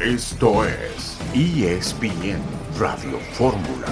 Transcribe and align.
Esto 0.00 0.64
es 0.64 1.18
ESPN 1.34 2.40
Radio 2.78 3.18
Fórmula. 3.34 3.86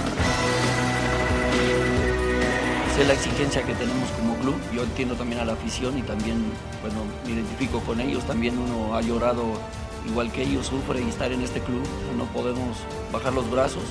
Sé 2.95 3.05
la 3.05 3.13
exigencia 3.13 3.61
que 3.61 3.75
tenemos 3.75 4.09
como 4.13 4.33
club. 4.37 4.55
Yo 4.73 4.81
entiendo 4.81 5.13
también 5.13 5.39
a 5.39 5.45
la 5.45 5.53
afición 5.53 5.99
y 5.99 6.01
también, 6.01 6.45
bueno, 6.81 7.01
me 7.27 7.33
identifico 7.33 7.79
con 7.81 8.01
ellos. 8.01 8.23
También 8.23 8.57
uno 8.57 8.97
ha 8.97 9.01
llorado 9.01 9.43
igual 10.07 10.31
que 10.31 10.41
ellos, 10.41 10.65
sufre 10.65 10.99
y 10.99 11.07
estar 11.07 11.31
en 11.31 11.43
este 11.43 11.59
club. 11.59 11.83
No 12.17 12.25
podemos 12.25 12.79
bajar 13.13 13.33
los 13.33 13.47
brazos. 13.51 13.83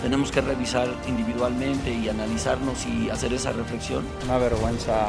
Tenemos 0.00 0.30
que 0.30 0.42
revisar 0.42 0.86
individualmente 1.08 1.92
y 1.92 2.08
analizarnos 2.08 2.86
y 2.86 3.10
hacer 3.10 3.32
esa 3.32 3.50
reflexión. 3.50 4.04
Una 4.26 4.38
vergüenza 4.38 5.08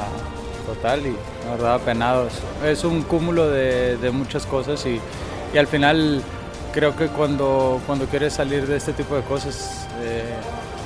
total 0.65 1.05
y 1.05 1.15
la 1.45 1.51
verdad 1.51 1.75
apenados. 1.75 2.33
Es 2.65 2.83
un 2.83 3.03
cúmulo 3.03 3.49
de, 3.49 3.97
de 3.97 4.09
muchas 4.09 4.47
cosas 4.47 4.83
y, 4.87 4.99
y, 5.53 5.57
al 5.59 5.67
final 5.67 6.23
creo 6.75 6.93
que 6.93 7.07
cuando, 7.07 7.81
cuando 7.85 8.05
quieres 8.05 8.33
salir 8.33 8.67
de 8.67 8.75
este 8.75 8.91
tipo 8.91 9.15
de 9.15 9.21
cosas 9.21 9.87
eh, 10.01 10.35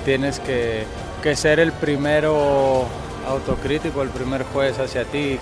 tienes 0.05 0.39
que, 0.39 0.84
que 1.23 1.35
ser 1.35 1.59
el 1.59 1.71
primero 1.71 2.85
autocrítico, 3.25 4.03
el 4.03 4.09
primer 4.09 4.44
juez 4.44 4.77
hacia 4.77 5.03
ti. 5.05 5.39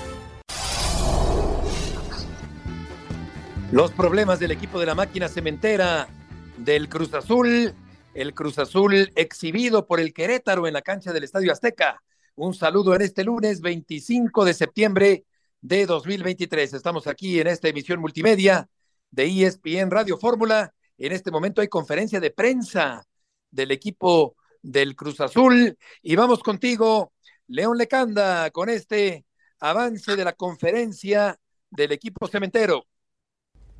Los 3.73 3.91
problemas 3.91 4.39
del 4.39 4.51
equipo 4.51 4.79
de 4.79 4.85
la 4.85 4.95
máquina 4.95 5.27
cementera 5.27 6.07
del 6.55 6.87
Cruz 6.87 7.13
Azul, 7.13 7.73
el 8.13 8.33
Cruz 8.33 8.57
Azul 8.57 9.11
exhibido 9.17 9.85
por 9.85 9.99
el 9.99 10.13
Querétaro 10.13 10.65
en 10.65 10.73
la 10.73 10.81
cancha 10.81 11.11
del 11.11 11.25
Estadio 11.25 11.51
Azteca. 11.51 12.01
Un 12.35 12.53
saludo 12.53 12.95
en 12.95 13.01
este 13.01 13.25
lunes 13.25 13.59
25 13.59 14.45
de 14.45 14.53
septiembre 14.53 15.25
de 15.59 15.85
2023. 15.85 16.73
Estamos 16.73 17.05
aquí 17.05 17.41
en 17.41 17.47
esta 17.47 17.67
emisión 17.67 17.99
multimedia 17.99 18.69
de 19.11 19.25
ESPN 19.25 19.91
Radio 19.91 20.17
Fórmula. 20.17 20.73
En 20.97 21.11
este 21.11 21.31
momento 21.31 21.61
hay 21.61 21.67
conferencia 21.67 22.19
de 22.19 22.31
prensa 22.31 23.05
del 23.51 23.71
equipo 23.71 24.35
del 24.61 24.95
Cruz 24.95 25.21
Azul 25.21 25.77
y 26.01 26.15
vamos 26.15 26.39
contigo, 26.39 27.13
León 27.47 27.77
Lecanda, 27.77 28.51
con 28.51 28.69
este 28.69 29.25
avance 29.59 30.15
de 30.15 30.23
la 30.23 30.33
conferencia 30.33 31.39
del 31.69 31.91
equipo 31.91 32.27
cementero. 32.27 32.85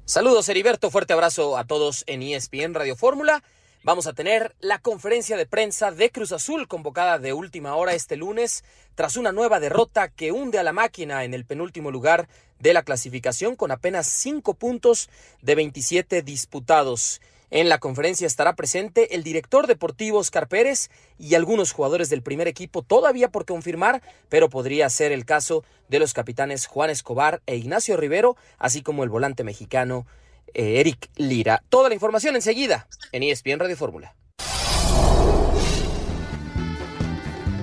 Saludos, 0.06 0.48
Heriberto. 0.48 0.90
Fuerte 0.90 1.14
abrazo 1.14 1.58
a 1.58 1.66
todos 1.66 2.04
en 2.08 2.22
ESPN 2.22 2.74
Radio 2.74 2.96
Fórmula. 2.96 3.44
Vamos 3.88 4.06
a 4.06 4.12
tener 4.12 4.54
la 4.60 4.80
conferencia 4.80 5.38
de 5.38 5.46
prensa 5.46 5.92
de 5.92 6.10
Cruz 6.10 6.34
Azul 6.34 6.68
convocada 6.68 7.20
de 7.20 7.32
última 7.32 7.74
hora 7.78 7.94
este 7.94 8.18
lunes 8.18 8.66
tras 8.96 9.16
una 9.16 9.32
nueva 9.32 9.62
derrota 9.62 10.10
que 10.10 10.34
hunde 10.34 10.60
a 10.60 10.64
la 10.64 10.74
máquina 10.74 11.24
en 11.24 11.34
el 11.34 11.46
penúltimo 11.46 11.90
lugar 11.90 12.28
de 12.60 12.74
la 12.74 12.84
clasificación 12.84 13.56
con 13.56 13.72
apenas 13.72 14.08
5 14.08 14.56
puntos 14.56 15.10
de 15.42 15.56
27 15.56 16.22
disputados. 16.22 17.22
En 17.50 17.70
la 17.70 17.78
conferencia 17.78 18.28
estará 18.28 18.58
presente 18.58 19.16
el 19.16 19.24
director 19.24 19.68
deportivo 19.68 20.20
Oscar 20.20 20.50
Pérez 20.50 20.90
y 21.18 21.36
algunos 21.36 21.72
jugadores 21.72 22.10
del 22.10 22.22
primer 22.22 22.50
equipo 22.50 22.82
todavía 22.82 23.30
por 23.30 23.46
confirmar, 23.46 24.02
pero 24.28 24.50
podría 24.50 24.90
ser 24.90 25.14
el 25.14 25.24
caso 25.24 25.64
de 25.88 26.00
los 26.00 26.14
capitanes 26.14 26.68
Juan 26.68 26.90
Escobar 26.90 27.42
e 27.46 27.56
Ignacio 27.56 27.96
Rivero, 27.96 28.36
así 28.58 28.82
como 28.82 29.06
el 29.06 29.10
volante 29.10 29.46
mexicano 29.46 30.06
Eric 30.54 31.10
Lira. 31.16 31.62
Toda 31.70 31.90
la 31.90 31.96
información 31.96 32.36
enseguida 32.36 32.88
en 33.12 33.24
ESPN 33.24 33.60
Radio 33.60 33.78
Fórmula. 33.78 34.16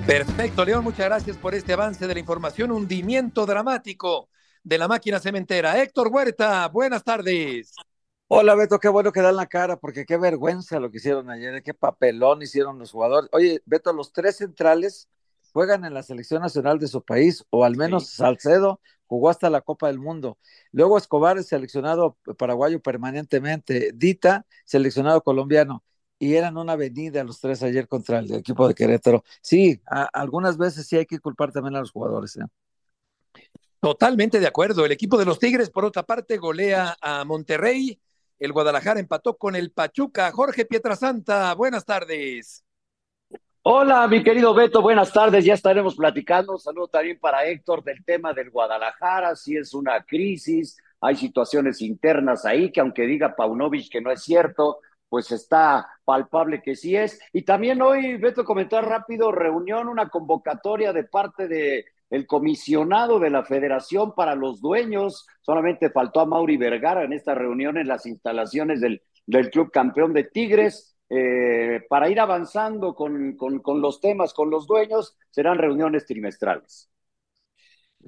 Perfecto, 0.07 0.65
León, 0.67 0.85
muchas 0.85 1.07
gracias 1.07 1.39
por 1.39 1.55
este 1.55 1.73
avance 1.73 2.07
de 2.07 2.13
la 2.13 2.21
información. 2.21 2.71
Hundimiento 2.71 3.47
dramático 3.47 4.29
de 4.63 4.77
la 4.77 4.87
máquina 4.87 5.19
cementera. 5.19 5.81
Héctor 5.81 6.09
Huerta, 6.09 6.69
buenas 6.69 7.03
tardes. 7.03 7.75
Hola 8.29 8.55
Beto, 8.55 8.79
qué 8.79 8.89
bueno 8.89 9.13
que 9.13 9.21
dan 9.21 9.37
la 9.37 9.47
cara, 9.47 9.77
porque 9.77 10.05
qué 10.05 10.17
vergüenza 10.17 10.81
lo 10.81 10.91
que 10.91 10.97
hicieron 10.98 11.31
ayer, 11.31 11.63
qué 11.63 11.73
papelón 11.73 12.43
hicieron 12.43 12.79
los 12.79 12.91
jugadores. 12.91 13.31
Oye, 13.33 13.63
Beto, 13.64 13.92
los 13.92 14.13
tres 14.13 14.37
centrales 14.37 15.08
juegan 15.53 15.85
en 15.85 15.95
la 15.95 16.03
selección 16.03 16.42
nacional 16.42 16.79
de 16.79 16.89
su 16.89 17.03
país, 17.03 17.45
o 17.51 17.64
al 17.64 17.77
menos 17.77 18.08
sí. 18.08 18.17
Salcedo 18.17 18.81
jugó 19.14 19.30
hasta 19.30 19.51
la 19.51 19.61
Copa 19.61 19.86
del 19.89 19.98
Mundo. 19.98 20.39
Luego 20.73 20.98
Escobar 20.98 21.39
es 21.39 21.47
seleccionado 21.48 22.19
paraguayo 22.36 22.80
permanentemente, 22.80 23.92
Dita, 23.95 24.47
seleccionado 24.64 25.23
colombiano, 25.23 25.85
y 26.19 26.35
eran 26.35 26.57
una 26.57 26.73
avenida 26.73 27.25
los 27.25 27.41
tres 27.41 27.63
ayer 27.63 27.89
contra 27.89 28.19
el 28.19 28.33
equipo 28.35 28.67
de 28.69 28.75
Querétaro. 28.75 29.25
Sí, 29.41 29.80
algunas 30.13 30.57
veces 30.57 30.86
sí 30.86 30.97
hay 30.97 31.07
que 31.07 31.19
culpar 31.19 31.52
también 31.52 31.77
a 31.77 31.80
los 31.80 31.91
jugadores. 31.91 32.36
¿eh? 32.36 32.45
Totalmente 33.80 34.41
de 34.41 34.47
acuerdo. 34.47 34.85
El 34.85 34.92
equipo 34.92 35.19
de 35.19 35.25
los 35.27 35.39
Tigres, 35.39 35.70
por 35.70 35.85
otra 35.85 36.02
parte, 36.02 36.39
golea 36.39 36.96
a 37.01 37.25
Monterrey 37.25 38.01
el 38.39 38.52
Guadalajara 38.52 39.01
empató 39.01 39.36
con 39.36 39.57
el 39.57 39.70
Pachuca. 39.70 40.31
Jorge 40.33 40.64
Pietrasanta, 40.64 41.55
buenas 41.55 41.85
tardes. 41.85 42.64
Hola, 43.67 44.07
mi 44.08 44.23
querido 44.23 44.52
Beto, 44.52 44.83
buenas 44.83 45.11
tardes. 45.11 45.42
Ya 45.42 45.55
estaremos 45.55 45.97
platicando. 45.97 46.58
Saludo 46.58 46.89
también 46.89 47.19
para 47.19 47.47
Héctor 47.47 47.83
del 47.83 48.05
tema 48.05 48.35
del 48.35 48.51
Guadalajara. 48.51 49.35
Si 49.36 49.57
es 49.57 49.73
una 49.73 50.02
crisis, 50.05 50.77
hay 51.01 51.17
situaciones 51.17 51.80
internas 51.80 52.45
ahí 52.45 52.70
que 52.70 52.80
aunque 52.80 53.07
diga 53.07 53.35
Paunovic 53.35 53.91
que 53.91 54.02
no 54.02 54.11
es 54.11 54.23
cierto, 54.23 54.80
pues 55.08 55.33
está 55.33 55.89
palpable 56.05 56.61
que 56.61 56.77
sí 56.77 56.95
es. 56.95 57.19
Y 57.33 57.42
también 57.42 57.80
hoy, 57.80 58.19
Beto, 58.19 58.45
comentar 58.45 58.86
rápido, 58.86 59.33
reunión, 59.33 59.89
una 59.89 60.11
convocatoria 60.11 60.92
de 60.92 61.05
parte 61.05 61.48
de 61.48 61.86
el 62.11 62.27
comisionado 62.27 63.19
de 63.19 63.31
la 63.31 63.45
federación 63.45 64.14
para 64.14 64.35
los 64.35 64.61
dueños. 64.61 65.27
Solamente 65.41 65.89
faltó 65.89 66.20
a 66.20 66.27
Mauri 66.27 66.58
Vergara 66.58 67.05
en 67.05 67.14
esta 67.14 67.35
reunión 67.35 67.79
en 67.79 67.89
las 67.89 68.05
instalaciones 68.05 68.83
del, 68.83 69.01
del 69.27 69.48
club 69.51 69.70
campeón 69.70 70.13
de 70.13 70.25
Tigres. 70.25 70.94
Eh, 71.17 71.86
para 71.89 72.08
ir 72.08 72.19
avanzando 72.19 72.92
con, 72.92 73.36
con, 73.36 73.61
con, 73.61 73.80
los 73.80 74.01
temas, 74.01 74.35
con 74.35 74.51
los 74.51 74.67
dueños, 74.67 75.17
serán 75.30 75.58
reuniones 75.58 76.07
trimestrales. 76.07 76.91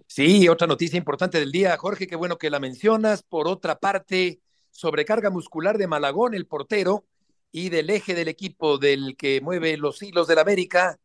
Sí, 0.08 0.48
otra 0.48 0.66
noticia 0.66 0.98
importante 0.98 1.38
del 1.38 1.52
día, 1.52 1.76
Jorge, 1.76 2.08
qué 2.08 2.16
bueno 2.16 2.36
que 2.36 2.50
la 2.50 2.58
mencionas. 2.58 3.22
Por 3.22 3.46
otra 3.46 3.78
parte, 3.78 4.40
sobrecarga 4.70 5.30
muscular 5.30 5.78
de 5.78 5.86
Malagón, 5.86 6.34
el 6.34 6.48
portero, 6.48 7.04
y 7.52 7.68
del 7.68 7.90
eje 7.90 8.14
del 8.14 8.26
equipo 8.26 8.76
del 8.76 9.16
que 9.16 9.40
mueve 9.40 9.76
los 9.76 10.02
hilos 10.02 10.26
del 10.26 10.40
América, 10.40 10.98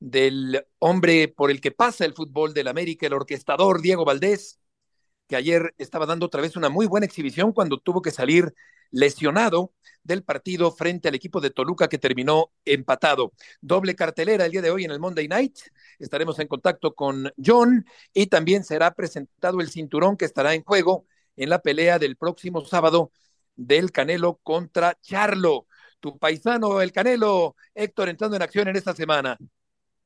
del 0.00 0.66
hombre 0.80 1.28
por 1.28 1.52
el 1.52 1.60
que 1.60 1.70
pasa 1.70 2.04
el 2.04 2.14
fútbol 2.14 2.52
del 2.52 2.66
América, 2.66 3.06
el 3.06 3.14
orquestador 3.14 3.80
Diego 3.80 4.04
Valdés, 4.04 4.58
que 5.28 5.36
ayer 5.36 5.72
estaba 5.78 6.04
dando 6.04 6.26
otra 6.26 6.42
vez 6.42 6.56
una 6.56 6.68
muy 6.68 6.86
buena 6.86 7.06
exhibición 7.06 7.52
cuando 7.52 7.78
tuvo 7.78 8.02
que 8.02 8.10
salir 8.10 8.54
lesionado 8.90 9.72
del 10.02 10.22
partido 10.22 10.70
frente 10.70 11.08
al 11.08 11.14
equipo 11.14 11.40
de 11.40 11.50
Toluca 11.50 11.88
que 11.88 11.98
terminó 11.98 12.52
empatado. 12.64 13.32
Doble 13.60 13.94
cartelera 13.94 14.44
el 14.44 14.52
día 14.52 14.62
de 14.62 14.70
hoy 14.70 14.84
en 14.84 14.90
el 14.90 15.00
Monday 15.00 15.28
Night. 15.28 15.58
Estaremos 15.98 16.38
en 16.38 16.48
contacto 16.48 16.94
con 16.94 17.32
John 17.42 17.84
y 18.12 18.26
también 18.26 18.64
será 18.64 18.92
presentado 18.94 19.60
el 19.60 19.70
cinturón 19.70 20.16
que 20.16 20.26
estará 20.26 20.54
en 20.54 20.62
juego 20.62 21.06
en 21.36 21.48
la 21.48 21.60
pelea 21.60 21.98
del 21.98 22.16
próximo 22.16 22.64
sábado 22.64 23.12
del 23.56 23.92
Canelo 23.92 24.40
contra 24.42 24.98
Charlo. 25.00 25.66
Tu 26.00 26.18
paisano, 26.18 26.82
el 26.82 26.92
Canelo, 26.92 27.56
Héctor, 27.74 28.10
entrando 28.10 28.36
en 28.36 28.42
acción 28.42 28.68
en 28.68 28.76
esta 28.76 28.94
semana 28.94 29.38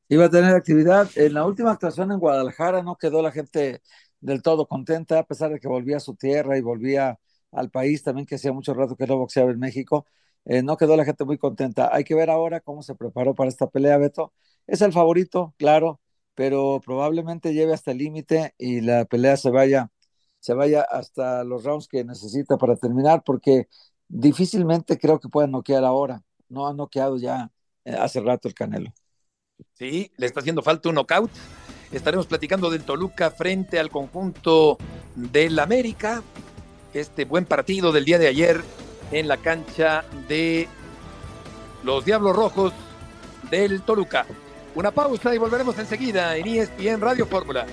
iba 0.09 0.25
a 0.25 0.31
tener 0.31 0.55
actividad. 0.55 1.09
En 1.17 1.35
la 1.35 1.47
última 1.47 1.73
actuación 1.73 2.11
en 2.13 2.19
Guadalajara 2.19 2.83
no 2.83 2.97
quedó 2.97 3.23
la 3.23 3.33
gente 3.33 3.83
del 4.21 4.43
todo 4.43 4.67
contenta, 4.67 5.19
a 5.21 5.27
pesar 5.27 5.53
de 5.53 5.61
que 5.61 5.69
volvía 5.69 5.99
a 5.99 6.01
su 6.01 6.15
tierra 6.15 6.57
y 6.59 6.61
volvía 6.61 7.19
al 7.53 7.71
país 7.71 8.03
también, 8.03 8.27
que 8.27 8.37
hacía 8.37 8.53
mucho 8.53 8.75
rato 8.75 8.97
que 8.97 9.07
no 9.07 9.17
boxeaba 9.19 9.51
en 9.51 9.59
México. 9.59 10.07
Eh, 10.45 10.63
no 10.63 10.77
quedó 10.77 10.97
la 10.97 11.05
gente 11.05 11.25
muy 11.25 11.39
contenta. 11.39 11.91
Hay 11.93 12.05
que 12.05 12.15
ver 12.15 12.31
ahora 12.31 12.61
cómo 12.61 12.83
se 12.83 12.95
preparó 12.95 13.35
para 13.35 13.49
esta 13.49 13.69
pelea, 13.69 13.99
Beto. 13.99 14.33
Es 14.67 14.81
el 14.83 14.93
favorito, 14.93 15.55
claro, 15.59 16.01
pero 16.35 16.81
probablemente 16.85 17.53
lleve 17.55 17.75
hasta 17.75 17.91
el 17.93 17.99
límite 17.99 18.55
y 18.59 18.81
la 18.81 19.05
pelea 19.05 19.37
se 19.37 19.51
vaya, 19.51 19.91
se 20.41 20.55
vaya 20.55 20.83
hasta 20.83 21.45
los 21.45 21.65
rounds 21.65 21.89
que 21.89 22.05
necesita 22.05 22.57
para 22.59 22.77
terminar, 22.77 23.23
porque 23.25 23.69
difícilmente 24.09 24.99
creo 24.99 25.21
que 25.21 25.29
pueda 25.29 25.47
noquear 25.47 25.85
ahora. 25.85 26.23
No 26.49 26.67
ha 26.67 26.73
noqueado 26.75 27.19
ya 27.19 27.51
eh, 27.85 27.95
hace 27.99 28.21
rato 28.21 28.49
el 28.49 28.55
Canelo. 28.55 28.93
Sí, 29.75 30.13
le 30.17 30.27
está 30.27 30.41
haciendo 30.41 30.63
falta 30.63 30.89
un 30.89 30.95
knockout. 30.97 31.31
Estaremos 31.91 32.27
platicando 32.27 32.71
del 32.71 32.85
Toluca 32.85 33.31
frente 33.31 33.79
al 33.79 33.91
conjunto 33.91 34.77
del 35.15 35.59
América. 35.59 36.23
Este 36.95 37.25
buen 37.25 37.45
partido 37.45 37.93
del 37.93 38.05
día 38.05 38.19
de 38.19 38.29
ayer 38.29 38.63
en 39.13 39.29
la 39.29 39.37
cancha 39.37 40.05
de 40.29 40.69
los 41.85 42.05
Diablos 42.05 42.35
Rojos 42.35 42.73
del 43.51 43.83
Toluca. 43.83 44.27
Una 44.75 44.91
pausa 44.91 45.35
y 45.35 45.39
volveremos 45.39 45.79
enseguida 45.79 46.37
en 46.37 46.47
ESPN 46.47 47.01
Radio 47.01 47.27
Fórmula. 47.27 47.67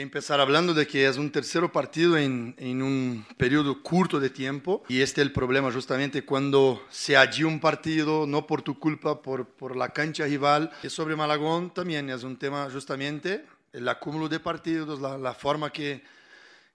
Empezar 0.00 0.40
hablando 0.40 0.74
de 0.74 0.86
que 0.86 1.06
es 1.06 1.16
un 1.16 1.30
tercer 1.30 1.68
partido 1.70 2.16
en, 2.16 2.54
en, 2.58 2.82
un 2.82 3.26
periodo 3.36 3.82
corto 3.82 4.18
de 4.18 4.30
tiempo 4.30 4.82
y 4.88 5.00
este 5.00 5.20
es 5.20 5.26
el 5.26 5.32
problema 5.32 5.70
justamente 5.72 6.24
cuando 6.24 6.84
se 6.90 7.16
allí 7.16 7.44
un 7.44 7.60
partido, 7.60 8.26
no 8.26 8.46
por 8.46 8.62
tu 8.62 8.78
culpa, 8.78 9.22
por, 9.22 9.46
por 9.46 9.76
la 9.76 9.90
cancha 9.90 10.24
rival. 10.24 10.70
Y 10.82 10.90
sobre 10.90 11.16
Malagón 11.16 11.72
también 11.72 12.10
es 12.10 12.22
un 12.22 12.36
tema 12.36 12.68
justamente 12.72 13.44
el 13.72 13.88
acúmulo 13.88 14.28
de 14.28 14.40
partidos, 14.40 15.00
la, 15.00 15.16
la 15.16 15.34
forma 15.34 15.70
que, 15.70 16.02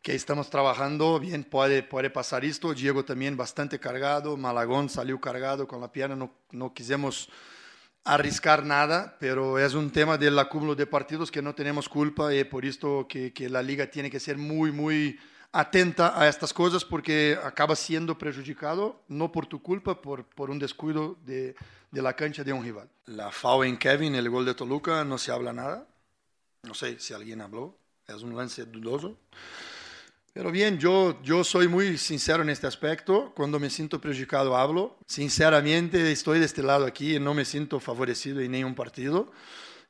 que 0.01 0.15
estamos 0.15 0.49
trabajando, 0.49 1.19
bien 1.19 1.43
puede, 1.43 1.83
puede 1.83 2.09
pasar 2.09 2.45
esto. 2.45 2.73
Diego 2.73 3.03
también 3.03 3.35
bastante 3.35 3.79
cargado, 3.79 4.37
Malagón 4.37 4.89
salió 4.89 5.19
cargado 5.19 5.67
con 5.67 5.81
la 5.81 5.91
pierna, 5.91 6.15
no, 6.15 6.31
no 6.51 6.73
quisimos 6.73 7.29
arriscar 8.05 8.63
nada, 8.63 9.17
pero 9.19 9.57
es 9.57 9.73
un 9.73 9.91
tema 9.91 10.17
del 10.17 10.37
acúmulo 10.37 10.75
de 10.75 10.85
partidos 10.85 11.31
que 11.31 11.41
no 11.41 11.55
tenemos 11.55 11.89
culpa 11.89 12.33
y 12.33 12.43
por 12.43 12.63
esto 12.63 13.07
que, 13.09 13.33
que, 13.33 13.49
la 13.49 13.63
liga 13.63 13.87
tiene 13.87 14.11
que 14.11 14.19
ser 14.19 14.37
muy, 14.37 14.71
muy 14.71 15.19
atenta 15.51 16.19
a 16.19 16.29
estas 16.29 16.53
cosas 16.53 16.85
porque 16.85 17.37
acaba 17.43 17.75
siendo 17.75 18.15
perjudicado, 18.17 19.01
no 19.07 19.31
por 19.31 19.47
tu 19.47 19.61
culpa, 19.61 20.01
por, 20.01 20.23
por 20.23 20.51
un 20.51 20.59
descuido 20.59 21.17
de, 21.25 21.55
de 21.89 22.01
la 22.01 22.15
cancha 22.15 22.43
de 22.43 22.53
un 22.53 22.63
rival. 22.63 22.87
La 23.07 23.31
FAO 23.31 23.63
en 23.63 23.75
Kevin, 23.77 24.13
el 24.13 24.29
gol 24.29 24.45
de 24.45 24.53
Toluca, 24.53 25.03
no 25.03 25.17
se 25.17 25.31
habla 25.31 25.51
nada. 25.51 25.87
No 26.61 26.75
sé 26.75 26.99
si 26.99 27.13
alguien 27.13 27.41
habló, 27.41 27.75
es 28.07 28.21
un 28.21 28.35
lance 28.35 28.65
dudoso. 28.65 29.17
Pero 30.35 30.51
bien, 30.51 30.77
yo, 30.79 31.17
yo 31.23 31.45
soy 31.45 31.69
muy 31.69 31.97
sincero 31.97 32.43
en 32.43 32.49
este 32.49 32.67
aspecto. 32.67 33.31
Cuando 33.37 33.57
me 33.57 33.69
siento 33.69 34.01
perjudicado 34.01 34.57
hablo. 34.57 34.97
Sinceramente 35.07 36.11
estoy 36.11 36.39
de 36.39 36.45
este 36.45 36.61
lado 36.61 36.85
aquí 36.85 37.15
y 37.15 37.19
no 37.21 37.33
me 37.33 37.45
siento 37.45 37.79
favorecido 37.79 38.41
en 38.41 38.51
ningún 38.51 38.75
partido. 38.75 39.31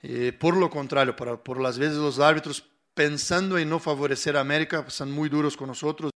Eh, 0.03 0.33
por 0.39 0.55
lo 0.55 0.69
contrario, 0.69 1.15
para, 1.15 1.43
por 1.43 1.59
las 1.59 1.79
veces 1.79 1.95
los 1.95 2.19
árbitros 2.19 2.63
pensando 2.93 3.57
en 3.57 3.67
no 3.67 3.79
favorecer 3.79 4.37
a 4.37 4.41
América 4.41 4.87
son 4.87 5.11
muy 5.11 5.29
duros 5.29 5.57
con 5.57 5.69
nosotros. 5.69 6.11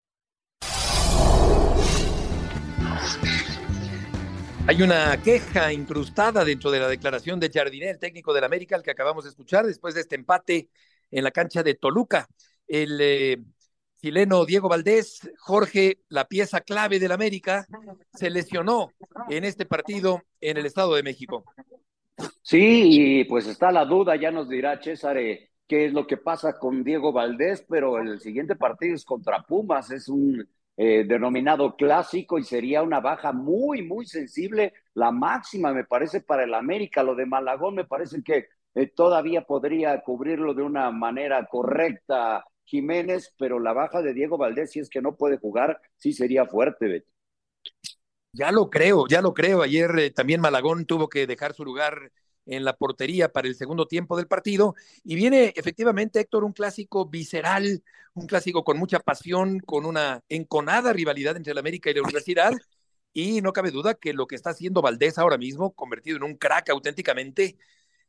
Hay 4.67 4.83
una 4.83 5.19
queja 5.23 5.73
incrustada 5.73 6.45
dentro 6.45 6.69
de 6.69 6.79
la 6.79 6.87
declaración 6.87 7.39
de 7.39 7.49
Jardiné, 7.51 7.89
el 7.89 7.97
técnico 7.97 8.31
del 8.31 8.43
América, 8.43 8.75
el 8.75 8.83
que 8.83 8.91
acabamos 8.91 9.23
de 9.23 9.31
escuchar 9.31 9.65
después 9.65 9.95
de 9.95 10.01
este 10.01 10.13
empate 10.13 10.69
en 11.09 11.23
la 11.23 11.31
cancha 11.31 11.63
de 11.63 11.73
Toluca. 11.73 12.29
El 12.67 12.99
eh, 13.01 13.37
chileno 14.01 14.45
Diego 14.45 14.69
Valdés, 14.69 15.29
Jorge, 15.37 15.99
la 16.07 16.25
pieza 16.25 16.61
clave 16.61 16.99
del 16.99 17.11
América, 17.11 17.67
se 18.13 18.29
lesionó 18.29 18.91
en 19.29 19.43
este 19.43 19.65
partido 19.65 20.21
en 20.39 20.57
el 20.57 20.65
Estado 20.65 20.95
de 20.95 21.03
México. 21.03 21.43
Sí, 22.41 23.19
y 23.19 23.23
pues 23.25 23.47
está 23.47 23.71
la 23.71 23.85
duda, 23.85 24.15
ya 24.15 24.31
nos 24.31 24.49
dirá 24.49 24.81
César 24.81 25.17
eh, 25.17 25.49
qué 25.67 25.85
es 25.85 25.93
lo 25.93 26.07
que 26.07 26.17
pasa 26.17 26.57
con 26.57 26.83
Diego 26.83 27.11
Valdés, 27.11 27.65
pero 27.69 27.99
el 27.99 28.19
siguiente 28.19 28.55
partido 28.55 28.95
es 28.95 29.05
contra 29.05 29.43
Pumas, 29.43 29.91
es 29.91 30.07
un 30.07 30.47
eh, 30.77 31.03
denominado 31.05 31.75
clásico 31.75 32.39
y 32.39 32.43
sería 32.43 32.81
una 32.81 33.01
baja 33.01 33.33
muy, 33.33 33.81
muy 33.81 34.05
sensible, 34.05 34.73
la 34.93 35.11
máxima 35.11 35.73
me 35.73 35.83
parece 35.83 36.21
para 36.21 36.43
el 36.43 36.53
América, 36.53 37.03
lo 37.03 37.15
de 37.15 37.25
Malagón 37.25 37.75
me 37.75 37.85
parece 37.85 38.23
que 38.23 38.47
eh, 38.75 38.87
todavía 38.87 39.41
podría 39.41 39.99
cubrirlo 40.01 40.53
de 40.53 40.63
una 40.63 40.89
manera 40.91 41.45
correcta 41.47 42.45
Jiménez, 42.69 43.33
pero 43.37 43.59
la 43.59 43.73
baja 43.73 44.01
de 44.01 44.13
Diego 44.13 44.37
Valdés, 44.37 44.71
si 44.71 44.79
es 44.79 44.89
que 44.89 45.01
no 45.01 45.15
puede 45.15 45.37
jugar, 45.37 45.81
sí 45.97 46.13
sería 46.13 46.45
fuerte, 46.45 46.87
Beto. 46.87 47.11
Ya 48.31 48.51
lo 48.51 48.69
creo, 48.69 49.07
ya 49.07 49.21
lo 49.21 49.33
creo. 49.33 49.63
Ayer 49.63 49.89
eh, 49.97 50.11
también 50.11 50.39
Malagón 50.39 50.85
tuvo 50.85 51.09
que 51.09 51.25
dejar 51.25 51.53
su 51.53 51.65
lugar 51.65 52.11
en 52.45 52.63
la 52.63 52.75
portería 52.75 53.31
para 53.31 53.47
el 53.47 53.55
segundo 53.55 53.87
tiempo 53.87 54.15
del 54.15 54.27
partido. 54.27 54.75
Y 55.03 55.15
viene 55.15 55.51
efectivamente, 55.55 56.19
Héctor, 56.19 56.43
un 56.43 56.53
clásico 56.53 57.07
visceral, 57.07 57.83
un 58.13 58.27
clásico 58.27 58.63
con 58.63 58.77
mucha 58.77 58.99
pasión, 58.99 59.59
con 59.59 59.85
una 59.85 60.23
enconada 60.29 60.93
rivalidad 60.93 61.37
entre 61.37 61.55
la 61.55 61.61
América 61.61 61.89
y 61.89 61.95
la 61.95 62.03
Universidad. 62.03 62.51
Y 63.11 63.41
no 63.41 63.53
cabe 63.53 63.71
duda 63.71 63.95
que 63.95 64.13
lo 64.13 64.27
que 64.27 64.35
está 64.35 64.51
haciendo 64.51 64.83
Valdés 64.83 65.17
ahora 65.17 65.39
mismo, 65.39 65.73
convertido 65.73 66.17
en 66.17 66.23
un 66.23 66.35
crack 66.35 66.69
auténticamente, 66.69 67.57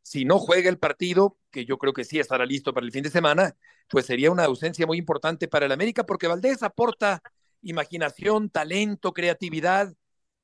si 0.03 0.25
no 0.25 0.39
juega 0.39 0.69
el 0.69 0.79
partido, 0.79 1.37
que 1.51 1.65
yo 1.65 1.79
creo 1.79 1.93
que 1.93 2.05
sí 2.05 2.19
estará 2.19 2.47
listo 2.47 2.73
para 2.73 2.87
el 2.87 2.93
fin 2.93 3.03
de 3.03 3.11
semana, 3.11 3.57
pues 3.89 4.07
sería 4.07 4.31
una 4.31 4.45
ausencia 4.45 4.87
muy 4.87 4.99
importante 4.99 5.49
para 5.49 5.67
el 5.67 5.73
América, 5.73 6.05
porque 6.05 6.27
Valdés 6.27 6.63
aporta 6.63 7.23
imaginación, 7.63 8.51
talento, 8.51 9.13
creatividad 9.13 9.93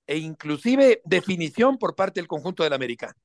e 0.06 0.18
inclusive 0.18 1.00
definición 1.04 1.78
por 1.78 1.94
parte 1.94 2.20
del 2.20 2.28
conjunto 2.28 2.62
del 2.62 2.72
América. 2.72 3.16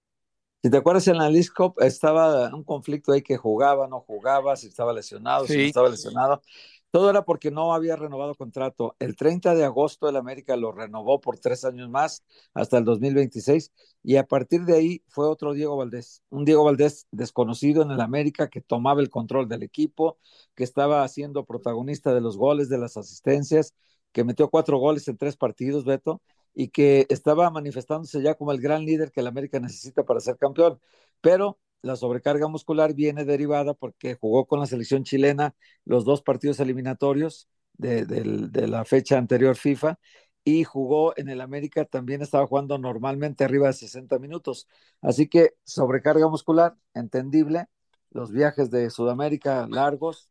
Si 0.64 0.70
te 0.70 0.78
acuerdas 0.78 1.08
en 1.08 1.18
la 1.18 1.30
League 1.30 1.50
estaba 1.80 2.54
un 2.54 2.64
conflicto 2.64 3.12
ahí 3.12 3.24
que 3.24 3.36
jugaba, 3.36 3.88
no 3.88 4.00
jugaba, 4.02 4.56
si 4.56 4.68
estaba 4.68 4.94
lesionado, 4.94 5.48
si 5.48 5.58
no 5.58 5.64
estaba 5.64 5.90
lesionado. 5.90 6.42
Todo 6.92 7.10
era 7.10 7.24
porque 7.24 7.52
no 7.52 7.74
había 7.74 7.96
renovado 7.96 8.36
contrato. 8.36 8.96
El 9.00 9.16
30 9.16 9.56
de 9.56 9.64
agosto 9.64 10.10
el 10.10 10.18
América 10.18 10.58
lo 10.58 10.74
renovó 10.74 11.22
por 11.22 11.40
tres 11.40 11.64
años 11.64 11.90
más 11.90 12.24
hasta 12.54 12.78
el 12.78 12.84
2026 12.84 13.72
y 14.04 14.18
a 14.18 14.26
partir 14.28 14.66
de 14.66 14.76
ahí 14.76 15.04
fue 15.08 15.26
otro 15.28 15.54
Diego 15.54 15.78
Valdés, 15.78 16.22
un 16.30 16.44
Diego 16.44 16.66
Valdés 16.66 17.08
desconocido 17.12 17.82
en 17.84 17.92
el 17.92 18.02
América 18.02 18.50
que 18.50 18.60
tomaba 18.62 19.00
el 19.02 19.10
control 19.10 19.48
del 19.48 19.64
equipo, 19.64 20.18
que 20.54 20.66
estaba 20.66 21.08
siendo 21.08 21.46
protagonista 21.46 22.14
de 22.14 22.20
los 22.22 22.36
goles, 22.38 22.68
de 22.68 22.78
las 22.78 22.98
asistencias, 22.98 23.74
que 24.12 24.26
metió 24.26 24.50
cuatro 24.50 24.78
goles 24.78 25.08
en 25.08 25.18
tres 25.18 25.38
partidos, 25.38 25.86
Beto, 25.86 26.22
y 26.54 26.70
que 26.70 27.06
estaba 27.10 27.50
manifestándose 27.50 28.22
ya 28.22 28.36
como 28.36 28.52
el 28.52 28.60
gran 28.60 28.84
líder 28.86 29.12
que 29.12 29.22
el 29.22 29.28
América 29.28 29.60
necesita 29.62 30.04
para 30.04 30.20
ser 30.20 30.38
campeón. 30.38 30.80
Pero 31.22 31.58
la 31.82 31.96
sobrecarga 31.96 32.48
muscular 32.48 32.94
viene 32.94 33.26
derivada 33.26 33.74
porque 33.74 34.16
jugó 34.16 34.46
con 34.46 34.60
la 34.60 34.66
selección 34.66 35.04
chilena 35.04 35.56
los 35.86 36.06
dos 36.06 36.22
partidos 36.22 36.60
eliminatorios 36.60 37.50
de, 37.74 38.68
la 38.68 38.86
fecha 38.86 39.18
anterior 39.18 39.56
FIFA 39.56 40.00
y 40.44 40.64
jugó 40.64 41.14
en 41.18 41.30
el 41.30 41.42
América, 41.42 41.86
también 41.86 42.22
estaba 42.22 42.48
jugando 42.48 42.78
normalmente 42.78 43.44
arriba 43.44 43.68
de 43.68 43.74
60 43.74 44.18
minutos. 44.20 44.68
Así 45.02 45.28
que 45.28 45.56
sobrecarga 45.64 46.28
muscular, 46.30 46.76
entendible, 46.94 47.68
los 48.12 48.32
viajes 48.32 48.72
de 48.72 48.90
Sudamérica 48.90 49.68
largos, 49.70 50.30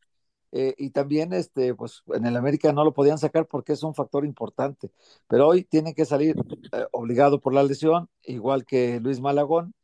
eh, 0.53 0.75
y 0.79 0.91
también 0.91 1.33
este, 1.33 1.75
pues 1.75 2.03
en 2.09 2.27
el 2.27 2.37
América 2.37 2.73
no 2.73 2.85
lo 2.85 2.93
podían 2.93 3.19
sacar 3.19 3.47
porque 3.47 3.73
es 3.73 3.83
un 3.85 3.95
factor 3.95 4.25
importante, 4.25 4.91
pero 5.29 5.47
hoy 5.47 5.63
tiene 5.65 5.95
que 5.95 6.05
salir 6.05 6.37
eh, 6.73 6.87
obligado 6.93 7.41
por 7.41 7.55
la 7.55 7.63
lesión, 7.63 8.09
igual 8.25 8.65
que 8.65 8.99
Luis 9.01 9.21
Malagón, 9.21 9.75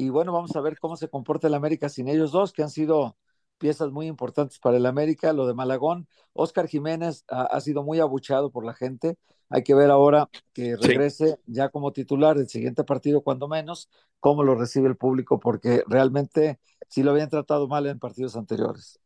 y 0.00 0.08
bueno, 0.08 0.32
vamos 0.32 0.56
a 0.56 0.62
ver 0.62 0.78
cómo 0.78 0.96
se 0.96 1.10
comporta 1.10 1.46
el 1.46 1.52
América 1.52 1.90
sin 1.90 2.08
ellos 2.08 2.32
dos, 2.32 2.54
que 2.54 2.62
han 2.62 2.70
sido 2.70 3.18
piezas 3.58 3.90
muy 3.90 4.06
importantes 4.06 4.58
para 4.58 4.78
el 4.78 4.86
América. 4.86 5.34
Lo 5.34 5.46
de 5.46 5.52
Malagón, 5.52 6.08
Oscar 6.32 6.68
Jiménez 6.68 7.26
ha, 7.28 7.60
sido 7.60 7.82
muy 7.82 8.00
abuchado 8.00 8.50
por 8.50 8.64
la 8.64 8.72
gente. 8.72 9.18
Hay 9.50 9.62
que 9.62 9.74
ver 9.74 9.90
ahora 9.90 10.30
que 10.54 10.74
regrese 10.76 11.38
ya 11.44 11.68
como 11.68 11.92
titular 11.92 12.38
del 12.38 12.48
siguiente 12.48 12.82
partido, 12.82 13.20
cuando 13.20 13.46
menos, 13.46 13.90
cómo 14.20 14.42
lo 14.42 14.54
recibe 14.54 14.88
el 14.88 14.96
público, 14.96 15.38
porque 15.38 15.84
realmente 15.86 16.60
sí 16.88 17.02
lo 17.02 17.10
habían 17.10 17.28
tratado 17.28 17.68
mal 17.68 17.86
en 17.86 17.98
partidos 17.98 18.36
anteriores. 18.36 18.98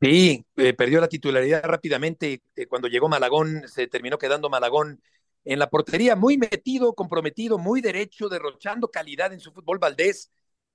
Sí, 0.00 0.46
eh, 0.56 0.72
perdió 0.72 0.98
la 1.02 1.08
titularidad 1.08 1.62
rápidamente. 1.62 2.42
Eh, 2.54 2.66
cuando 2.66 2.88
llegó 2.88 3.10
Malagón, 3.10 3.64
se 3.68 3.86
terminó 3.86 4.16
quedando 4.16 4.48
Malagón 4.48 5.02
en 5.46 5.60
la 5.60 5.70
portería, 5.70 6.16
muy 6.16 6.36
metido, 6.36 6.92
comprometido, 6.94 7.56
muy 7.56 7.80
derecho, 7.80 8.28
derrochando 8.28 8.90
calidad 8.90 9.32
en 9.32 9.38
su 9.40 9.52
fútbol 9.52 9.78
Valdés, 9.78 10.32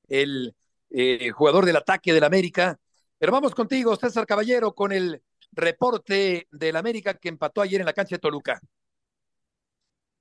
el 0.07 0.55
eh, 0.89 1.29
jugador 1.31 1.65
del 1.65 1.75
ataque 1.75 2.13
del 2.13 2.23
América. 2.23 2.79
Pero 3.17 3.33
vamos 3.33 3.53
contigo, 3.53 3.95
César 3.97 4.25
Caballero, 4.25 4.73
con 4.73 4.93
el 4.93 5.21
reporte 5.51 6.47
del 6.51 6.77
América 6.77 7.13
que 7.15 7.27
empató 7.29 7.61
ayer 7.61 7.81
en 7.81 7.85
la 7.85 7.93
cancha 7.93 8.15
de 8.15 8.19
Toluca. 8.19 8.61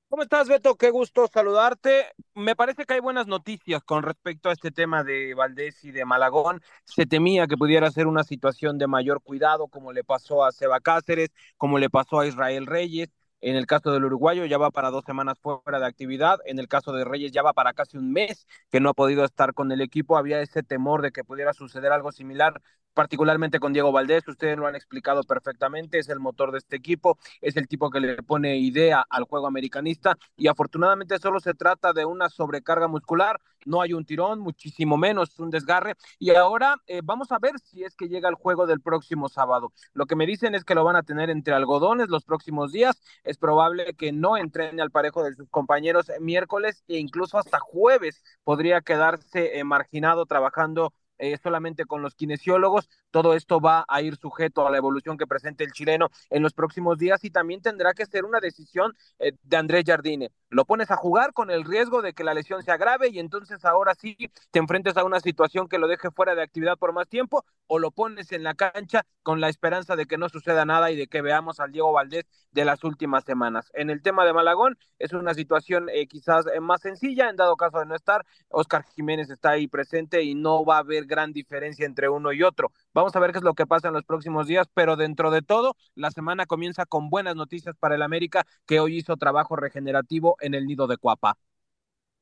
¿Cómo 0.08 0.24
estás, 0.24 0.48
Beto? 0.48 0.76
Qué 0.76 0.90
gusto 0.90 1.28
saludarte. 1.28 2.06
Me 2.34 2.56
parece 2.56 2.84
que 2.84 2.94
hay 2.94 3.00
buenas 3.00 3.28
noticias 3.28 3.80
con 3.84 4.02
respecto 4.02 4.48
a 4.48 4.52
este 4.52 4.72
tema 4.72 5.04
de 5.04 5.34
Valdés 5.34 5.84
y 5.84 5.92
de 5.92 6.04
Malagón. 6.04 6.60
Se 6.84 7.06
temía 7.06 7.46
que 7.46 7.56
pudiera 7.56 7.88
ser 7.92 8.08
una 8.08 8.24
situación 8.24 8.78
de 8.78 8.88
mayor 8.88 9.22
cuidado, 9.22 9.68
como 9.68 9.92
le 9.92 10.02
pasó 10.02 10.44
a 10.44 10.50
Seba 10.50 10.80
Cáceres, 10.80 11.30
como 11.56 11.78
le 11.78 11.88
pasó 11.88 12.18
a 12.18 12.26
Israel 12.26 12.66
Reyes. 12.66 13.10
En 13.40 13.56
el 13.56 13.66
caso 13.66 13.92
del 13.92 14.04
uruguayo 14.04 14.44
ya 14.46 14.58
va 14.58 14.70
para 14.70 14.90
dos 14.90 15.04
semanas 15.04 15.38
fuera 15.40 15.80
de 15.80 15.86
actividad. 15.86 16.38
En 16.44 16.58
el 16.58 16.68
caso 16.68 16.92
de 16.92 17.04
Reyes 17.04 17.32
ya 17.32 17.42
va 17.42 17.52
para 17.52 17.72
casi 17.72 17.96
un 17.96 18.12
mes 18.12 18.46
que 18.70 18.80
no 18.80 18.90
ha 18.90 18.94
podido 18.94 19.24
estar 19.24 19.54
con 19.54 19.72
el 19.72 19.80
equipo. 19.80 20.16
Había 20.18 20.40
ese 20.40 20.62
temor 20.62 21.02
de 21.02 21.12
que 21.12 21.24
pudiera 21.24 21.52
suceder 21.54 21.92
algo 21.92 22.12
similar 22.12 22.60
particularmente 22.94 23.60
con 23.60 23.72
Diego 23.72 23.92
Valdés, 23.92 24.26
ustedes 24.28 24.58
lo 24.58 24.66
han 24.66 24.76
explicado 24.76 25.22
perfectamente, 25.22 25.98
es 25.98 26.08
el 26.08 26.20
motor 26.20 26.52
de 26.52 26.58
este 26.58 26.76
equipo, 26.76 27.18
es 27.40 27.56
el 27.56 27.68
tipo 27.68 27.90
que 27.90 28.00
le 28.00 28.22
pone 28.22 28.58
idea 28.58 29.04
al 29.08 29.24
juego 29.24 29.46
americanista 29.46 30.16
y 30.36 30.48
afortunadamente 30.48 31.18
solo 31.18 31.40
se 31.40 31.54
trata 31.54 31.92
de 31.92 32.04
una 32.04 32.28
sobrecarga 32.28 32.88
muscular, 32.88 33.40
no 33.66 33.82
hay 33.82 33.92
un 33.92 34.04
tirón, 34.04 34.40
muchísimo 34.40 34.96
menos 34.96 35.38
un 35.38 35.50
desgarre 35.50 35.94
y 36.18 36.30
ahora 36.30 36.76
eh, 36.86 37.00
vamos 37.04 37.30
a 37.32 37.38
ver 37.38 37.58
si 37.58 37.84
es 37.84 37.94
que 37.94 38.08
llega 38.08 38.28
el 38.28 38.34
juego 38.34 38.66
del 38.66 38.80
próximo 38.80 39.28
sábado. 39.28 39.72
Lo 39.92 40.06
que 40.06 40.16
me 40.16 40.26
dicen 40.26 40.54
es 40.54 40.64
que 40.64 40.74
lo 40.74 40.84
van 40.84 40.96
a 40.96 41.02
tener 41.02 41.30
entre 41.30 41.54
algodones 41.54 42.08
los 42.08 42.24
próximos 42.24 42.72
días, 42.72 43.00
es 43.24 43.36
probable 43.38 43.94
que 43.94 44.12
no 44.12 44.36
entrene 44.36 44.82
al 44.82 44.90
parejo 44.90 45.22
de 45.22 45.34
sus 45.34 45.48
compañeros 45.50 46.10
miércoles 46.20 46.84
e 46.88 46.98
incluso 46.98 47.38
hasta 47.38 47.58
jueves 47.58 48.22
podría 48.44 48.80
quedarse 48.80 49.58
eh, 49.58 49.64
marginado 49.64 50.26
trabajando 50.26 50.92
eh, 51.20 51.36
solamente 51.42 51.84
con 51.84 52.00
los 52.00 52.14
kinesiólogos. 52.14 52.88
Todo 53.10 53.34
esto 53.34 53.60
va 53.60 53.84
a 53.86 54.00
ir 54.00 54.16
sujeto 54.16 54.66
a 54.66 54.70
la 54.70 54.78
evolución 54.78 55.18
que 55.18 55.26
presente 55.26 55.64
el 55.64 55.72
chileno 55.72 56.08
en 56.30 56.42
los 56.42 56.54
próximos 56.54 56.96
días 56.96 57.22
y 57.24 57.30
también 57.30 57.60
tendrá 57.60 57.92
que 57.92 58.06
ser 58.06 58.24
una 58.24 58.40
decisión 58.40 58.96
eh, 59.18 59.32
de 59.42 59.56
Andrés 59.58 59.84
Jardine. 59.86 60.32
Lo 60.48 60.64
pones 60.64 60.90
a 60.90 60.96
jugar 60.96 61.34
con 61.34 61.50
el 61.50 61.64
riesgo 61.64 62.00
de 62.00 62.14
que 62.14 62.24
la 62.24 62.32
lesión 62.32 62.62
se 62.62 62.72
agrave 62.72 63.08
y 63.08 63.18
entonces 63.18 63.64
ahora 63.66 63.94
sí 63.94 64.16
te 64.50 64.58
enfrentes 64.58 64.96
a 64.96 65.04
una 65.04 65.20
situación 65.20 65.68
que 65.68 65.78
lo 65.78 65.88
deje 65.88 66.10
fuera 66.10 66.34
de 66.34 66.42
actividad 66.42 66.78
por 66.78 66.94
más 66.94 67.06
tiempo 67.06 67.44
o 67.66 67.78
lo 67.78 67.90
pones 67.90 68.32
en 68.32 68.42
la 68.42 68.54
cancha 68.54 69.04
con 69.22 69.40
la 69.40 69.50
esperanza 69.50 69.96
de 69.96 70.06
que 70.06 70.16
no 70.16 70.28
suceda 70.30 70.64
nada 70.64 70.90
y 70.90 70.96
de 70.96 71.06
que 71.06 71.20
veamos 71.20 71.60
al 71.60 71.70
Diego 71.70 71.92
Valdés 71.92 72.24
de 72.50 72.64
las 72.64 72.82
últimas 72.82 73.24
semanas. 73.24 73.70
En 73.74 73.90
el 73.90 74.00
tema 74.02 74.24
de 74.24 74.32
Malagón 74.32 74.78
es 74.98 75.12
una 75.12 75.34
situación 75.34 75.88
eh, 75.90 76.06
quizás 76.08 76.46
más 76.60 76.80
sencilla, 76.80 77.28
en 77.28 77.36
dado 77.36 77.56
caso 77.56 77.78
de 77.78 77.86
no 77.86 77.94
estar, 77.94 78.24
Oscar 78.48 78.84
Jiménez 78.96 79.30
está 79.30 79.50
ahí 79.50 79.68
presente 79.68 80.22
y 80.22 80.34
no 80.34 80.64
va 80.64 80.76
a 80.76 80.80
haber 80.80 81.06
gran 81.10 81.34
diferencia 81.34 81.84
entre 81.84 82.08
uno 82.08 82.32
y 82.32 82.42
otro. 82.42 82.72
Vamos 82.94 83.14
a 83.14 83.20
ver 83.20 83.32
qué 83.32 83.38
es 83.38 83.44
lo 83.44 83.52
que 83.52 83.66
pasa 83.66 83.88
en 83.88 83.94
los 83.94 84.04
próximos 84.04 84.46
días, 84.46 84.66
pero 84.72 84.96
dentro 84.96 85.30
de 85.30 85.42
todo, 85.42 85.76
la 85.94 86.10
semana 86.10 86.46
comienza 86.46 86.86
con 86.86 87.10
buenas 87.10 87.36
noticias 87.36 87.76
para 87.78 87.96
el 87.96 88.02
América, 88.02 88.46
que 88.64 88.80
hoy 88.80 88.96
hizo 88.96 89.18
trabajo 89.18 89.56
regenerativo 89.56 90.36
en 90.40 90.54
el 90.54 90.66
nido 90.66 90.86
de 90.86 90.96
Cuapa. 90.96 91.36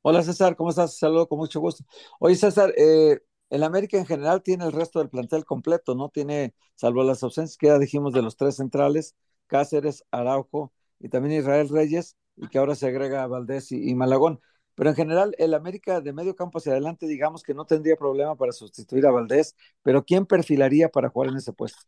Hola 0.03 0.23
César, 0.23 0.57
¿cómo 0.57 0.71
estás? 0.71 0.99
Saludo 0.99 1.29
con 1.29 1.39
mucho 1.39 1.61
gusto. 1.61 1.85
Oye 2.19 2.35
César, 2.35 2.73
eh, 2.77 3.21
el 3.51 3.63
América 3.63 3.99
en 3.99 4.07
general 4.07 4.43
tiene 4.43 4.65
el 4.65 4.73
resto 4.73 4.99
del 4.99 5.09
plantel 5.11 5.45
completo, 5.45 5.95
¿no? 5.95 6.09
Tiene, 6.09 6.55
salvo 6.75 7.05
las 7.05 7.23
ausencias 7.23 7.57
que 7.57 7.69
ya 7.69 7.79
dijimos 7.79 8.13
de 8.13 8.23
los 8.23 8.37
tres 8.37 8.57
centrales, 8.57 9.15
Cáceres, 9.47 10.05
Araujo 10.11 10.73
y 10.99 11.09
también 11.09 11.41
Israel 11.41 11.69
Reyes, 11.69 12.17
y 12.37 12.49
que 12.49 12.59
ahora 12.59 12.75
se 12.75 12.87
agrega 12.87 13.27
Valdés 13.27 13.73
y, 13.73 13.91
y, 13.91 13.95
Malagón. 13.95 14.41
Pero 14.79 14.91
en 14.91 14.97
general, 14.97 15.35
el 15.39 15.55
América 15.55 16.01
de 16.01 16.13
medio 16.15 16.37
campo 16.37 16.59
hacia 16.59 16.73
adelante, 16.73 17.07
digamos 17.09 17.43
que 17.43 17.55
no 17.55 17.67
tendría 17.67 17.97
problema 17.97 18.37
para 18.37 18.53
sustituir 18.53 19.07
a 19.07 19.11
Valdés, 19.11 19.57
pero 19.83 20.05
¿quién 20.05 20.27
perfilaría 20.27 20.89
para 20.91 21.11
jugar 21.11 21.31
en 21.31 21.39
ese 21.39 21.53
puesto? 21.53 21.83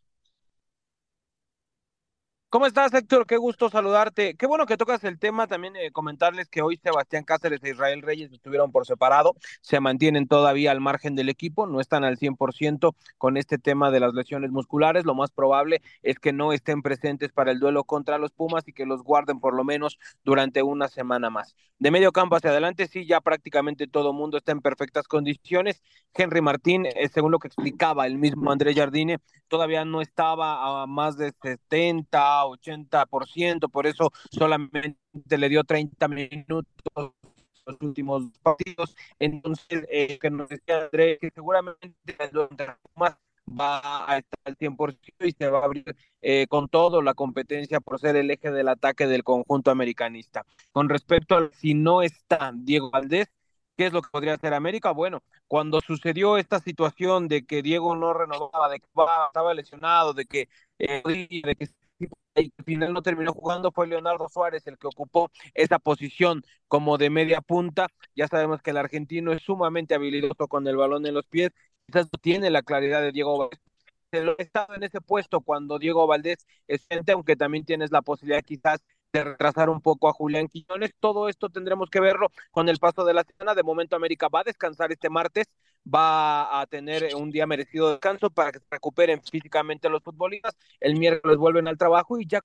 ¿Cómo 2.51 2.67
estás, 2.67 2.93
Héctor? 2.93 3.29
Qué 3.29 3.37
gusto 3.37 3.71
saludarte. 3.71 4.35
Qué 4.35 4.45
bueno 4.45 4.67
que 4.67 4.77
tocas 4.77 5.05
el 5.05 5.21
tema. 5.21 5.47
También 5.47 5.77
eh, 5.77 5.93
comentarles 5.93 6.49
que 6.49 6.63
hoy 6.63 6.81
Sebastián 6.83 7.23
Cáceres 7.23 7.63
e 7.63 7.71
Israel 7.71 8.03
Reyes 8.03 8.33
estuvieron 8.33 8.73
por 8.73 8.87
separado. 8.87 9.37
Se 9.61 9.79
mantienen 9.79 10.27
todavía 10.27 10.73
al 10.73 10.81
margen 10.81 11.15
del 11.15 11.29
equipo. 11.29 11.69
No 11.69 11.81
están 11.81 12.03
al 12.03 12.19
100% 12.19 12.97
con 13.19 13.37
este 13.37 13.59
tema 13.59 13.93
de 13.93 14.01
las 14.01 14.15
lesiones 14.15 14.51
musculares. 14.51 15.05
Lo 15.05 15.15
más 15.15 15.31
probable 15.31 15.81
es 16.03 16.19
que 16.19 16.33
no 16.33 16.53
estén 16.53 16.83
presentes 16.83 17.31
para 17.31 17.53
el 17.53 17.61
duelo 17.61 17.85
contra 17.85 18.19
los 18.19 18.33
Pumas 18.33 18.67
y 18.67 18.73
que 18.73 18.85
los 18.85 19.05
guarden 19.05 19.39
por 19.39 19.55
lo 19.55 19.63
menos 19.63 20.01
durante 20.25 20.65
una 20.65 20.89
semana 20.89 21.31
más. 21.31 21.55
De 21.79 21.93
medio 21.93 22.11
campo 22.11 22.35
hacia 22.35 22.51
adelante, 22.51 22.89
sí, 22.89 23.07
ya 23.07 23.21
prácticamente 23.21 23.87
todo 23.87 24.13
mundo 24.13 24.37
está 24.37 24.51
en 24.51 24.61
perfectas 24.61 25.07
condiciones. 25.07 25.83
Henry 26.13 26.41
Martín, 26.41 26.85
eh, 26.85 27.09
según 27.09 27.31
lo 27.31 27.39
que 27.39 27.47
explicaba 27.47 28.07
el 28.09 28.19
mismo 28.19 28.51
André 28.51 28.75
Jardine, 28.75 29.19
todavía 29.49 29.85
no 29.85 30.01
estaba 30.01 30.83
a 30.83 30.87
más 30.87 31.17
de 31.17 31.33
70 31.41 32.40
80%, 32.47 33.69
por 33.69 33.87
eso 33.87 34.13
solamente 34.31 34.99
le 35.29 35.49
dio 35.49 35.65
30 35.65 36.09
minutos 36.09 36.67
los 37.67 37.77
últimos 37.81 38.25
partidos. 38.43 38.97
Entonces, 39.19 39.87
eh, 39.91 40.19
que 40.19 40.31
nos 40.31 40.49
decía 40.49 40.85
Andrés, 40.85 41.19
que 41.21 41.31
seguramente 41.31 41.95
más 42.95 43.17
va 43.49 44.11
a 44.11 44.19
estar 44.19 44.39
al 44.45 44.57
100% 44.57 45.27
y 45.27 45.33
se 45.33 45.49
va 45.49 45.61
a 45.61 45.65
abrir 45.65 45.85
eh, 46.23 46.47
con 46.49 46.69
todo 46.69 47.03
la 47.03 47.15
competencia 47.15 47.81
por 47.81 47.99
ser 48.01 48.17
el 48.17 48.31
eje 48.31 48.51
del 48.51 48.69
ataque 48.69 49.07
del 49.07 49.25
conjunto 49.25 49.71
americanista. 49.71 50.45
Con 50.73 50.89
respecto 50.89 51.37
a 51.37 51.51
si 51.53 51.75
no 51.75 52.03
está 52.03 52.53
Diego 52.55 52.91
Valdés, 52.91 53.29
¿qué 53.77 53.87
es 53.87 53.93
lo 53.93 54.03
que 54.03 54.11
podría 54.11 54.35
hacer 54.35 54.55
América? 54.55 54.93
Bueno, 54.93 55.23
cuando 55.49 55.81
sucedió 55.81 56.37
esta 56.37 56.61
situación 56.61 57.29
de 57.29 57.45
que 57.45 57.63
Diego 57.63 57.97
no 57.97 58.13
renovaba, 58.13 58.69
de 58.69 58.81
que 58.81 58.87
estaba 58.87 59.55
lesionado, 59.55 60.13
de 60.15 60.27
que, 60.27 60.49
eh, 60.79 61.03
de 61.45 61.57
que 61.57 61.69
al 62.35 62.65
final 62.65 62.93
no 62.93 63.03
terminó 63.03 63.33
jugando 63.33 63.73
fue 63.73 63.87
Leonardo 63.87 64.29
Suárez 64.29 64.67
el 64.67 64.79
que 64.79 64.87
ocupó 64.87 65.31
esa 65.55 65.79
posición 65.79 66.43
como 66.69 66.99
de 66.99 67.11
media 67.11 67.41
punta. 67.41 67.89
Ya 68.15 68.29
sabemos 68.29 68.63
que 68.63 68.71
el 68.71 68.77
argentino 68.79 69.33
es 69.33 69.43
sumamente 69.43 69.95
habilidoso 69.95 70.49
con 70.49 70.67
el 70.67 70.77
balón 70.77 71.07
en 71.07 71.15
los 71.15 71.27
pies, 71.27 71.51
quizás 71.87 72.07
no 72.13 72.19
tiene 72.21 72.51
la 72.51 72.63
claridad 72.63 73.03
de 73.03 73.13
Diego 73.13 73.39
Valdés. 73.39 73.61
Pero 74.11 74.37
estado 74.39 74.75
en 74.75 74.83
ese 74.83 75.01
puesto 75.01 75.41
cuando 75.41 75.79
Diego 75.79 76.07
Valdés 76.07 76.47
es 76.67 76.85
frente, 76.87 77.13
aunque 77.13 77.37
también 77.37 77.65
tienes 77.65 77.93
la 77.93 78.03
posibilidad 78.03 78.43
quizás 78.43 78.81
de 79.13 79.25
retrasar 79.25 79.69
un 79.71 79.81
poco 79.81 80.09
a 80.09 80.13
Julián 80.13 80.49
Quiñones. 80.49 80.93
Todo 80.99 81.29
esto 81.29 81.49
tendremos 81.49 81.91
que 81.91 82.01
verlo 82.01 82.29
con 82.51 82.69
el 82.69 82.79
paso 82.79 83.05
de 83.05 83.15
la 83.15 83.25
semana. 83.25 83.55
De 83.55 83.63
momento 83.63 83.97
América 83.97 84.29
va 84.29 84.41
a 84.41 84.45
descansar 84.45 84.93
este 84.93 85.11
martes, 85.11 85.47
va 85.87 86.61
a 86.61 86.67
tener 86.67 87.15
un 87.15 87.31
día 87.31 87.47
merecido 87.47 87.87
de 87.87 87.93
descanso 87.93 88.31
para 88.31 88.53
que 88.53 88.59
se 88.61 88.67
recuperen 88.71 89.23
físicamente 89.23 89.89
los 89.89 90.03
futbolistas. 90.03 90.57
El 90.79 90.97
miércoles 90.97 91.37
vuelven 91.37 91.69
al 91.69 91.79
trabajo 91.79 92.19
y 92.21 92.27
ya. 92.27 92.41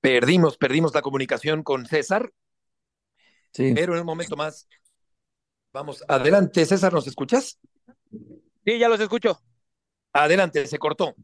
Perdimos, 0.00 0.56
perdimos 0.56 0.94
la 0.94 1.02
comunicación 1.02 1.62
con 1.62 1.86
César. 1.86 2.32
Sí. 3.52 3.72
Pero 3.74 3.94
en 3.94 4.00
un 4.00 4.06
momento 4.06 4.36
más. 4.36 4.68
Vamos, 5.72 6.04
adelante, 6.08 6.66
César, 6.66 6.92
¿nos 6.92 7.06
escuchas? 7.06 7.58
Sí, 8.64 8.78
ya 8.78 8.88
los 8.88 9.00
escucho. 9.00 9.40
Adelante, 10.12 10.66
se 10.66 10.78
cortó. 10.78 11.14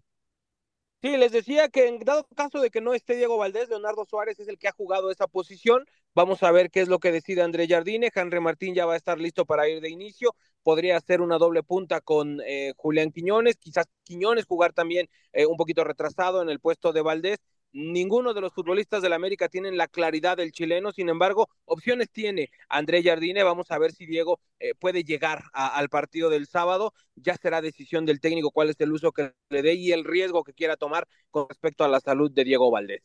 Sí, 1.00 1.16
les 1.16 1.30
decía 1.30 1.68
que 1.68 1.86
en 1.86 2.00
dado 2.00 2.24
caso 2.34 2.60
de 2.60 2.70
que 2.70 2.80
no 2.80 2.92
esté 2.92 3.14
Diego 3.14 3.36
Valdés, 3.38 3.68
Leonardo 3.68 4.04
Suárez 4.04 4.40
es 4.40 4.48
el 4.48 4.58
que 4.58 4.66
ha 4.66 4.72
jugado 4.72 5.12
esa 5.12 5.28
posición. 5.28 5.84
Vamos 6.12 6.42
a 6.42 6.50
ver 6.50 6.70
qué 6.72 6.80
es 6.80 6.88
lo 6.88 6.98
que 6.98 7.12
decide 7.12 7.42
André 7.42 7.68
Jardine. 7.68 8.10
Henry 8.12 8.40
Martín 8.40 8.74
ya 8.74 8.84
va 8.84 8.94
a 8.94 8.96
estar 8.96 9.20
listo 9.20 9.46
para 9.46 9.68
ir 9.68 9.80
de 9.80 9.90
inicio. 9.90 10.34
Podría 10.64 10.96
hacer 10.96 11.20
una 11.20 11.38
doble 11.38 11.62
punta 11.62 12.00
con 12.00 12.40
eh, 12.44 12.72
Julián 12.76 13.12
Quiñones, 13.12 13.56
quizás 13.58 13.86
Quiñones 14.02 14.44
jugar 14.46 14.72
también 14.72 15.08
eh, 15.32 15.46
un 15.46 15.56
poquito 15.56 15.84
retrasado 15.84 16.42
en 16.42 16.50
el 16.50 16.58
puesto 16.58 16.92
de 16.92 17.02
Valdés 17.02 17.38
Ninguno 17.72 18.32
de 18.32 18.40
los 18.40 18.52
futbolistas 18.54 19.02
del 19.02 19.12
América 19.12 19.48
tienen 19.48 19.76
la 19.76 19.88
claridad 19.88 20.38
del 20.38 20.52
chileno, 20.52 20.90
sin 20.90 21.10
embargo, 21.10 21.48
opciones 21.66 22.10
tiene 22.10 22.50
André 22.68 23.02
Jardine. 23.02 23.42
Vamos 23.42 23.70
a 23.70 23.78
ver 23.78 23.92
si 23.92 24.06
Diego 24.06 24.40
eh, 24.58 24.74
puede 24.74 25.04
llegar 25.04 25.44
al 25.52 25.88
partido 25.90 26.30
del 26.30 26.46
sábado. 26.46 26.94
Ya 27.14 27.36
será 27.36 27.60
decisión 27.60 28.06
del 28.06 28.20
técnico 28.20 28.50
cuál 28.50 28.70
es 28.70 28.80
el 28.80 28.92
uso 28.92 29.12
que 29.12 29.32
le 29.50 29.62
dé 29.62 29.74
y 29.74 29.92
el 29.92 30.04
riesgo 30.04 30.44
que 30.44 30.54
quiera 30.54 30.76
tomar 30.76 31.06
con 31.30 31.46
respecto 31.48 31.84
a 31.84 31.88
la 31.88 32.00
salud 32.00 32.30
de 32.30 32.44
Diego 32.44 32.70
Valdés. 32.70 33.02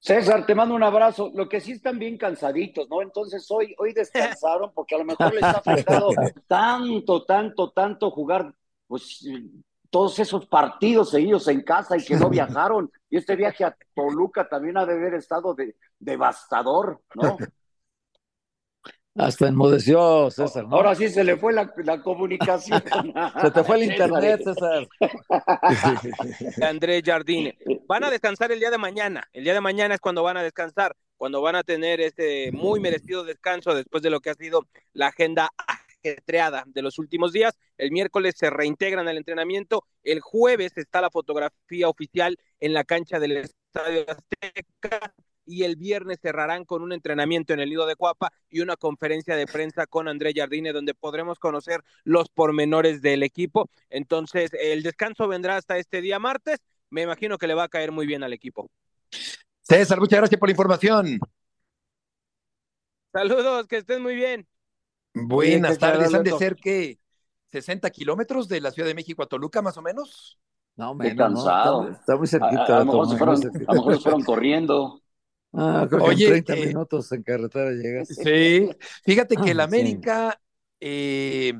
César, 0.00 0.44
te 0.44 0.54
mando 0.54 0.74
un 0.74 0.82
abrazo. 0.82 1.30
Lo 1.34 1.48
que 1.48 1.60
sí 1.60 1.72
están 1.72 1.98
bien 1.98 2.18
cansaditos, 2.18 2.88
¿no? 2.90 3.00
Entonces 3.00 3.50
hoy, 3.50 3.74
hoy 3.78 3.94
descansaron 3.94 4.72
porque 4.74 4.96
a 4.96 4.98
lo 4.98 5.04
mejor 5.04 5.32
les 5.32 5.42
ha 5.42 5.50
afectado 5.64 6.10
tanto, 6.46 7.24
tanto, 7.24 7.70
tanto 7.70 8.10
jugar, 8.10 8.52
pues 8.86 9.26
todos 9.94 10.18
esos 10.18 10.44
partidos 10.46 11.10
seguidos 11.10 11.46
en 11.46 11.62
casa 11.62 11.96
y 11.96 12.04
que 12.04 12.16
no 12.16 12.28
viajaron. 12.28 12.90
Y 13.08 13.16
este 13.16 13.36
viaje 13.36 13.62
a 13.64 13.76
Toluca 13.94 14.48
también 14.48 14.76
ha 14.76 14.84
de 14.84 14.94
haber 14.94 15.14
estado 15.14 15.54
de, 15.54 15.76
devastador, 16.00 17.00
¿no? 17.14 17.36
Hasta 19.16 19.46
enmudeció 19.46 20.28
César. 20.32 20.66
¿no? 20.66 20.74
Ahora 20.74 20.96
sí 20.96 21.08
se 21.08 21.22
le 21.22 21.36
fue 21.36 21.52
la, 21.52 21.72
la 21.84 22.02
comunicación. 22.02 22.82
se 23.40 23.50
te 23.52 23.62
fue 23.62 23.76
el 23.76 23.82
internet, 23.92 24.42
César. 24.42 24.88
Andrés 26.68 27.04
Jardine. 27.06 27.56
Van 27.86 28.02
a 28.02 28.10
descansar 28.10 28.50
el 28.50 28.58
día 28.58 28.72
de 28.72 28.78
mañana. 28.78 29.22
El 29.32 29.44
día 29.44 29.54
de 29.54 29.60
mañana 29.60 29.94
es 29.94 30.00
cuando 30.00 30.24
van 30.24 30.38
a 30.38 30.42
descansar, 30.42 30.96
cuando 31.16 31.40
van 31.40 31.54
a 31.54 31.62
tener 31.62 32.00
este 32.00 32.50
muy 32.50 32.80
merecido 32.80 33.22
descanso 33.22 33.76
después 33.76 34.02
de 34.02 34.10
lo 34.10 34.18
que 34.18 34.30
ha 34.30 34.34
sido 34.34 34.66
la 34.92 35.06
agenda 35.06 35.52
ajetreada 36.04 36.64
de 36.66 36.82
los 36.82 36.98
últimos 36.98 37.32
días. 37.32 37.56
El 37.78 37.90
miércoles 37.90 38.34
se 38.36 38.50
reintegran 38.50 39.08
al 39.08 39.16
entrenamiento. 39.16 39.84
El 40.02 40.20
jueves 40.20 40.76
está 40.76 41.00
la 41.00 41.10
fotografía 41.10 41.88
oficial 41.88 42.36
en 42.60 42.74
la 42.74 42.84
cancha 42.84 43.18
del 43.18 43.38
Estadio 43.38 44.04
Azteca 44.08 45.14
y 45.46 45.64
el 45.64 45.76
viernes 45.76 46.20
cerrarán 46.20 46.64
con 46.64 46.82
un 46.82 46.92
entrenamiento 46.92 47.52
en 47.52 47.60
el 47.60 47.68
nido 47.68 47.86
de 47.86 47.96
Cuapa 47.96 48.32
y 48.48 48.60
una 48.60 48.76
conferencia 48.76 49.36
de 49.36 49.46
prensa 49.46 49.86
con 49.86 50.08
André 50.08 50.32
Jardine 50.34 50.72
donde 50.72 50.94
podremos 50.94 51.38
conocer 51.38 51.82
los 52.02 52.28
pormenores 52.30 53.02
del 53.02 53.22
equipo. 53.22 53.68
Entonces, 53.90 54.52
el 54.58 54.82
descanso 54.82 55.28
vendrá 55.28 55.56
hasta 55.56 55.76
este 55.76 56.00
día 56.00 56.18
martes. 56.18 56.60
Me 56.90 57.02
imagino 57.02 57.38
que 57.38 57.46
le 57.46 57.54
va 57.54 57.64
a 57.64 57.68
caer 57.68 57.92
muy 57.92 58.06
bien 58.06 58.22
al 58.22 58.32
equipo. 58.32 58.70
César, 59.60 59.98
muchas 59.98 60.18
gracias 60.18 60.38
por 60.38 60.48
la 60.48 60.52
información. 60.52 61.18
Saludos, 63.12 63.68
que 63.68 63.76
estén 63.76 64.02
muy 64.02 64.14
bien. 64.14 64.46
Buenas 65.14 65.78
tardes, 65.78 66.12
han 66.12 66.24
de 66.24 66.32
ser 66.32 66.56
que 66.56 66.98
60 67.52 67.88
kilómetros 67.90 68.48
de 68.48 68.60
la 68.60 68.72
Ciudad 68.72 68.88
de 68.88 68.94
México 68.94 69.22
a 69.22 69.26
Toluca, 69.26 69.62
más 69.62 69.76
o 69.76 69.82
menos. 69.82 70.38
No, 70.76 70.94
menos, 70.94 71.16
cansado. 71.16 71.88
está, 71.88 72.16
muy 72.16 72.26
cerquita. 72.26 72.76
A, 72.76 72.78
lo 72.80 72.86
mejor 72.86 73.08
se 73.96 74.00
fueron, 74.00 74.22
corriendo. 74.22 75.00
Ah, 75.56 75.88
Oye, 76.00 76.26
30 76.26 76.52
eh, 76.56 76.66
minutos 76.66 77.12
en 77.12 77.22
carretera 77.22 77.70
llegas. 77.70 78.08
Sí, 78.08 78.68
fíjate 79.04 79.36
que 79.36 79.52
el 79.52 79.60
ah, 79.60 79.62
América 79.62 80.40
eh, 80.80 81.52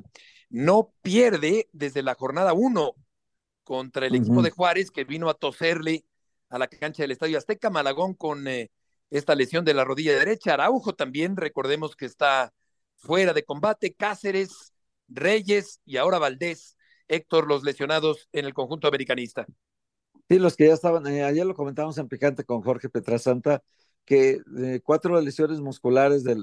no 0.50 0.92
pierde 1.00 1.68
desde 1.70 2.02
la 2.02 2.16
jornada 2.16 2.54
1 2.54 2.92
contra 3.62 4.06
el 4.06 4.16
equipo 4.16 4.42
de 4.42 4.50
Juárez 4.50 4.90
que 4.90 5.04
vino 5.04 5.30
a 5.30 5.34
toserle 5.34 6.04
a 6.48 6.58
la 6.58 6.66
cancha 6.66 7.04
del 7.04 7.12
Estadio 7.12 7.38
Azteca, 7.38 7.70
Malagón 7.70 8.14
con 8.14 8.48
eh, 8.48 8.72
esta 9.10 9.36
lesión 9.36 9.64
de 9.64 9.74
la 9.74 9.84
rodilla 9.84 10.18
derecha, 10.18 10.54
Araujo 10.54 10.94
también, 10.94 11.36
recordemos 11.36 11.94
que 11.94 12.06
está 12.06 12.52
fuera 13.04 13.32
de 13.32 13.44
combate. 13.44 13.94
Cáceres 13.94 14.72
Reyes 15.08 15.80
y 15.84 15.98
ahora 15.98 16.18
Valdés. 16.18 16.76
Héctor, 17.06 17.46
los 17.46 17.62
lesionados 17.62 18.28
en 18.32 18.46
el 18.46 18.54
conjunto 18.54 18.88
americanista. 18.88 19.46
Sí, 20.28 20.38
los 20.38 20.56
que 20.56 20.68
ya 20.68 20.72
estaban, 20.72 21.06
eh, 21.06 21.22
ayer 21.22 21.44
lo 21.44 21.54
comentamos 21.54 21.98
en 21.98 22.08
Picante 22.08 22.44
con 22.44 22.62
Jorge 22.62 22.88
Petrasanta, 22.88 23.62
que 24.06 24.40
de 24.46 24.80
cuatro 24.80 25.20
lesiones 25.20 25.60
musculares 25.60 26.24
de 26.24 26.34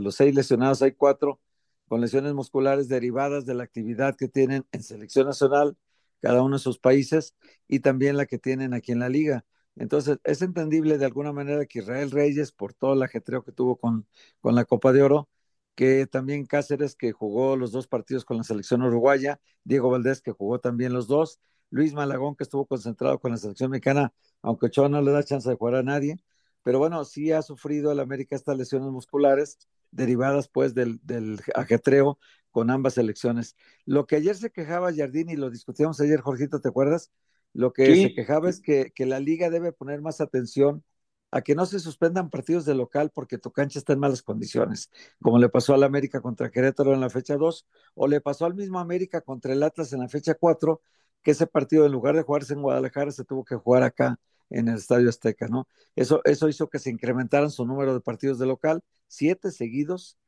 los 0.00 0.16
seis 0.16 0.34
lesionados, 0.34 0.82
hay 0.82 0.92
cuatro 0.92 1.40
con 1.86 2.00
lesiones 2.00 2.32
musculares 2.34 2.88
derivadas 2.88 3.46
de 3.46 3.54
la 3.54 3.62
actividad 3.62 4.16
que 4.16 4.26
tienen 4.26 4.66
en 4.72 4.82
selección 4.82 5.26
nacional, 5.26 5.76
cada 6.20 6.42
uno 6.42 6.56
de 6.56 6.62
sus 6.62 6.78
países, 6.78 7.36
y 7.68 7.80
también 7.80 8.16
la 8.16 8.26
que 8.26 8.38
tienen 8.38 8.74
aquí 8.74 8.90
en 8.90 8.98
la 8.98 9.08
liga. 9.08 9.44
Entonces, 9.76 10.18
es 10.24 10.42
entendible 10.42 10.98
de 10.98 11.06
alguna 11.06 11.32
manera 11.32 11.64
que 11.66 11.78
Israel 11.78 12.10
Reyes, 12.10 12.50
por 12.50 12.74
todo 12.74 12.94
el 12.94 13.02
ajetreo 13.02 13.44
que 13.44 13.52
tuvo 13.52 13.76
con, 13.76 14.06
con 14.40 14.54
la 14.54 14.64
Copa 14.64 14.92
de 14.92 15.02
Oro, 15.02 15.28
que 15.74 16.06
también 16.06 16.46
Cáceres, 16.46 16.94
que 16.94 17.12
jugó 17.12 17.56
los 17.56 17.72
dos 17.72 17.86
partidos 17.86 18.24
con 18.24 18.36
la 18.36 18.44
selección 18.44 18.82
uruguaya, 18.82 19.40
Diego 19.64 19.90
Valdés, 19.90 20.20
que 20.20 20.32
jugó 20.32 20.58
también 20.58 20.92
los 20.92 21.08
dos, 21.08 21.40
Luis 21.70 21.94
Malagón, 21.94 22.36
que 22.36 22.44
estuvo 22.44 22.66
concentrado 22.66 23.18
con 23.18 23.30
la 23.30 23.38
selección 23.38 23.70
mexicana, 23.70 24.12
aunque 24.42 24.66
Ochoa 24.66 24.88
no 24.88 25.00
le 25.00 25.10
da 25.10 25.22
chance 25.22 25.48
de 25.48 25.56
jugar 25.56 25.76
a 25.76 25.82
nadie, 25.82 26.18
pero 26.62 26.78
bueno, 26.78 27.04
sí 27.04 27.32
ha 27.32 27.42
sufrido 27.42 27.92
el 27.92 28.00
América 28.00 28.36
estas 28.36 28.56
lesiones 28.56 28.90
musculares 28.90 29.58
derivadas 29.90 30.48
pues 30.48 30.74
del, 30.74 31.00
del 31.02 31.40
ajetreo 31.54 32.18
con 32.50 32.70
ambas 32.70 32.94
selecciones. 32.94 33.56
Lo 33.84 34.06
que 34.06 34.16
ayer 34.16 34.36
se 34.36 34.50
quejaba 34.50 34.94
Jardín 34.94 35.30
y 35.30 35.36
lo 35.36 35.50
discutíamos 35.50 36.00
ayer, 36.00 36.20
Jorgito, 36.20 36.60
¿te 36.60 36.68
acuerdas? 36.68 37.10
Lo 37.54 37.72
que 37.72 37.86
sí. 37.86 38.02
se 38.04 38.14
quejaba 38.14 38.48
es 38.48 38.60
que, 38.60 38.92
que, 38.94 39.06
la 39.06 39.20
liga 39.20 39.50
debe 39.50 39.72
poner 39.72 40.00
más 40.00 40.20
atención 40.20 40.84
a 41.32 41.40
que 41.40 41.54
no 41.54 41.64
se 41.66 41.80
suspendan 41.80 42.30
partidos 42.30 42.66
de 42.66 42.74
local 42.74 43.10
porque 43.12 43.38
tu 43.38 43.50
cancha 43.50 43.78
está 43.78 43.94
en 43.94 43.98
malas 43.98 44.22
condiciones, 44.22 44.90
como 45.20 45.38
le 45.38 45.48
pasó 45.48 45.74
al 45.74 45.82
América 45.82 46.20
contra 46.20 46.50
Querétaro 46.50 46.92
en 46.92 47.00
la 47.00 47.08
fecha 47.08 47.36
2, 47.36 47.66
o 47.94 48.06
le 48.06 48.20
pasó 48.20 48.44
al 48.44 48.54
mismo 48.54 48.78
América 48.78 49.22
contra 49.22 49.54
el 49.54 49.62
Atlas 49.62 49.94
en 49.94 50.00
la 50.00 50.08
fecha 50.08 50.34
4, 50.34 50.80
que 51.22 51.30
ese 51.30 51.46
partido 51.46 51.86
en 51.86 51.92
lugar 51.92 52.14
de 52.14 52.22
jugarse 52.22 52.52
en 52.52 52.60
Guadalajara 52.60 53.10
se 53.10 53.24
tuvo 53.24 53.44
que 53.44 53.56
jugar 53.56 53.82
acá 53.82 54.20
en 54.50 54.68
el 54.68 54.76
Estadio 54.76 55.08
Azteca, 55.08 55.48
¿no? 55.48 55.66
Eso, 55.96 56.20
eso 56.24 56.48
hizo 56.50 56.68
que 56.68 56.78
se 56.78 56.90
incrementaran 56.90 57.50
su 57.50 57.64
número 57.64 57.94
de 57.94 58.00
partidos 58.00 58.38
de 58.38 58.44
local, 58.44 58.82
siete 59.08 59.50
seguidos, 59.50 60.18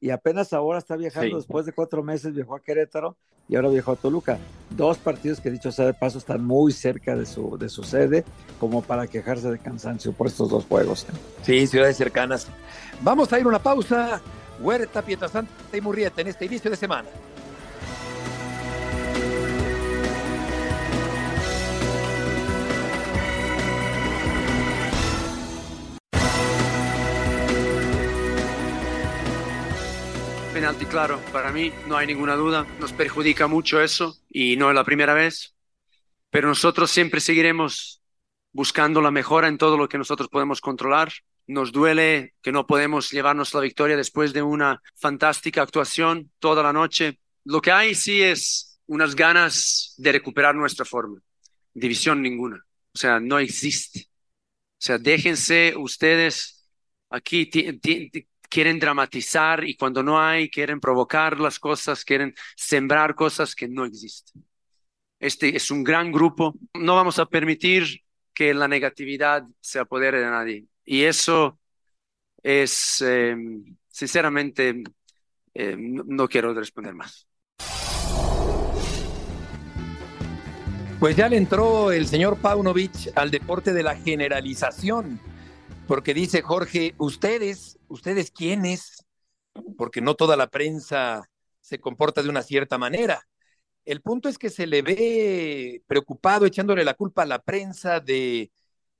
y 0.00 0.10
apenas 0.10 0.54
ahora 0.54 0.78
está 0.78 0.96
viajando, 0.96 1.28
sí. 1.28 1.36
después 1.36 1.66
de 1.66 1.72
cuatro 1.72 2.02
meses 2.02 2.32
viajó 2.32 2.56
a 2.56 2.62
Querétaro 2.62 3.18
y 3.48 3.56
ahora 3.56 3.68
viajó 3.68 3.92
a 3.92 3.96
Toluca. 3.96 4.38
Dos 4.70 4.98
partidos 4.98 5.40
que 5.40 5.50
dicho 5.50 5.70
sea 5.70 5.86
de 5.86 5.94
paso 5.94 6.18
están 6.18 6.44
muy 6.44 6.72
cerca 6.72 7.14
de 7.14 7.26
su, 7.26 7.56
de 7.58 7.68
su 7.68 7.84
sede 7.84 8.24
como 8.58 8.82
para 8.82 9.06
quejarse 9.06 9.50
de 9.50 9.58
cansancio 9.58 10.12
por 10.12 10.26
estos 10.26 10.50
dos 10.50 10.64
juegos. 10.64 11.04
¿eh? 11.04 11.12
Sí, 11.42 11.66
ciudades 11.66 11.96
cercanas. 11.96 12.48
Vamos 13.02 13.32
a 13.32 13.38
ir 13.38 13.44
a 13.44 13.48
una 13.48 13.58
pausa. 13.58 14.20
Huerta, 14.60 15.02
Pietrasanta 15.02 15.52
y 15.76 15.80
Murrieta 15.80 16.20
en 16.20 16.28
este 16.28 16.44
inicio 16.46 16.70
de 16.70 16.76
semana. 16.76 17.08
Penalti 30.54 30.86
claro, 30.86 31.20
para 31.32 31.50
mí 31.50 31.72
no 31.88 31.96
hay 31.96 32.06
ninguna 32.06 32.36
duda, 32.36 32.64
nos 32.78 32.92
perjudica 32.92 33.48
mucho 33.48 33.82
eso 33.82 34.16
y 34.30 34.56
no 34.56 34.68
es 34.68 34.74
la 34.76 34.84
primera 34.84 35.12
vez, 35.12 35.56
pero 36.30 36.46
nosotros 36.46 36.92
siempre 36.92 37.20
seguiremos 37.20 38.00
buscando 38.52 39.02
la 39.02 39.10
mejora 39.10 39.48
en 39.48 39.58
todo 39.58 39.76
lo 39.76 39.88
que 39.88 39.98
nosotros 39.98 40.28
podemos 40.28 40.60
controlar. 40.60 41.12
Nos 41.48 41.72
duele 41.72 42.34
que 42.40 42.52
no 42.52 42.68
podemos 42.68 43.10
llevarnos 43.10 43.52
la 43.52 43.62
victoria 43.62 43.96
después 43.96 44.32
de 44.32 44.42
una 44.42 44.80
fantástica 44.94 45.60
actuación 45.60 46.30
toda 46.38 46.62
la 46.62 46.72
noche. 46.72 47.18
Lo 47.44 47.60
que 47.60 47.72
hay 47.72 47.96
sí 47.96 48.22
es 48.22 48.78
unas 48.86 49.16
ganas 49.16 49.94
de 49.96 50.12
recuperar 50.12 50.54
nuestra 50.54 50.84
forma. 50.84 51.18
División 51.72 52.22
ninguna. 52.22 52.64
O 52.94 52.98
sea, 52.98 53.18
no 53.18 53.40
existe. 53.40 54.06
O 54.06 54.84
sea, 54.86 54.98
déjense 54.98 55.74
ustedes 55.76 56.70
aquí 57.10 57.50
quieren 58.48 58.78
dramatizar 58.78 59.64
y 59.64 59.76
cuando 59.76 60.02
no 60.02 60.20
hay, 60.20 60.48
quieren 60.50 60.80
provocar 60.80 61.40
las 61.40 61.58
cosas, 61.58 62.04
quieren 62.04 62.34
sembrar 62.56 63.14
cosas 63.14 63.54
que 63.54 63.68
no 63.68 63.84
existen. 63.84 64.44
Este 65.18 65.56
es 65.56 65.70
un 65.70 65.82
gran 65.82 66.12
grupo. 66.12 66.54
No 66.74 66.96
vamos 66.96 67.18
a 67.18 67.26
permitir 67.26 68.02
que 68.32 68.52
la 68.52 68.68
negatividad 68.68 69.44
se 69.60 69.78
apodere 69.78 70.20
de 70.20 70.26
nadie. 70.26 70.64
Y 70.84 71.02
eso 71.02 71.58
es, 72.42 73.02
eh, 73.06 73.36
sinceramente, 73.88 74.82
no, 75.54 76.04
no 76.06 76.28
quiero 76.28 76.52
responder 76.52 76.94
más. 76.94 77.26
Pues 81.00 81.16
ya 81.16 81.28
le 81.28 81.36
entró 81.36 81.92
el 81.92 82.06
señor 82.06 82.38
Paunovic 82.38 83.16
al 83.16 83.30
deporte 83.30 83.72
de 83.72 83.82
la 83.82 83.96
generalización 83.96 85.20
porque 85.86 86.14
dice 86.14 86.42
Jorge, 86.42 86.94
ustedes, 86.98 87.78
ustedes 87.94 88.30
quiénes, 88.30 89.04
porque 89.76 90.00
no 90.00 90.14
toda 90.14 90.36
la 90.36 90.48
prensa 90.48 91.30
se 91.60 91.80
comporta 91.80 92.22
de 92.22 92.28
una 92.28 92.42
cierta 92.42 92.78
manera. 92.78 93.26
El 93.84 94.02
punto 94.02 94.28
es 94.28 94.38
que 94.38 94.50
se 94.50 94.66
le 94.66 94.82
ve 94.82 95.82
preocupado 95.86 96.46
echándole 96.46 96.84
la 96.84 96.94
culpa 96.94 97.22
a 97.22 97.26
la 97.26 97.40
prensa 97.40 98.00
de 98.00 98.50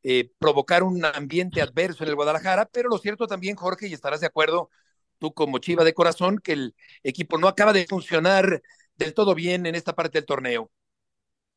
eh, 0.03 0.31
provocar 0.39 0.83
un 0.83 1.05
ambiente 1.05 1.63
adverso 1.63 2.05
en 2.05 2.11
el 2.11 2.17
Guadalajara, 2.17 2.67
pero 2.67 2.89
lo 2.89 2.99
cierto 2.99 3.27
también, 3.27 3.57
Jorge, 3.57 3.89
y 3.89 3.95
estarás 3.95 4.21
de 4.21 4.27
acuerdo 4.27 4.71
tú 5.19 5.33
como 5.33 5.59
chiva 5.59 5.85
de 5.85 5.95
corazón, 5.95 6.39
que 6.39 6.53
el 6.53 6.77
equipo 7.03 7.39
no 7.39 7.49
acaba 7.49 7.73
de 7.73 7.87
funcionar 7.87 8.63
del 8.97 9.15
todo 9.15 9.35
bien 9.35 9.67
en 9.67 9.75
esta 9.75 9.95
parte 9.95 10.19
del 10.19 10.27
torneo 10.27 10.71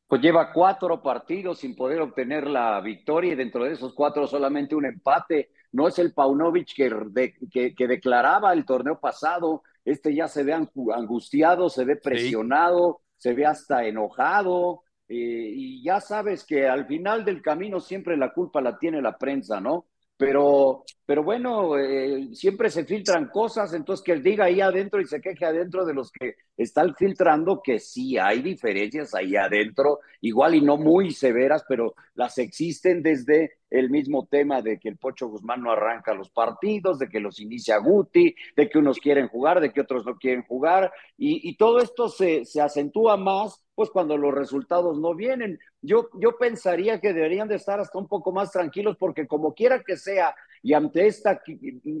pues 0.08 0.22
lleva 0.22 0.52
cuatro 0.52 1.02
partidos 1.02 1.58
sin 1.58 1.76
poder 1.76 2.00
obtener 2.00 2.46
la 2.46 2.80
victoria 2.80 3.32
y 3.32 3.36
dentro 3.36 3.64
de 3.64 3.74
esos 3.74 3.92
cuatro 3.92 4.26
solamente 4.26 4.74
un 4.74 4.86
empate. 4.86 5.50
No 5.72 5.88
es 5.88 5.98
el 5.98 6.12
Paunovic 6.12 6.74
que, 6.74 6.90
de, 7.10 7.34
que, 7.50 7.74
que 7.74 7.86
declaraba 7.86 8.52
el 8.52 8.64
torneo 8.64 8.98
pasado. 8.98 9.62
Este 9.84 10.14
ya 10.14 10.28
se 10.28 10.42
ve 10.44 10.52
angustiado, 10.52 11.68
se 11.68 11.84
ve 11.84 11.96
presionado, 11.96 13.00
sí. 13.00 13.14
se 13.16 13.34
ve 13.34 13.46
hasta 13.46 13.86
enojado. 13.86 14.82
Eh, 15.08 15.14
y 15.54 15.82
ya 15.82 16.00
sabes 16.00 16.44
que 16.44 16.68
al 16.68 16.86
final 16.86 17.24
del 17.24 17.40
camino 17.40 17.80
siempre 17.80 18.16
la 18.16 18.32
culpa 18.32 18.60
la 18.60 18.78
tiene 18.78 19.00
la 19.00 19.16
prensa, 19.16 19.60
¿no? 19.60 19.86
Pero, 20.16 20.84
pero 21.08 21.22
bueno, 21.22 21.78
eh, 21.78 22.28
siempre 22.34 22.68
se 22.68 22.84
filtran 22.84 23.30
cosas, 23.30 23.72
entonces 23.72 24.04
que 24.04 24.12
él 24.12 24.22
diga 24.22 24.44
ahí 24.44 24.60
adentro 24.60 25.00
y 25.00 25.06
se 25.06 25.22
queje 25.22 25.46
adentro 25.46 25.86
de 25.86 25.94
los 25.94 26.12
que 26.12 26.36
están 26.54 26.94
filtrando, 26.96 27.62
que 27.62 27.78
sí 27.78 28.18
hay 28.18 28.42
diferencias 28.42 29.14
ahí 29.14 29.34
adentro, 29.34 30.00
igual 30.20 30.56
y 30.56 30.60
no 30.60 30.76
muy 30.76 31.12
severas, 31.12 31.64
pero 31.66 31.94
las 32.14 32.36
existen 32.36 33.02
desde 33.02 33.52
el 33.70 33.88
mismo 33.88 34.26
tema 34.30 34.60
de 34.60 34.78
que 34.78 34.90
el 34.90 34.98
Pocho 34.98 35.28
Guzmán 35.28 35.62
no 35.62 35.72
arranca 35.72 36.12
los 36.12 36.28
partidos, 36.28 36.98
de 36.98 37.08
que 37.08 37.20
los 37.20 37.40
inicia 37.40 37.78
Guti, 37.78 38.34
de 38.54 38.68
que 38.68 38.76
unos 38.78 38.98
quieren 38.98 39.28
jugar, 39.28 39.62
de 39.62 39.72
que 39.72 39.80
otros 39.80 40.04
no 40.04 40.14
quieren 40.16 40.42
jugar, 40.42 40.92
y, 41.16 41.48
y 41.48 41.56
todo 41.56 41.78
esto 41.78 42.10
se, 42.10 42.44
se 42.44 42.60
acentúa 42.60 43.16
más 43.16 43.64
pues 43.78 43.90
cuando 43.90 44.16
los 44.16 44.34
resultados 44.34 44.98
no 44.98 45.14
vienen. 45.14 45.60
Yo, 45.80 46.08
yo 46.20 46.36
pensaría 46.36 47.00
que 47.00 47.12
deberían 47.12 47.46
de 47.46 47.54
estar 47.54 47.78
hasta 47.78 47.96
un 47.96 48.08
poco 48.08 48.32
más 48.32 48.50
tranquilos 48.50 48.96
porque 48.98 49.28
como 49.28 49.54
quiera 49.54 49.84
que 49.84 49.96
sea, 49.96 50.34
y 50.64 50.72
ante 50.72 50.97
esta 51.06 51.40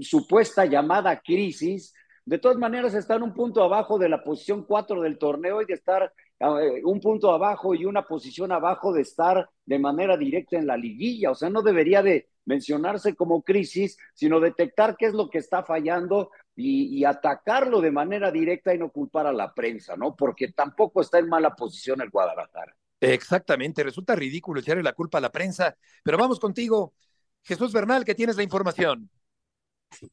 supuesta 0.00 0.64
llamada 0.64 1.20
crisis, 1.20 1.94
de 2.24 2.38
todas 2.38 2.58
maneras 2.58 2.92
están 2.94 3.22
un 3.22 3.32
punto 3.32 3.62
abajo 3.62 3.98
de 3.98 4.08
la 4.08 4.22
posición 4.22 4.64
4 4.64 5.00
del 5.00 5.16
torneo 5.16 5.62
y 5.62 5.64
de 5.64 5.74
estar 5.74 6.12
uh, 6.40 6.90
un 6.90 7.00
punto 7.00 7.32
abajo 7.32 7.74
y 7.74 7.86
una 7.86 8.02
posición 8.02 8.52
abajo 8.52 8.92
de 8.92 9.00
estar 9.00 9.48
de 9.64 9.78
manera 9.78 10.16
directa 10.16 10.58
en 10.58 10.66
la 10.66 10.76
liguilla. 10.76 11.30
O 11.30 11.34
sea, 11.34 11.48
no 11.48 11.62
debería 11.62 12.02
de 12.02 12.28
mencionarse 12.44 13.14
como 13.14 13.42
crisis, 13.42 13.96
sino 14.12 14.40
detectar 14.40 14.96
qué 14.98 15.06
es 15.06 15.14
lo 15.14 15.30
que 15.30 15.38
está 15.38 15.62
fallando 15.62 16.30
y, 16.54 16.98
y, 16.98 17.04
atacarlo 17.04 17.80
de 17.80 17.92
manera 17.92 18.30
directa 18.30 18.74
y 18.74 18.78
no 18.78 18.90
culpar 18.90 19.26
a 19.26 19.32
la 19.32 19.54
prensa, 19.54 19.96
¿no? 19.96 20.14
Porque 20.14 20.52
tampoco 20.52 21.00
está 21.00 21.18
en 21.18 21.28
mala 21.28 21.54
posición 21.54 22.00
el 22.02 22.10
Guadalajara. 22.10 22.74
Exactamente, 23.00 23.84
resulta 23.84 24.16
ridículo 24.16 24.60
echarle 24.60 24.82
la 24.82 24.92
culpa 24.92 25.18
a 25.18 25.20
la 25.20 25.30
prensa, 25.30 25.76
pero 26.02 26.18
vamos 26.18 26.40
contigo, 26.40 26.94
Jesús 27.48 27.72
Bernal, 27.72 28.04
que 28.04 28.14
tienes 28.14 28.36
la 28.36 28.42
información. 28.42 29.10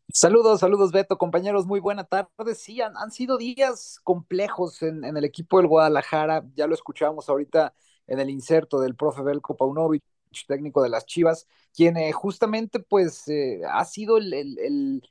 Saludos, 0.07 0.61
saludos 0.61 0.93
Beto, 0.93 1.17
compañeros, 1.17 1.65
muy 1.65 1.81
buena 1.81 2.05
tarde. 2.05 2.55
Sí, 2.55 2.79
han, 2.79 3.11
sido 3.11 3.37
días 3.37 3.99
complejos 4.03 4.81
en, 4.81 5.03
el 5.03 5.25
equipo 5.25 5.57
del 5.57 5.67
Guadalajara, 5.67 6.45
ya 6.55 6.65
lo 6.65 6.73
escuchábamos 6.73 7.27
ahorita 7.27 7.73
en 8.07 8.21
el 8.21 8.29
inserto 8.29 8.79
del 8.79 8.95
profe 8.95 9.21
Belko 9.21 9.57
Paunovic, 9.57 10.01
técnico 10.47 10.81
de 10.81 10.87
las 10.87 11.05
Chivas, 11.05 11.45
quien 11.73 11.97
eh, 11.97 12.13
justamente 12.13 12.79
pues 12.79 13.27
eh, 13.27 13.59
ha 13.69 13.83
sido 13.83 14.15
el, 14.17 15.03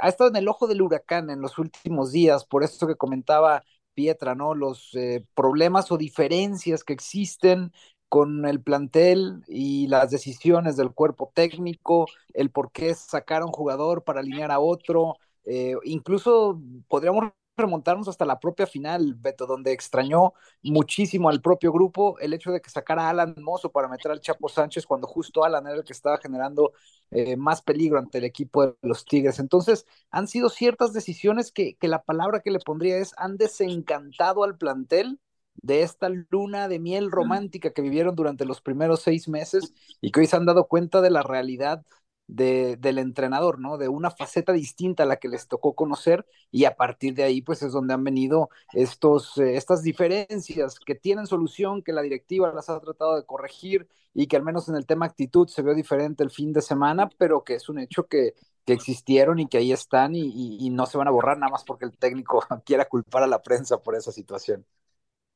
ha 0.00 0.08
estado 0.08 0.30
en 0.30 0.36
el 0.36 0.48
ojo 0.48 0.66
del 0.66 0.82
huracán 0.82 1.30
en 1.30 1.40
los 1.40 1.58
últimos 1.58 2.10
días, 2.10 2.44
por 2.44 2.64
esto 2.64 2.88
que 2.88 2.96
comentaba 2.96 3.62
Pietra, 3.94 4.34
¿no? 4.34 4.54
Los 4.54 4.90
eh, 4.94 5.24
problemas 5.34 5.92
o 5.92 5.96
diferencias 5.96 6.82
que 6.82 6.92
existen 6.92 7.72
con 8.08 8.46
el 8.46 8.62
plantel 8.62 9.42
y 9.48 9.86
las 9.88 10.10
decisiones 10.10 10.76
del 10.76 10.92
cuerpo 10.92 11.30
técnico, 11.34 12.06
el 12.34 12.50
por 12.50 12.72
qué 12.72 12.94
sacar 12.94 13.42
a 13.42 13.46
un 13.46 13.52
jugador 13.52 14.04
para 14.04 14.20
alinear 14.20 14.50
a 14.50 14.60
otro, 14.60 15.16
eh, 15.44 15.74
incluso 15.84 16.60
podríamos 16.88 17.32
remontarnos 17.58 18.08
hasta 18.08 18.24
la 18.24 18.40
propia 18.40 18.66
final, 18.66 19.14
Beto, 19.14 19.46
donde 19.46 19.72
extrañó 19.72 20.32
muchísimo 20.62 21.28
al 21.28 21.42
propio 21.42 21.72
grupo 21.72 22.18
el 22.20 22.32
hecho 22.32 22.52
de 22.52 22.60
que 22.60 22.70
sacara 22.70 23.06
a 23.06 23.10
Alan 23.10 23.34
Mozo 23.38 23.70
para 23.70 23.88
meter 23.88 24.10
al 24.12 24.20
Chapo 24.20 24.48
Sánchez 24.48 24.86
cuando 24.86 25.06
justo 25.06 25.44
Alan 25.44 25.66
era 25.66 25.76
el 25.76 25.84
que 25.84 25.92
estaba 25.92 26.18
generando 26.18 26.72
eh, 27.10 27.36
más 27.36 27.62
peligro 27.62 27.98
ante 27.98 28.18
el 28.18 28.24
equipo 28.24 28.66
de 28.66 28.74
los 28.82 29.04
Tigres. 29.04 29.38
Entonces, 29.38 29.86
han 30.10 30.28
sido 30.28 30.48
ciertas 30.48 30.92
decisiones 30.92 31.52
que, 31.52 31.74
que 31.76 31.88
la 31.88 32.02
palabra 32.02 32.40
que 32.40 32.50
le 32.50 32.60
pondría 32.60 32.98
es 32.98 33.12
han 33.18 33.36
desencantado 33.36 34.44
al 34.44 34.56
plantel 34.56 35.18
de 35.62 35.82
esta 35.82 36.08
luna 36.30 36.68
de 36.68 36.78
miel 36.78 37.10
romántica 37.10 37.72
que 37.72 37.82
vivieron 37.82 38.14
durante 38.14 38.44
los 38.44 38.60
primeros 38.60 39.02
seis 39.02 39.28
meses 39.28 39.72
y 40.00 40.10
que 40.12 40.20
hoy 40.20 40.26
se 40.26 40.36
han 40.36 40.46
dado 40.46 40.66
cuenta 40.68 41.00
de 41.00 41.10
la 41.10 41.22
realidad 41.22 41.84
de, 42.26 42.76
del 42.76 42.98
entrenador, 42.98 43.58
¿no? 43.58 43.78
De 43.78 43.88
una 43.88 44.10
faceta 44.10 44.52
distinta 44.52 45.02
a 45.04 45.06
la 45.06 45.16
que 45.16 45.28
les 45.28 45.48
tocó 45.48 45.74
conocer 45.74 46.26
y 46.50 46.64
a 46.66 46.76
partir 46.76 47.14
de 47.14 47.22
ahí, 47.24 47.40
pues 47.42 47.62
es 47.62 47.72
donde 47.72 47.94
han 47.94 48.04
venido 48.04 48.50
estos, 48.74 49.38
eh, 49.38 49.56
estas 49.56 49.82
diferencias 49.82 50.78
que 50.78 50.94
tienen 50.94 51.26
solución, 51.26 51.82
que 51.82 51.92
la 51.92 52.02
directiva 52.02 52.52
las 52.52 52.68
ha 52.68 52.80
tratado 52.80 53.16
de 53.16 53.24
corregir 53.24 53.88
y 54.14 54.26
que 54.26 54.36
al 54.36 54.42
menos 54.44 54.68
en 54.68 54.76
el 54.76 54.86
tema 54.86 55.06
actitud 55.06 55.48
se 55.48 55.62
vio 55.62 55.74
diferente 55.74 56.22
el 56.22 56.30
fin 56.30 56.52
de 56.52 56.60
semana, 56.62 57.08
pero 57.18 57.44
que 57.44 57.54
es 57.54 57.68
un 57.68 57.78
hecho 57.78 58.06
que, 58.06 58.34
que 58.66 58.74
existieron 58.74 59.38
y 59.38 59.48
que 59.48 59.58
ahí 59.58 59.72
están 59.72 60.14
y, 60.14 60.58
y 60.60 60.70
no 60.70 60.84
se 60.86 60.98
van 60.98 61.08
a 61.08 61.10
borrar 61.10 61.38
nada 61.38 61.50
más 61.52 61.64
porque 61.64 61.86
el 61.86 61.96
técnico 61.96 62.40
quiera 62.64 62.84
culpar 62.86 63.22
a 63.22 63.26
la 63.26 63.42
prensa 63.42 63.78
por 63.82 63.94
esa 63.96 64.12
situación. 64.12 64.66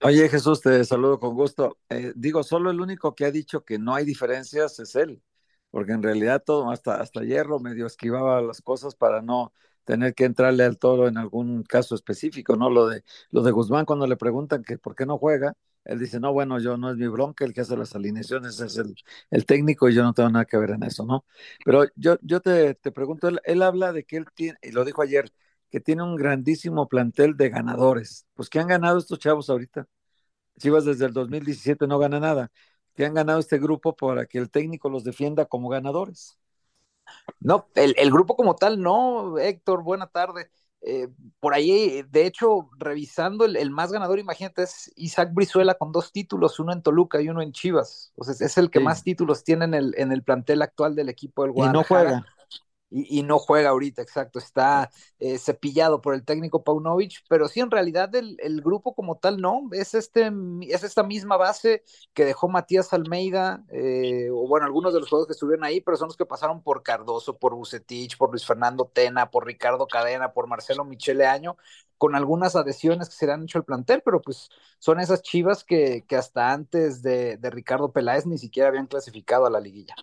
Oye 0.04 0.28
Jesús, 0.28 0.60
te 0.60 0.84
saludo 0.84 1.20
con 1.20 1.34
gusto. 1.34 1.78
Eh, 1.88 2.12
digo, 2.16 2.42
solo 2.42 2.70
el 2.70 2.80
único 2.80 3.14
que 3.14 3.24
ha 3.24 3.30
dicho 3.30 3.64
que 3.64 3.78
no 3.78 3.94
hay 3.94 4.04
diferencias 4.04 4.78
es 4.80 4.96
él, 4.96 5.22
porque 5.70 5.92
en 5.92 6.02
realidad 6.02 6.42
todo, 6.44 6.70
hasta, 6.70 6.96
hasta 7.00 7.22
Hierro 7.22 7.60
medio 7.60 7.86
esquivaba 7.86 8.40
las 8.42 8.60
cosas 8.62 8.94
para 8.96 9.22
no 9.22 9.52
tener 9.84 10.14
que 10.14 10.24
entrarle 10.24 10.64
al 10.64 10.78
toro 10.78 11.06
en 11.08 11.18
algún 11.18 11.62
caso 11.62 11.94
específico, 11.94 12.56
¿no? 12.56 12.68
Lo 12.70 12.88
de, 12.88 13.04
lo 13.30 13.42
de 13.42 13.50
Guzmán 13.52 13.84
cuando 13.84 14.06
le 14.06 14.16
preguntan 14.16 14.62
que 14.64 14.76
por 14.78 14.94
qué 14.96 15.06
no 15.06 15.18
juega, 15.18 15.54
él 15.84 15.98
dice, 16.00 16.18
no, 16.20 16.32
bueno, 16.32 16.58
yo 16.60 16.76
no 16.76 16.90
es 16.90 16.96
mi 16.96 17.06
bronca, 17.08 17.44
el 17.44 17.52
que 17.52 17.60
hace 17.62 17.76
las 17.76 17.94
alineaciones 17.94 18.58
es 18.60 18.76
el, 18.78 18.94
el 19.30 19.46
técnico 19.46 19.88
y 19.88 19.94
yo 19.94 20.02
no 20.02 20.14
tengo 20.14 20.30
nada 20.30 20.44
que 20.44 20.56
ver 20.56 20.70
en 20.70 20.82
eso, 20.84 21.04
¿no? 21.04 21.24
Pero 21.64 21.84
yo, 21.96 22.16
yo 22.22 22.40
te, 22.40 22.74
te 22.74 22.90
pregunto, 22.92 23.28
él, 23.28 23.40
él 23.44 23.62
habla 23.62 23.92
de 23.92 24.04
que 24.04 24.16
él 24.16 24.26
tiene, 24.34 24.58
y 24.62 24.70
lo 24.72 24.84
dijo 24.84 25.02
ayer, 25.02 25.32
que 25.72 25.80
tiene 25.80 26.02
un 26.02 26.16
grandísimo 26.16 26.86
plantel 26.86 27.34
de 27.34 27.48
ganadores. 27.48 28.26
Pues, 28.34 28.50
¿qué 28.50 28.60
han 28.60 28.68
ganado 28.68 28.98
estos 28.98 29.18
chavos 29.18 29.48
ahorita? 29.48 29.88
Chivas 30.58 30.84
desde 30.84 31.06
el 31.06 31.14
2017 31.14 31.86
no 31.86 31.98
gana 31.98 32.20
nada. 32.20 32.52
¿Qué 32.94 33.06
han 33.06 33.14
ganado 33.14 33.38
este 33.38 33.58
grupo 33.58 33.96
para 33.96 34.26
que 34.26 34.36
el 34.36 34.50
técnico 34.50 34.90
los 34.90 35.02
defienda 35.02 35.46
como 35.46 35.70
ganadores? 35.70 36.38
No, 37.40 37.68
el, 37.74 37.94
el 37.96 38.10
grupo 38.10 38.36
como 38.36 38.54
tal, 38.54 38.82
no, 38.82 39.38
Héctor, 39.38 39.82
buena 39.82 40.08
tarde. 40.08 40.50
Eh, 40.82 41.08
por 41.40 41.54
ahí, 41.54 42.02
de 42.10 42.26
hecho, 42.26 42.68
revisando 42.76 43.46
el, 43.46 43.56
el, 43.56 43.70
más 43.70 43.92
ganador, 43.92 44.18
imagínate, 44.18 44.64
es 44.64 44.92
Isaac 44.96 45.30
Brizuela 45.32 45.74
con 45.74 45.90
dos 45.90 46.12
títulos, 46.12 46.60
uno 46.60 46.74
en 46.74 46.82
Toluca 46.82 47.22
y 47.22 47.30
uno 47.30 47.40
en 47.40 47.52
Chivas. 47.52 48.12
O 48.16 48.24
sea, 48.24 48.34
es 48.46 48.58
el 48.58 48.68
que 48.68 48.80
sí. 48.80 48.84
más 48.84 49.02
títulos 49.02 49.42
tiene 49.42 49.64
en 49.64 49.72
el, 49.72 49.94
en 49.96 50.12
el 50.12 50.22
plantel 50.22 50.60
actual 50.60 50.94
del 50.94 51.08
equipo 51.08 51.44
del 51.44 51.52
Guadalajara. 51.52 52.02
Y 52.02 52.04
no 52.04 52.20
juega 52.20 52.26
y, 52.92 53.20
y, 53.20 53.22
no 53.22 53.38
juega 53.38 53.70
ahorita, 53.70 54.02
exacto, 54.02 54.38
está 54.38 54.90
eh, 55.18 55.38
cepillado 55.38 56.00
por 56.02 56.14
el 56.14 56.24
técnico 56.24 56.62
Paunovic, 56.62 57.24
pero 57.28 57.48
sí 57.48 57.60
en 57.60 57.70
realidad 57.70 58.14
el, 58.14 58.36
el, 58.40 58.60
grupo 58.60 58.94
como 58.94 59.16
tal 59.16 59.40
no, 59.40 59.68
es, 59.72 59.94
este, 59.94 60.30
es 60.68 60.84
esta 60.84 61.02
misma 61.02 61.36
base 61.36 61.82
que 62.12 62.24
dejó 62.24 62.48
Matías 62.48 62.92
Almeida, 62.92 63.64
eh, 63.70 64.28
o 64.30 64.46
bueno, 64.46 64.66
algunos 64.66 64.92
de 64.92 65.00
los 65.00 65.08
jugadores 65.08 65.28
que 65.28 65.32
estuvieron 65.32 65.64
ahí, 65.64 65.80
pero 65.80 65.96
son 65.96 66.08
los 66.08 66.16
que 66.16 66.26
pasaron 66.26 66.62
por 66.62 66.82
Cardoso, 66.82 67.38
por 67.38 67.54
Bucetich, 67.54 68.16
por 68.18 68.30
Luis 68.30 68.44
Fernando 68.46 68.90
Tena, 68.92 69.30
por 69.30 69.46
Ricardo 69.46 69.86
Cadena, 69.86 70.32
por 70.32 70.46
Marcelo 70.46 70.84
Michele 70.84 71.26
Año, 71.26 71.56
con 71.98 72.14
algunas 72.14 72.56
adhesiones 72.56 73.08
que 73.08 73.14
se 73.14 73.26
le 73.26 73.32
han 73.32 73.44
hecho 73.44 73.58
al 73.58 73.64
plantel, 73.64 74.02
pero 74.04 74.20
pues 74.20 74.50
son 74.78 75.00
esas 75.00 75.22
chivas 75.22 75.64
que, 75.64 76.04
que 76.06 76.16
hasta 76.16 76.52
antes 76.52 77.02
de, 77.02 77.36
de 77.38 77.50
Ricardo 77.50 77.92
Peláez 77.92 78.26
ni 78.26 78.38
siquiera 78.38 78.68
habían 78.68 78.86
clasificado 78.86 79.46
a 79.46 79.50
la 79.50 79.60
liguilla. 79.60 79.94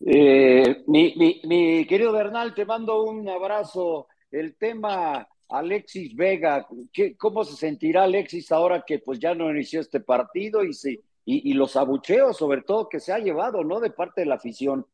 Eh, 0.00 0.55
mi, 0.86 1.14
mi, 1.16 1.40
mi, 1.44 1.86
querido 1.86 2.12
Bernal, 2.12 2.54
te 2.54 2.64
mando 2.64 3.02
un 3.02 3.28
abrazo. 3.28 4.08
El 4.30 4.56
tema 4.56 5.28
Alexis 5.48 6.14
Vega, 6.14 6.66
¿qué, 6.92 7.16
¿cómo 7.16 7.44
se 7.44 7.56
sentirá 7.56 8.04
Alexis 8.04 8.50
ahora 8.52 8.84
que 8.86 8.98
pues 8.98 9.18
ya 9.18 9.34
no 9.34 9.50
inició 9.50 9.80
este 9.80 10.00
partido 10.00 10.64
y, 10.64 10.72
se, 10.72 10.92
y, 11.24 11.50
y 11.50 11.54
los 11.54 11.76
abucheos 11.76 12.36
sobre 12.36 12.62
todo 12.62 12.88
que 12.88 13.00
se 13.00 13.12
ha 13.12 13.18
llevado, 13.18 13.62
¿no? 13.64 13.80
De 13.80 13.90
parte 13.90 14.22
de 14.22 14.26
la 14.26 14.36
afición. 14.36 14.86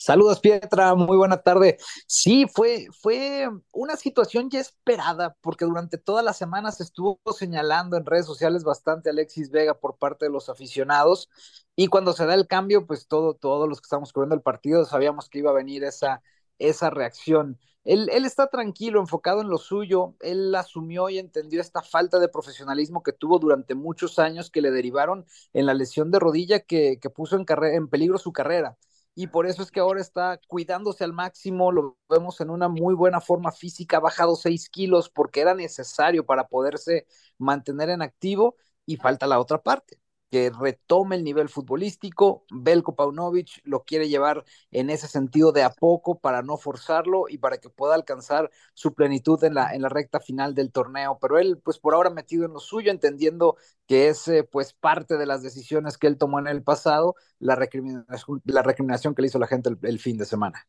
Saludos, 0.00 0.38
Pietra, 0.38 0.94
muy 0.94 1.16
buena 1.16 1.38
tarde. 1.38 1.76
Sí, 2.06 2.46
fue, 2.46 2.86
fue 2.92 3.48
una 3.72 3.96
situación 3.96 4.48
ya 4.48 4.60
esperada, 4.60 5.36
porque 5.40 5.64
durante 5.64 5.98
todas 5.98 6.24
las 6.24 6.36
semanas 6.36 6.80
estuvo 6.80 7.20
señalando 7.36 7.96
en 7.96 8.06
redes 8.06 8.24
sociales 8.24 8.62
bastante 8.62 9.10
Alexis 9.10 9.50
Vega 9.50 9.74
por 9.74 9.98
parte 9.98 10.26
de 10.26 10.30
los 10.30 10.48
aficionados, 10.48 11.28
y 11.74 11.88
cuando 11.88 12.12
se 12.12 12.26
da 12.26 12.34
el 12.34 12.46
cambio, 12.46 12.86
pues 12.86 13.08
todo, 13.08 13.34
todos 13.34 13.68
los 13.68 13.80
que 13.80 13.86
estamos 13.86 14.12
cubriendo 14.12 14.36
el 14.36 14.42
partido 14.42 14.84
sabíamos 14.84 15.28
que 15.28 15.40
iba 15.40 15.50
a 15.50 15.54
venir 15.54 15.82
esa, 15.82 16.22
esa 16.60 16.90
reacción. 16.90 17.58
Él, 17.82 18.08
él, 18.12 18.24
está 18.24 18.46
tranquilo, 18.48 19.00
enfocado 19.00 19.40
en 19.40 19.48
lo 19.48 19.58
suyo, 19.58 20.14
él 20.20 20.54
asumió 20.54 21.08
y 21.08 21.18
entendió 21.18 21.60
esta 21.60 21.82
falta 21.82 22.20
de 22.20 22.28
profesionalismo 22.28 23.02
que 23.02 23.12
tuvo 23.12 23.40
durante 23.40 23.74
muchos 23.74 24.20
años 24.20 24.48
que 24.50 24.62
le 24.62 24.70
derivaron 24.70 25.26
en 25.54 25.66
la 25.66 25.74
lesión 25.74 26.12
de 26.12 26.20
rodilla 26.20 26.60
que, 26.60 27.00
que 27.00 27.10
puso 27.10 27.34
en, 27.36 27.46
en 27.74 27.88
peligro 27.88 28.18
su 28.18 28.32
carrera 28.32 28.78
y 29.20 29.26
por 29.26 29.48
eso 29.48 29.64
es 29.64 29.72
que 29.72 29.80
ahora 29.80 30.00
está 30.00 30.40
cuidándose 30.46 31.02
al 31.02 31.12
máximo, 31.12 31.72
lo 31.72 31.98
vemos 32.08 32.40
en 32.40 32.50
una 32.50 32.68
muy 32.68 32.94
buena 32.94 33.20
forma 33.20 33.50
física, 33.50 33.96
ha 33.96 34.00
bajado 34.00 34.36
6 34.36 34.68
kilos 34.70 35.10
porque 35.10 35.40
era 35.40 35.54
necesario 35.54 36.24
para 36.24 36.46
poderse 36.46 37.04
mantener 37.36 37.90
en 37.90 38.00
activo 38.00 38.54
y 38.86 38.96
falta 38.96 39.26
la 39.26 39.40
otra 39.40 39.60
parte, 39.60 40.00
que 40.30 40.50
retome 40.50 41.16
el 41.16 41.24
nivel 41.24 41.48
futbolístico, 41.48 42.44
Belko 42.50 42.94
Paunovic 42.94 43.60
lo 43.64 43.84
quiere 43.84 44.08
llevar 44.08 44.44
en 44.70 44.90
ese 44.90 45.08
sentido 45.08 45.52
de 45.52 45.62
a 45.62 45.70
poco 45.70 46.18
para 46.20 46.42
no 46.42 46.56
forzarlo 46.58 47.24
y 47.28 47.38
para 47.38 47.58
que 47.58 47.70
pueda 47.70 47.94
alcanzar 47.94 48.50
su 48.74 48.94
plenitud 48.94 49.42
en 49.44 49.54
la, 49.54 49.74
en 49.74 49.82
la 49.82 49.88
recta 49.88 50.20
final 50.20 50.54
del 50.54 50.70
torneo, 50.72 51.18
pero 51.20 51.38
él 51.38 51.58
pues 51.62 51.78
por 51.78 51.94
ahora 51.94 52.10
metido 52.10 52.44
en 52.44 52.52
lo 52.52 52.60
suyo, 52.60 52.90
entendiendo 52.90 53.56
que 53.86 54.08
es 54.08 54.28
eh, 54.28 54.44
pues 54.44 54.72
parte 54.74 55.16
de 55.16 55.26
las 55.26 55.42
decisiones 55.42 55.98
que 55.98 56.06
él 56.06 56.18
tomó 56.18 56.38
en 56.38 56.46
el 56.46 56.62
pasado, 56.62 57.14
la 57.38 57.54
recriminación, 57.56 58.42
la 58.44 58.62
recriminación 58.62 59.14
que 59.14 59.22
le 59.22 59.28
hizo 59.28 59.38
la 59.38 59.46
gente 59.46 59.70
el, 59.70 59.78
el 59.82 59.98
fin 59.98 60.18
de 60.18 60.26
semana. 60.26 60.66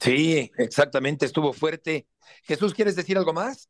Sí, 0.00 0.50
exactamente, 0.58 1.26
estuvo 1.26 1.52
fuerte. 1.52 2.06
Jesús, 2.44 2.72
¿quieres 2.74 2.96
decir 2.96 3.18
algo 3.18 3.32
más? 3.32 3.68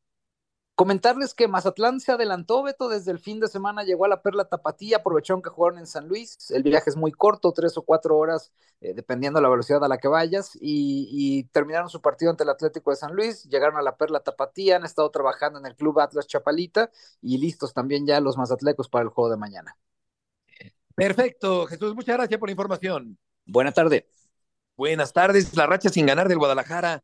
Comentarles 0.77 1.33
que 1.33 1.49
Mazatlán 1.49 2.01
se 2.01 2.13
adelantó, 2.13 2.63
Beto, 2.63 2.91
desde 2.91 3.11
el 3.11 3.19
fin 3.19 3.41
de 3.41 3.49
semana 3.49 3.83
llegó 3.83 4.05
a 4.05 4.09
la 4.09 4.21
Perla 4.21 4.45
Tapatía, 4.45 4.99
aprovecharon 4.99 5.41
que 5.41 5.49
jugaron 5.49 5.79
en 5.79 5.87
San 5.87 6.07
Luis, 6.07 6.51
el 6.51 6.63
viaje 6.63 6.91
es 6.91 6.97
muy 6.97 7.13
corto, 7.13 7.51
tres 7.53 7.79
o 7.79 7.83
cuatro 7.83 8.19
horas, 8.19 8.53
eh, 8.83 8.93
dependiendo 8.93 9.39
de 9.39 9.45
la 9.45 9.49
velocidad 9.49 9.83
a 9.83 9.89
la 9.89 9.97
que 9.97 10.09
vayas, 10.09 10.55
y, 10.61 11.09
y, 11.11 11.45
terminaron 11.45 11.89
su 11.89 12.03
partido 12.03 12.31
ante 12.31 12.45
el 12.45 12.51
Atlético 12.51 12.91
de 12.91 12.97
San 12.97 13.15
Luis, 13.15 13.45
llegaron 13.45 13.79
a 13.79 13.83
la 13.83 13.97
Perla 13.97 14.21
Tapatía, 14.21 14.77
han 14.77 14.85
estado 14.85 15.11
trabajando 15.11 15.59
en 15.59 15.65
el 15.65 15.77
Club 15.77 15.99
Atlas 15.99 16.27
Chapalita, 16.27 16.91
y 17.23 17.39
listos 17.39 17.73
también 17.73 18.07
ya 18.07 18.21
los 18.21 18.37
mazatlecos 18.37 18.91
para 18.91 19.05
el 19.05 19.09
juego 19.09 19.31
de 19.31 19.39
mañana. 19.39 19.79
Perfecto, 20.95 21.67
Jesús, 21.69 21.95
muchas 21.95 22.19
gracias 22.19 22.39
por 22.39 22.51
la 22.51 22.53
información. 22.53 23.17
Buena 23.47 23.73
tarde. 23.73 24.11
Buenas 24.77 25.15
tardes, 25.15 25.57
la 25.57 25.67
racha 25.67 25.89
sin 25.89 26.05
ganar 26.05 26.29
del 26.29 26.37
Guadalajara, 26.37 27.03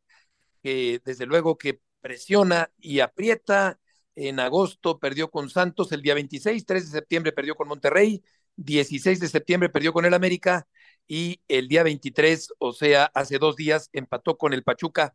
que 0.63 1.01
desde 1.07 1.25
luego 1.25 1.57
que 1.57 1.81
presiona 2.03 2.71
y 2.79 3.01
aprieta. 3.01 3.79
En 4.15 4.41
agosto 4.41 4.99
perdió 4.99 5.31
con 5.31 5.49
Santos 5.49 5.91
el 5.93 6.03
día 6.03 6.13
26, 6.13 6.67
3 6.67 6.85
de 6.85 6.99
septiembre 6.99 7.33
perdió 7.33 7.55
con 7.55 7.67
Monterrey, 7.69 8.23
16 8.57 9.21
de 9.21 9.29
septiembre 9.29 9.71
perdió 9.71 9.95
con 9.95 10.05
el 10.05 10.13
América 10.13 10.69
y 11.09 11.41
el 11.49 11.67
día 11.67 11.83
23, 11.83 12.53
o 12.59 12.75
sea, 12.75 13.07
hace 13.15 13.39
dos 13.39 13.57
días, 13.57 13.89
empató 13.95 14.37
con 14.37 14.53
el 14.53 14.65
Pachuca 14.65 15.15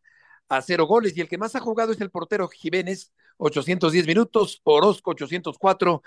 a 0.50 0.62
cero 0.62 0.86
goles. 0.86 1.16
Y 1.16 1.22
el 1.22 1.28
que 1.30 1.38
más 1.38 1.56
ha 1.56 1.60
jugado 1.60 1.92
es 1.92 2.02
el 2.02 2.10
portero 2.10 2.48
Jiménez, 2.48 3.12
810 3.38 4.08
minutos, 4.08 4.62
Orozco 4.64 5.12
804, 5.12 6.02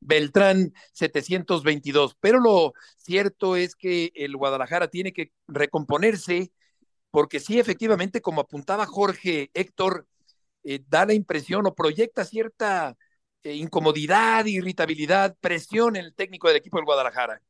Beltrán 0.00 0.72
722. 0.92 2.16
Pero 2.20 2.40
lo 2.40 2.74
cierto 2.96 3.56
es 3.56 3.76
que 3.76 4.10
el 4.16 4.36
Guadalajara 4.36 4.88
tiene 4.88 5.12
que 5.12 5.32
recomponerse 5.46 6.52
porque 7.10 7.40
sí, 7.40 7.58
efectivamente, 7.60 8.22
como 8.22 8.40
apuntaba 8.40 8.86
Jorge 8.86 9.50
Héctor, 9.52 10.08
eh, 10.64 10.84
da 10.88 11.06
la 11.06 11.14
impresión 11.14 11.66
o 11.66 11.74
proyecta 11.74 12.24
cierta 12.24 12.96
eh, 13.42 13.54
incomodidad, 13.54 14.44
irritabilidad, 14.46 15.36
presión 15.40 15.96
en 15.96 16.04
el 16.04 16.14
técnico 16.14 16.48
del 16.48 16.56
equipo 16.56 16.78
del 16.78 16.86
Guadalajara. 16.86 17.42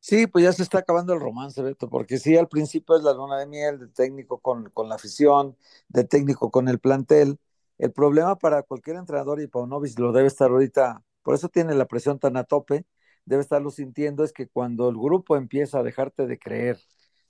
Sí, 0.00 0.26
pues 0.26 0.44
ya 0.44 0.52
se 0.52 0.62
está 0.62 0.78
acabando 0.78 1.12
el 1.12 1.20
romance, 1.20 1.60
Beto, 1.60 1.88
porque 1.90 2.18
sí, 2.18 2.36
al 2.36 2.48
principio 2.48 2.96
es 2.96 3.02
la 3.02 3.12
luna 3.12 3.38
de 3.38 3.46
miel 3.46 3.78
de 3.78 3.88
técnico 3.88 4.38
con, 4.38 4.70
con 4.70 4.88
la 4.88 4.94
afición, 4.94 5.56
de 5.88 6.04
técnico 6.04 6.50
con 6.50 6.68
el 6.68 6.78
plantel. 6.78 7.38
El 7.78 7.92
problema 7.92 8.36
para 8.36 8.62
cualquier 8.62 8.96
entrenador, 8.96 9.40
y 9.40 9.48
Paunovic 9.48 9.98
lo 9.98 10.12
debe 10.12 10.28
estar 10.28 10.50
ahorita, 10.50 11.02
por 11.22 11.34
eso 11.34 11.48
tiene 11.48 11.74
la 11.74 11.86
presión 11.86 12.18
tan 12.18 12.36
a 12.36 12.44
tope, 12.44 12.86
debe 13.24 13.42
estarlo 13.42 13.70
sintiendo, 13.70 14.24
es 14.24 14.32
que 14.32 14.48
cuando 14.48 14.88
el 14.88 14.96
grupo 14.96 15.36
empieza 15.36 15.80
a 15.80 15.82
dejarte 15.82 16.26
de 16.26 16.38
creer, 16.38 16.78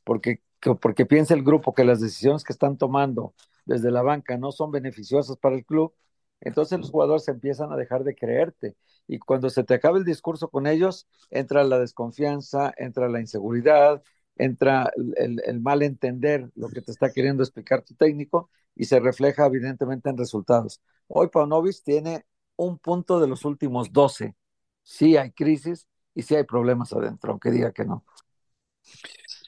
porque, 0.05 0.43
porque 0.81 1.07
piensa 1.07 1.35
el 1.35 1.43
grupo 1.43 1.75
que 1.75 1.85
las 1.85 2.01
decisiones 2.01 2.45
que 2.45 2.53
están 2.53 2.77
tomando 2.77 3.35
desde 3.69 3.91
la 3.91 4.03
banca 4.03 4.39
no 4.39 4.51
son 4.51 4.73
beneficiosas 4.73 5.37
para 5.37 5.55
el 5.55 5.65
club, 5.65 5.95
entonces 6.41 6.79
los 6.79 6.91
jugadores 6.91 7.29
empiezan 7.29 7.71
a 7.71 7.77
dejar 7.77 8.03
de 8.03 8.15
creerte. 8.15 8.77
Y 9.07 9.19
cuando 9.19 9.51
se 9.51 9.63
te 9.63 9.75
acaba 9.75 9.99
el 9.99 10.05
discurso 10.05 10.49
con 10.49 10.67
ellos, 10.67 11.07
entra 11.31 11.65
la 11.65 11.79
desconfianza, 11.79 12.73
entra 12.79 13.09
la 13.09 13.21
inseguridad, 13.21 14.03
entra 14.37 14.91
el, 15.17 15.61
mal 15.61 15.83
entender 15.83 16.51
lo 16.55 16.69
que 16.69 16.81
te 16.81 16.93
está 16.93 17.13
queriendo 17.13 17.43
explicar 17.43 17.83
tu 17.83 17.95
técnico 17.95 18.51
y 18.75 18.85
se 18.85 19.01
refleja 19.01 19.47
evidentemente 19.47 20.09
en 20.09 20.17
resultados. 20.17 20.81
Hoy 21.07 21.29
Paunovic 21.29 21.83
tiene 21.85 22.25
un 22.57 22.79
punto 22.79 23.21
de 23.21 23.29
los 23.29 23.45
últimos 23.45 23.93
12. 23.93 24.35
Sí 24.83 25.17
hay 25.17 25.33
crisis 25.33 25.87
y 26.15 26.23
sí 26.23 26.37
hay 26.37 26.45
problemas 26.45 26.93
adentro, 26.93 27.33
aunque 27.33 27.51
diga 27.51 27.73
que 27.73 27.85
no. 27.85 28.05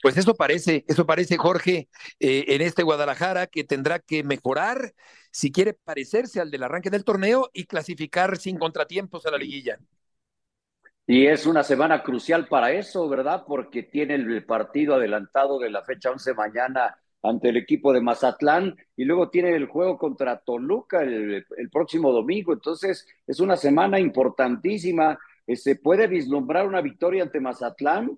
Pues 0.01 0.17
eso 0.17 0.35
parece, 0.35 0.83
eso 0.87 1.05
parece, 1.05 1.37
Jorge, 1.37 1.87
eh, 2.19 2.45
en 2.47 2.61
este 2.61 2.83
Guadalajara 2.83 3.47
que 3.47 3.63
tendrá 3.63 3.99
que 3.99 4.23
mejorar 4.23 4.93
si 5.31 5.51
quiere 5.51 5.73
parecerse 5.73 6.41
al 6.41 6.49
del 6.51 6.63
arranque 6.63 6.89
del 6.89 7.03
torneo 7.03 7.49
y 7.53 7.65
clasificar 7.65 8.37
sin 8.37 8.57
contratiempos 8.57 9.25
a 9.25 9.31
la 9.31 9.37
liguilla. 9.37 9.79
Y 11.07 11.27
es 11.27 11.45
una 11.45 11.63
semana 11.63 12.03
crucial 12.03 12.47
para 12.47 12.71
eso, 12.71 13.07
¿verdad? 13.09 13.43
Porque 13.45 13.83
tiene 13.83 14.15
el 14.15 14.45
partido 14.45 14.95
adelantado 14.95 15.59
de 15.59 15.69
la 15.69 15.83
fecha 15.83 16.11
11 16.11 16.33
mañana 16.33 16.95
ante 17.23 17.49
el 17.49 17.57
equipo 17.57 17.91
de 17.93 18.01
Mazatlán 18.01 18.75
y 18.95 19.03
luego 19.05 19.29
tiene 19.29 19.55
el 19.55 19.67
juego 19.67 19.97
contra 19.97 20.39
Toluca 20.39 21.01
el, 21.03 21.45
el 21.57 21.69
próximo 21.69 22.11
domingo. 22.11 22.53
Entonces 22.53 23.05
es 23.27 23.39
una 23.39 23.57
semana 23.57 23.99
importantísima 23.99 25.19
¿Se 25.55 25.75
puede 25.75 26.07
vislumbrar 26.07 26.67
una 26.67 26.81
victoria 26.81 27.23
ante 27.23 27.39
Mazatlán? 27.39 28.17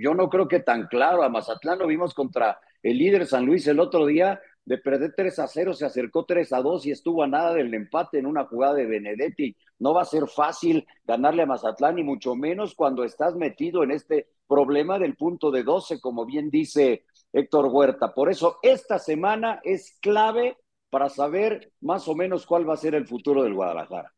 Yo 0.00 0.14
no 0.14 0.28
creo 0.28 0.48
que 0.48 0.60
tan 0.60 0.86
claro. 0.86 1.22
A 1.22 1.28
Mazatlán 1.28 1.78
lo 1.78 1.86
vimos 1.86 2.14
contra 2.14 2.58
el 2.82 2.98
líder 2.98 3.26
San 3.26 3.46
Luis 3.46 3.66
el 3.66 3.80
otro 3.80 4.06
día. 4.06 4.40
De 4.64 4.76
perder 4.76 5.14
3 5.16 5.38
a 5.38 5.46
0, 5.46 5.72
se 5.72 5.86
acercó 5.86 6.26
3 6.26 6.52
a 6.52 6.60
2 6.60 6.84
y 6.84 6.90
estuvo 6.90 7.22
a 7.22 7.26
nada 7.26 7.54
del 7.54 7.72
empate 7.72 8.18
en 8.18 8.26
una 8.26 8.44
jugada 8.44 8.74
de 8.74 8.84
Benedetti. 8.84 9.56
No 9.78 9.94
va 9.94 10.02
a 10.02 10.04
ser 10.04 10.28
fácil 10.28 10.86
ganarle 11.06 11.44
a 11.44 11.46
Mazatlán, 11.46 11.98
y 11.98 12.02
mucho 12.02 12.34
menos 12.34 12.74
cuando 12.74 13.02
estás 13.02 13.34
metido 13.34 13.82
en 13.82 13.92
este 13.92 14.28
problema 14.46 14.98
del 14.98 15.16
punto 15.16 15.50
de 15.50 15.62
12, 15.62 16.00
como 16.02 16.26
bien 16.26 16.50
dice 16.50 17.06
Héctor 17.32 17.70
Huerta. 17.72 18.12
Por 18.12 18.30
eso, 18.30 18.58
esta 18.62 18.98
semana 18.98 19.58
es 19.64 19.96
clave 20.02 20.58
para 20.90 21.08
saber 21.08 21.72
más 21.80 22.06
o 22.06 22.14
menos 22.14 22.44
cuál 22.44 22.68
va 22.68 22.74
a 22.74 22.78
ser 22.78 22.94
el 22.94 23.06
futuro 23.06 23.44
del 23.44 23.54
Guadalajara. 23.54 24.12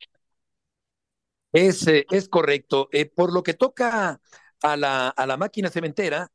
Es, 1.52 1.86
eh, 1.88 2.06
es 2.10 2.28
correcto. 2.28 2.88
Eh, 2.92 3.06
por 3.06 3.32
lo 3.32 3.42
que 3.42 3.54
toca 3.54 4.20
a 4.62 4.76
la, 4.76 5.08
a 5.08 5.26
la 5.26 5.36
máquina 5.36 5.70
cementera, 5.70 6.28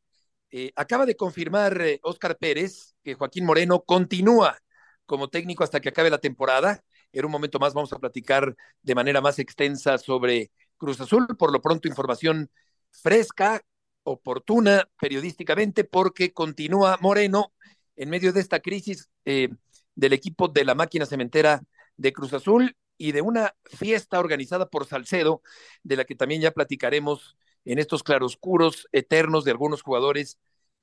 eh, 0.51 0.71
acaba 0.75 1.05
de 1.05 1.15
confirmar 1.15 1.81
Óscar 2.03 2.37
Pérez 2.37 2.95
que 3.03 3.15
Joaquín 3.15 3.45
Moreno 3.45 3.81
continúa 3.83 4.57
como 5.05 5.29
técnico 5.29 5.63
hasta 5.63 5.79
que 5.79 5.89
acabe 5.89 6.09
la 6.09 6.17
temporada. 6.19 6.83
En 7.13 7.25
un 7.25 7.31
momento 7.31 7.59
más 7.59 7.73
vamos 7.73 7.93
a 7.93 7.99
platicar 7.99 8.55
de 8.81 8.95
manera 8.95 9.21
más 9.21 9.39
extensa 9.39 9.97
sobre 9.97 10.51
Cruz 10.77 10.99
Azul. 10.99 11.27
Por 11.37 11.51
lo 11.51 11.61
pronto, 11.61 11.87
información 11.87 12.49
fresca, 12.91 13.61
oportuna 14.03 14.87
periodísticamente, 14.99 15.83
porque 15.83 16.33
continúa 16.33 16.97
Moreno 17.01 17.53
en 17.95 18.09
medio 18.09 18.33
de 18.33 18.41
esta 18.41 18.59
crisis 18.59 19.09
del 19.23 20.13
equipo 20.13 20.47
de 20.47 20.65
la 20.65 20.75
máquina 20.75 21.05
cementera 21.05 21.61
de 21.97 22.13
Cruz 22.13 22.33
Azul 22.33 22.75
y 22.97 23.11
de 23.11 23.21
una 23.21 23.55
fiesta 23.65 24.19
organizada 24.19 24.69
por 24.69 24.85
Salcedo, 24.85 25.41
de 25.83 25.97
la 25.97 26.05
que 26.05 26.15
también 26.15 26.41
ya 26.41 26.51
platicaremos 26.51 27.37
en 27.65 27.79
estos 27.79 28.03
claroscuros 28.03 28.87
eternos 28.91 29.43
de 29.43 29.51
algunos 29.51 29.81
jugadores 29.81 30.37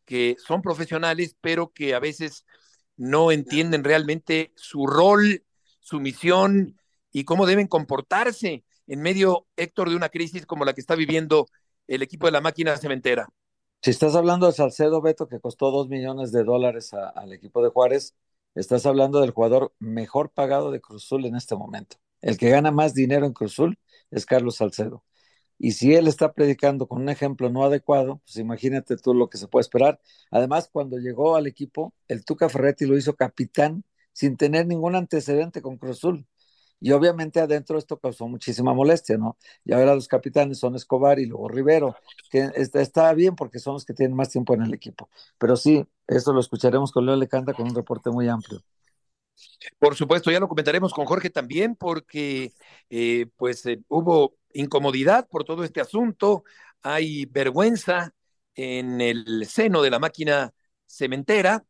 que 0.05 0.37
son 0.45 0.63
profesionales, 0.63 1.37
pero 1.41 1.73
que 1.73 1.95
a 1.95 2.01
veces 2.01 2.45
no 2.97 3.33
entienden 3.33 3.85
realmente 3.85 4.53
su 4.57 4.87
rol, 4.87 5.45
su 5.81 6.01
misión 6.01 6.79
y 7.13 7.25
cómo 7.25 7.47
deben 7.47 7.69
comportarse 7.69 8.65
en 8.87 9.01
medio, 9.01 9.47
Héctor, 9.57 9.91
de 9.91 9.97
una 9.97 10.09
crisis 10.09 10.45
como 10.45 10.65
la 10.65 10.75
que 10.75 10.81
está 10.81 10.95
viviendo 10.95 11.47
el 11.87 12.03
equipo 12.03 12.27
de 12.27 12.33
la 12.33 12.41
máquina 12.41 12.77
cementera. 12.77 13.29
Si 13.81 13.91
estás 13.91 14.15
hablando 14.15 14.47
de 14.47 14.53
Salcedo, 14.53 15.01
Beto, 15.01 15.27
que 15.27 15.41
costó 15.41 15.71
dos 15.71 15.89
millones 15.89 16.31
de 16.31 16.45
dólares 16.45 16.93
al 16.95 17.33
equipo 17.33 17.63
de 17.63 17.71
Juárez, 17.71 18.15
estás 18.55 18.87
hablando 18.87 19.21
del 19.21 19.31
jugador 19.33 19.73
mejor 19.79 20.31
pagado 20.31 20.71
de 20.71 20.81
Cruzul 20.81 21.25
en 21.27 21.37
este 21.37 21.57
momento. 21.57 21.97
El 22.23 22.39
que 22.39 22.51
gana 22.51 22.71
más 22.71 22.95
dinero 22.95 23.27
en 23.27 23.33
Cruzul 23.33 23.79
es 24.11 24.27
Carlos 24.27 24.57
Salcedo. 24.57 25.05
Y 25.59 25.73
si 25.73 25.95
él 25.95 26.09
está 26.09 26.33
predicando 26.33 26.89
con 26.89 27.03
un 27.03 27.09
ejemplo 27.09 27.51
no 27.51 27.65
adecuado, 27.65 28.21
pues 28.25 28.37
imagínate 28.37 28.97
tú 28.97 29.15
lo 29.15 29.29
que 29.29 29.39
se 29.39 29.49
puede 29.49 29.63
esperar. 29.63 30.01
Además, 30.31 30.69
cuando 30.73 30.99
llegó 30.99 31.37
al 31.37 31.47
equipo, 31.47 31.95
el 32.09 32.25
Tuca 32.25 32.49
Ferretti 32.49 32.87
lo 32.87 32.97
hizo 32.97 33.15
capitán 33.15 33.85
sin 34.13 34.37
tener 34.37 34.67
ningún 34.67 34.97
antecedente 34.97 35.63
con 35.63 35.79
Cruzul. 35.79 36.27
Y 36.81 36.91
obviamente 36.91 37.39
adentro 37.39 37.79
esto 37.79 38.01
causó 38.01 38.27
muchísima 38.27 38.75
molestia, 38.75 39.17
¿no? 39.17 39.37
Y 39.65 39.73
ahora 39.73 39.95
los 39.95 40.09
capitanes 40.09 40.59
son 40.59 40.75
Escobar 40.75 41.21
y 41.21 41.27
luego 41.27 41.49
Rivero, 41.49 41.95
que 42.29 42.51
está, 42.57 43.15
bien 43.15 43.37
porque 43.37 43.61
son 43.61 43.75
los 43.75 43.85
que 43.85 43.95
tienen 43.95 44.17
más 44.17 44.31
tiempo 44.31 44.55
en 44.55 44.63
el 44.63 44.75
equipo. 44.75 45.09
Pero 45.39 45.57
sí, 45.57 45.87
esto 46.09 46.33
lo 46.33 46.41
escucharemos 46.41 46.91
con 46.91 47.07
Leo 47.07 47.15
Lecanda 47.15 47.55
con 47.55 47.69
un 47.69 47.75
reporte 47.77 48.11
muy 48.11 48.29
amplio. 48.29 48.65
Por 49.79 49.97
supuesto, 49.97 50.31
ya 50.31 50.41
lo 50.41 50.49
comentaremos 50.49 50.93
con 50.93 51.07
Jorge 51.07 51.31
también, 51.31 51.77
porque 51.77 52.53
eh, 52.91 53.27
pues 53.37 53.65
eh, 53.67 53.81
hubo 53.89 54.37
incomodidad 54.53 55.29
por 55.29 55.45
todo 55.45 55.65
este 55.65 55.81
asunto, 55.81 56.45
hay 56.83 57.27
vergüenza 57.27 58.15
en 58.55 59.01
el 59.01 59.47
seno 59.47 59.83
de 59.83 59.91
la 59.91 59.99
máquina 59.99 60.53
cementera 60.87 61.65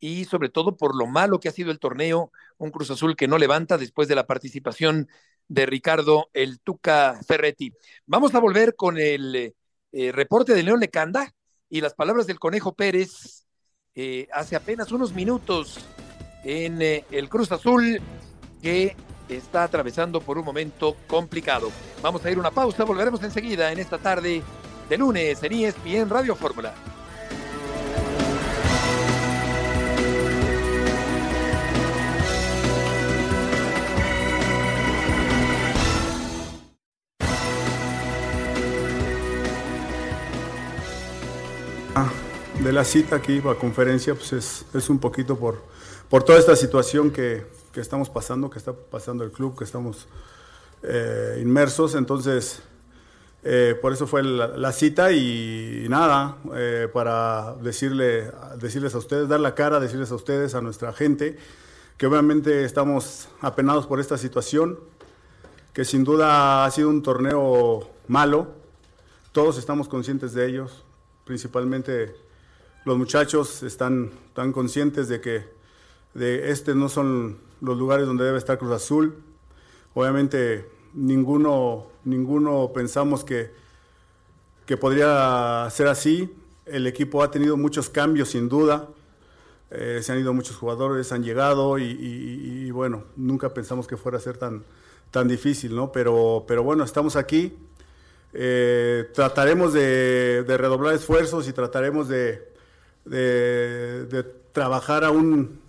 y 0.00 0.24
sobre 0.24 0.48
todo 0.48 0.76
por 0.76 0.96
lo 0.96 1.06
malo 1.06 1.40
que 1.40 1.48
ha 1.48 1.52
sido 1.52 1.70
el 1.70 1.78
torneo, 1.78 2.32
un 2.58 2.70
Cruz 2.70 2.90
Azul 2.90 3.16
que 3.16 3.28
no 3.28 3.38
levanta 3.38 3.76
después 3.76 4.08
de 4.08 4.14
la 4.14 4.26
participación 4.26 5.08
de 5.48 5.66
Ricardo 5.66 6.30
El 6.32 6.60
Tuca 6.60 7.20
Ferretti. 7.26 7.72
Vamos 8.06 8.34
a 8.34 8.40
volver 8.40 8.74
con 8.74 8.98
el 8.98 9.54
eh, 9.92 10.12
reporte 10.12 10.54
de 10.54 10.62
León 10.62 10.80
Lecanda 10.80 11.34
y 11.68 11.80
las 11.80 11.94
palabras 11.94 12.26
del 12.26 12.38
Conejo 12.38 12.74
Pérez 12.74 13.46
hace 14.32 14.56
apenas 14.56 14.90
unos 14.90 15.12
minutos 15.12 15.78
en 16.44 16.82
eh, 16.82 17.04
el 17.10 17.28
Cruz 17.28 17.52
Azul 17.52 18.00
que 18.60 18.96
está 19.28 19.64
atravesando 19.64 20.20
por 20.20 20.38
un 20.38 20.44
momento 20.44 20.96
complicado. 21.06 21.70
Vamos 22.02 22.24
a 22.24 22.30
ir 22.30 22.36
a 22.36 22.40
una 22.40 22.50
pausa, 22.50 22.84
volveremos 22.84 23.22
enseguida 23.22 23.72
en 23.72 23.78
esta 23.78 23.98
tarde 23.98 24.42
de 24.88 24.98
lunes 24.98 25.42
en 25.42 25.52
ESPN 25.52 26.10
Radio 26.10 26.34
Fórmula. 26.36 26.74
Ah, 41.94 42.10
de 42.60 42.72
la 42.72 42.84
cita 42.84 43.16
aquí 43.16 43.40
para 43.40 43.58
conferencia, 43.58 44.14
pues 44.14 44.32
es, 44.32 44.64
es 44.74 44.88
un 44.88 44.98
poquito 44.98 45.38
por, 45.38 45.62
por 46.12 46.24
toda 46.24 46.38
esta 46.38 46.54
situación 46.56 47.10
que, 47.10 47.46
que, 47.72 47.80
estamos 47.80 48.10
pasando, 48.10 48.50
que 48.50 48.58
está 48.58 48.74
pasando 48.74 49.24
el 49.24 49.30
club, 49.30 49.56
que 49.56 49.64
estamos 49.64 50.06
eh, 50.82 51.38
inmersos. 51.40 51.94
Entonces, 51.94 52.60
eh, 53.42 53.78
por 53.80 53.94
eso 53.94 54.06
fue 54.06 54.22
la, 54.22 54.72
cita 54.72 55.10
y, 55.10 55.86
nada, 55.88 56.36
eh, 56.54 56.86
para 56.92 57.54
decirle, 57.62 58.30
decirles 58.58 58.94
a 58.94 58.98
ustedes, 58.98 59.26
dar 59.26 59.40
la 59.40 59.54
cara, 59.54 59.80
decirles 59.80 60.12
a 60.12 60.16
ustedes, 60.16 60.54
a 60.54 60.60
nuestra 60.60 60.92
gente, 60.92 61.38
que 61.96 62.06
obviamente 62.06 62.62
estamos 62.62 63.28
apenados 63.40 63.86
por 63.86 63.98
esta 63.98 64.18
situación, 64.18 64.78
que 65.72 65.86
sin 65.86 66.04
duda 66.04 66.66
ha 66.66 66.70
sido 66.72 66.90
un 66.90 67.02
torneo 67.02 67.88
malo, 68.06 68.48
todos 69.32 69.56
estamos 69.56 69.88
conscientes 69.88 70.34
de 70.34 70.46
ellos, 70.46 70.84
principalmente 71.24 72.14
los 72.84 72.98
muchachos 72.98 73.62
están 73.62 74.10
tan 74.34 74.52
conscientes 74.52 75.08
de 75.08 75.22
que 75.22 75.61
de 76.14 76.50
este 76.50 76.74
no 76.74 76.88
son 76.88 77.38
los 77.60 77.78
lugares 77.78 78.06
donde 78.06 78.24
debe 78.24 78.38
estar 78.38 78.58
Cruz 78.58 78.72
Azul. 78.72 79.16
Obviamente 79.94 80.66
ninguno, 80.94 81.86
ninguno 82.04 82.72
pensamos 82.74 83.24
que, 83.24 83.50
que 84.66 84.76
podría 84.76 85.68
ser 85.70 85.86
así. 85.88 86.32
El 86.66 86.86
equipo 86.86 87.22
ha 87.22 87.30
tenido 87.30 87.56
muchos 87.56 87.88
cambios 87.88 88.30
sin 88.30 88.48
duda. 88.48 88.88
Eh, 89.70 90.00
se 90.02 90.12
han 90.12 90.18
ido 90.18 90.34
muchos 90.34 90.56
jugadores, 90.56 91.12
han 91.12 91.22
llegado 91.22 91.78
y, 91.78 92.70
bueno, 92.72 93.04
nunca 93.16 93.54
pensamos 93.54 93.86
que 93.86 93.96
fuera 93.96 94.18
a 94.18 94.20
ser 94.20 94.36
tan, 94.36 94.64
tan 95.10 95.28
difícil, 95.28 95.74
¿no? 95.74 95.90
Pero, 95.92 96.44
pero 96.46 96.62
bueno, 96.62 96.84
estamos 96.84 97.16
aquí. 97.16 97.56
Eh, 98.34 99.10
trataremos 99.14 99.72
de, 99.72 100.44
redoblar 100.46 100.94
esfuerzos 100.94 101.48
y 101.48 101.52
trataremos 101.54 102.08
de, 102.08 102.52
de, 103.06 104.04
de 104.06 104.22
trabajar 104.52 105.04
aún 105.04 105.61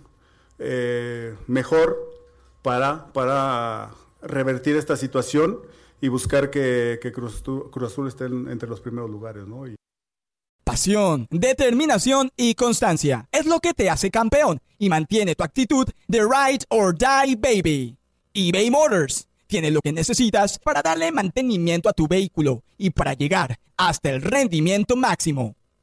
eh, 0.64 1.34
mejor 1.46 1.96
para, 2.62 3.12
para 3.12 3.90
revertir 4.22 4.76
esta 4.76 4.96
situación 4.96 5.60
y 6.00 6.08
buscar 6.08 6.50
que, 6.50 6.98
Cruz, 7.14 7.42
Azul 7.86 8.08
esté 8.08 8.24
entre 8.24 8.68
los 8.68 8.80
primeros 8.80 9.10
lugares. 9.10 9.46
¿no? 9.46 9.64
Pasión, 10.64 11.28
determinación 11.30 12.30
y 12.36 12.54
constancia 12.54 13.28
es 13.30 13.46
lo 13.46 13.60
que 13.60 13.74
te 13.74 13.90
hace 13.90 14.10
campeón 14.10 14.60
y 14.78 14.88
mantiene 14.88 15.34
tu 15.34 15.44
actitud 15.44 15.86
de 16.08 16.20
ride 16.20 16.64
or 16.70 16.96
die 16.96 17.36
baby. 17.36 17.98
eBay 18.32 18.70
Motors 18.70 19.28
tiene 19.46 19.70
lo 19.70 19.80
que 19.80 19.92
necesitas 19.92 20.58
para 20.58 20.82
darle 20.82 21.12
mantenimiento 21.12 21.88
a 21.88 21.92
tu 21.92 22.08
vehículo 22.08 22.64
y 22.78 22.90
para 22.90 23.14
llegar 23.14 23.58
hasta 23.76 24.10
el 24.10 24.22
rendimiento 24.22 24.96
máximo. 24.96 25.54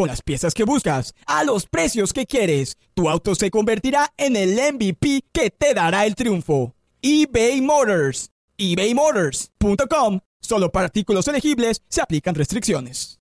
Con 0.00 0.08
las 0.08 0.22
piezas 0.22 0.54
que 0.54 0.64
buscas, 0.64 1.14
a 1.26 1.44
los 1.44 1.66
precios 1.66 2.14
que 2.14 2.24
quieres, 2.24 2.78
tu 2.94 3.10
auto 3.10 3.34
se 3.34 3.50
convertirá 3.50 4.14
en 4.16 4.34
el 4.34 4.54
MVP 4.54 5.24
que 5.30 5.50
te 5.50 5.74
dará 5.74 6.06
el 6.06 6.14
triunfo. 6.14 6.74
eBay 7.02 7.60
Motors. 7.60 8.30
ebaymotors.com 8.56 10.20
Solo 10.40 10.72
para 10.72 10.86
artículos 10.86 11.28
elegibles 11.28 11.82
se 11.90 12.00
aplican 12.00 12.34
restricciones. 12.34 13.20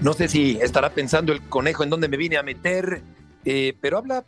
No 0.00 0.12
sé 0.12 0.26
si 0.26 0.58
estará 0.60 0.90
pensando 0.92 1.32
el 1.32 1.48
conejo 1.48 1.84
en 1.84 1.90
dónde 1.90 2.08
me 2.08 2.16
vine 2.16 2.36
a 2.36 2.42
meter, 2.42 3.04
eh, 3.44 3.74
pero 3.80 3.98
habla, 3.98 4.24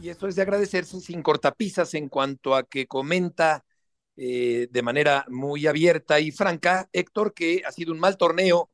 y 0.00 0.08
eso 0.08 0.26
es 0.26 0.36
de 0.36 0.40
agradecerse, 0.40 1.00
sin 1.00 1.20
cortapisas 1.20 1.92
en 1.92 2.08
cuanto 2.08 2.54
a 2.54 2.62
que 2.62 2.86
comenta 2.86 3.66
eh, 4.16 4.68
de 4.70 4.82
manera 4.82 5.26
muy 5.28 5.66
abierta 5.66 6.20
y 6.20 6.30
franca, 6.30 6.88
Héctor, 6.92 7.34
que 7.34 7.62
ha 7.66 7.72
sido 7.72 7.92
un 7.92 8.00
mal 8.00 8.16
torneo 8.16 8.70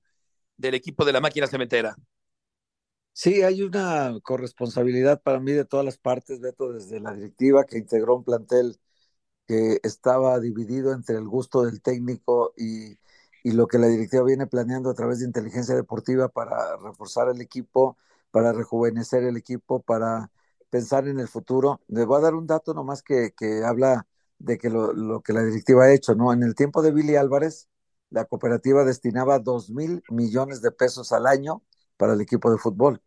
del 0.56 0.74
equipo 0.74 1.04
de 1.04 1.12
la 1.12 1.20
máquina 1.20 1.46
cementera. 1.46 1.96
Sí, 3.14 3.42
hay 3.42 3.62
una 3.62 4.18
corresponsabilidad 4.22 5.20
para 5.22 5.38
mí 5.40 5.52
de 5.52 5.64
todas 5.66 5.84
las 5.84 5.98
partes, 5.98 6.40
Beto, 6.40 6.72
desde 6.72 6.98
la 7.00 7.12
directiva 7.12 7.64
que 7.64 7.78
integró 7.78 8.16
un 8.16 8.24
plantel 8.24 8.80
que 9.46 9.80
estaba 9.82 10.40
dividido 10.40 10.92
entre 10.92 11.16
el 11.16 11.28
gusto 11.28 11.64
del 11.64 11.82
técnico 11.82 12.54
y, 12.56 12.98
lo 13.44 13.66
que 13.68 13.78
la 13.78 13.88
directiva 13.88 14.24
viene 14.24 14.46
planeando 14.46 14.90
a 14.90 14.94
través 14.94 15.20
de 15.20 15.26
inteligencia 15.26 15.74
deportiva 15.74 16.28
para 16.28 16.76
reforzar 16.78 17.28
el 17.28 17.40
equipo, 17.40 17.98
para 18.30 18.52
rejuvenecer 18.52 19.24
el 19.24 19.36
equipo, 19.36 19.82
para 19.82 20.30
pensar 20.70 21.08
en 21.08 21.20
el 21.20 21.28
futuro. 21.28 21.80
Le 21.88 22.04
voy 22.04 22.18
a 22.18 22.22
dar 22.22 22.34
un 22.34 22.46
dato 22.46 22.74
nomás 22.74 23.02
que, 23.02 23.32
que 23.36 23.64
habla 23.64 24.06
de 24.42 24.58
que 24.58 24.70
lo, 24.70 25.22
que 25.22 25.32
la 25.32 25.44
directiva 25.44 25.84
ha 25.84 25.92
hecho, 25.94 26.14
¿no? 26.14 26.32
En 26.32 26.42
el 26.42 26.54
tiempo 26.54 26.82
de 26.82 26.92
Billy 26.92 27.16
Álvarez, 27.16 27.68
la 28.10 28.24
cooperativa 28.24 28.84
destinaba 28.84 29.38
dos 29.38 29.70
mil 29.70 30.02
millones 30.10 30.60
de 30.62 30.72
pesos 30.72 31.12
al 31.12 31.26
año 31.26 31.62
para 31.96 32.14
el 32.14 32.20
equipo 32.20 32.50
de 32.50 32.58
fútbol. 32.58 33.00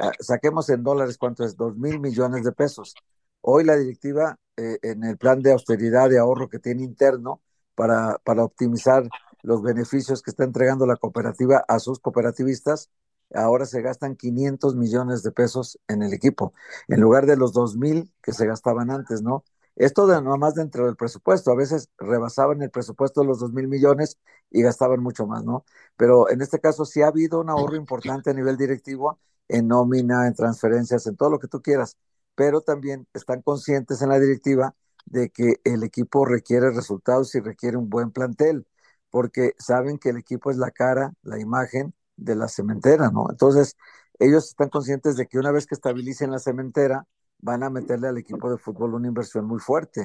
Ah, 0.00 0.12
saquemos 0.20 0.70
en 0.70 0.82
dólares 0.82 1.18
cuánto 1.18 1.44
es, 1.44 1.56
dos 1.56 1.76
mil 1.76 2.00
millones 2.00 2.44
de 2.44 2.52
pesos. 2.52 2.94
Hoy 3.42 3.64
la 3.64 3.76
directiva, 3.76 4.38
eh, 4.56 4.78
en 4.82 5.04
el 5.04 5.18
plan 5.18 5.42
de 5.42 5.52
austeridad, 5.52 6.08
de 6.08 6.18
ahorro 6.18 6.48
que 6.48 6.58
tiene 6.58 6.82
interno, 6.82 7.42
para, 7.74 8.18
para 8.24 8.44
optimizar 8.44 9.08
los 9.42 9.62
beneficios 9.62 10.22
que 10.22 10.30
está 10.30 10.44
entregando 10.44 10.86
la 10.86 10.96
cooperativa 10.96 11.64
a 11.68 11.78
sus 11.78 11.98
cooperativistas, 12.00 12.90
ahora 13.34 13.64
se 13.66 13.80
gastan 13.82 14.16
500 14.16 14.76
millones 14.76 15.22
de 15.22 15.32
pesos 15.32 15.78
en 15.88 16.02
el 16.02 16.12
equipo, 16.12 16.52
en 16.88 17.00
lugar 17.00 17.26
de 17.26 17.36
los 17.36 17.52
2 17.52 17.76
mil 17.76 18.12
que 18.22 18.32
se 18.32 18.46
gastaban 18.46 18.90
antes, 18.90 19.22
¿no? 19.22 19.44
Esto 19.80 20.06
de 20.06 20.20
más 20.20 20.54
dentro 20.54 20.86
del 20.86 20.96
presupuesto, 20.96 21.50
a 21.50 21.56
veces 21.56 21.88
rebasaban 21.98 22.62
el 22.62 22.70
presupuesto 22.70 23.22
de 23.22 23.26
los 23.28 23.40
2 23.40 23.52
mil 23.52 23.68
millones 23.68 24.18
y 24.50 24.62
gastaban 24.62 25.02
mucho 25.02 25.26
más, 25.26 25.44
¿no? 25.44 25.64
Pero 25.96 26.30
en 26.30 26.42
este 26.42 26.60
caso 26.60 26.84
sí 26.84 27.02
ha 27.02 27.08
habido 27.08 27.40
un 27.40 27.50
ahorro 27.50 27.76
importante 27.76 28.30
a 28.30 28.34
nivel 28.34 28.56
directivo 28.56 29.18
en 29.48 29.68
nómina, 29.68 30.26
en 30.26 30.34
transferencias, 30.34 31.06
en 31.06 31.16
todo 31.16 31.30
lo 31.30 31.38
que 31.38 31.48
tú 31.48 31.62
quieras 31.62 31.96
pero 32.40 32.62
también 32.62 33.06
están 33.12 33.42
conscientes 33.42 34.00
en 34.00 34.08
la 34.08 34.18
directiva 34.18 34.74
de 35.04 35.28
que 35.28 35.56
el 35.64 35.82
equipo 35.82 36.24
requiere 36.24 36.70
resultados 36.70 37.34
y 37.34 37.40
requiere 37.40 37.76
un 37.76 37.90
buen 37.90 38.12
plantel, 38.12 38.66
porque 39.10 39.54
saben 39.58 39.98
que 39.98 40.08
el 40.08 40.16
equipo 40.16 40.50
es 40.50 40.56
la 40.56 40.70
cara, 40.70 41.12
la 41.22 41.38
imagen 41.38 41.92
de 42.16 42.36
la 42.36 42.48
cementera, 42.48 43.10
¿no? 43.10 43.26
Entonces, 43.30 43.76
ellos 44.18 44.46
están 44.48 44.70
conscientes 44.70 45.16
de 45.16 45.26
que 45.26 45.38
una 45.38 45.50
vez 45.52 45.66
que 45.66 45.74
estabilicen 45.74 46.30
la 46.30 46.38
cementera, 46.38 47.06
van 47.42 47.62
a 47.62 47.70
meterle 47.70 48.08
al 48.08 48.18
equipo 48.18 48.50
de 48.50 48.58
fútbol 48.58 48.94
una 48.94 49.08
inversión 49.08 49.46
muy 49.46 49.58
fuerte. 49.58 50.04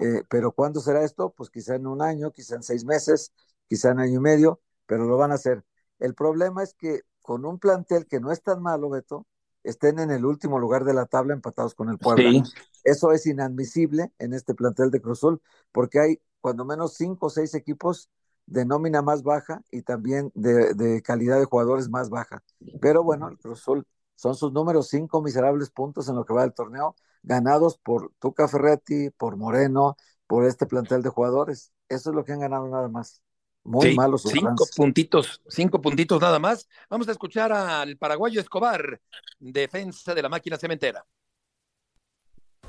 Eh, 0.00 0.22
pero 0.28 0.52
¿cuándo 0.52 0.80
será 0.80 1.04
esto? 1.04 1.32
Pues 1.36 1.50
quizá 1.50 1.74
en 1.74 1.86
un 1.86 2.02
año, 2.02 2.30
quizá 2.32 2.56
en 2.56 2.62
seis 2.62 2.84
meses, 2.84 3.32
quizá 3.68 3.90
en 3.90 4.00
año 4.00 4.18
y 4.18 4.22
medio, 4.22 4.60
pero 4.86 5.04
lo 5.04 5.16
van 5.16 5.32
a 5.32 5.34
hacer. 5.34 5.64
El 5.98 6.14
problema 6.14 6.62
es 6.62 6.74
que 6.74 7.02
con 7.22 7.44
un 7.44 7.58
plantel 7.58 8.06
que 8.06 8.20
no 8.20 8.32
es 8.32 8.42
tan 8.42 8.60
malo, 8.60 8.90
Beto, 8.90 9.26
estén 9.62 9.98
en 9.98 10.10
el 10.10 10.24
último 10.24 10.58
lugar 10.58 10.84
de 10.84 10.94
la 10.94 11.06
tabla 11.06 11.34
empatados 11.34 11.74
con 11.74 11.88
el 11.88 11.98
Puebla. 11.98 12.42
Eso 12.84 13.12
es 13.12 13.26
inadmisible 13.26 14.12
en 14.18 14.34
este 14.34 14.54
plantel 14.54 14.90
de 14.90 15.00
Cruzul, 15.00 15.40
porque 15.70 16.00
hay 16.00 16.20
cuando 16.40 16.64
menos 16.64 16.94
cinco 16.94 17.26
o 17.26 17.30
seis 17.30 17.54
equipos 17.54 18.10
de 18.46 18.66
nómina 18.66 19.02
más 19.02 19.22
baja 19.22 19.62
y 19.70 19.82
también 19.82 20.32
de, 20.34 21.00
calidad 21.02 21.38
de 21.38 21.44
jugadores 21.44 21.88
más 21.88 22.10
baja. 22.10 22.42
Pero 22.80 23.04
bueno, 23.04 23.28
el 23.28 23.38
Cruzul 23.38 23.86
son 24.22 24.36
sus 24.36 24.52
números 24.52 24.86
cinco 24.86 25.20
miserables 25.20 25.70
puntos 25.70 26.08
en 26.08 26.14
lo 26.14 26.24
que 26.24 26.32
va 26.32 26.42
del 26.42 26.54
torneo, 26.54 26.94
ganados 27.24 27.76
por 27.76 28.12
Tuca 28.20 28.46
Ferretti, 28.46 29.10
por 29.10 29.36
Moreno, 29.36 29.96
por 30.28 30.44
este 30.44 30.64
plantel 30.66 31.02
de 31.02 31.08
jugadores. 31.08 31.72
Eso 31.88 32.10
es 32.10 32.16
lo 32.16 32.24
que 32.24 32.30
han 32.30 32.38
ganado 32.38 32.68
nada 32.68 32.88
más. 32.88 33.20
Muy 33.64 33.96
malos. 33.96 34.22
Cinco 34.22 34.64
puntitos, 34.76 35.42
cinco 35.48 35.80
puntitos 35.80 36.20
nada 36.20 36.38
más. 36.38 36.68
Vamos 36.88 37.08
a 37.08 37.10
escuchar 37.10 37.52
al 37.52 37.96
paraguayo 37.96 38.40
Escobar, 38.40 39.00
defensa 39.40 40.14
de 40.14 40.22
la 40.22 40.28
máquina 40.28 40.56
cementera. 40.56 41.04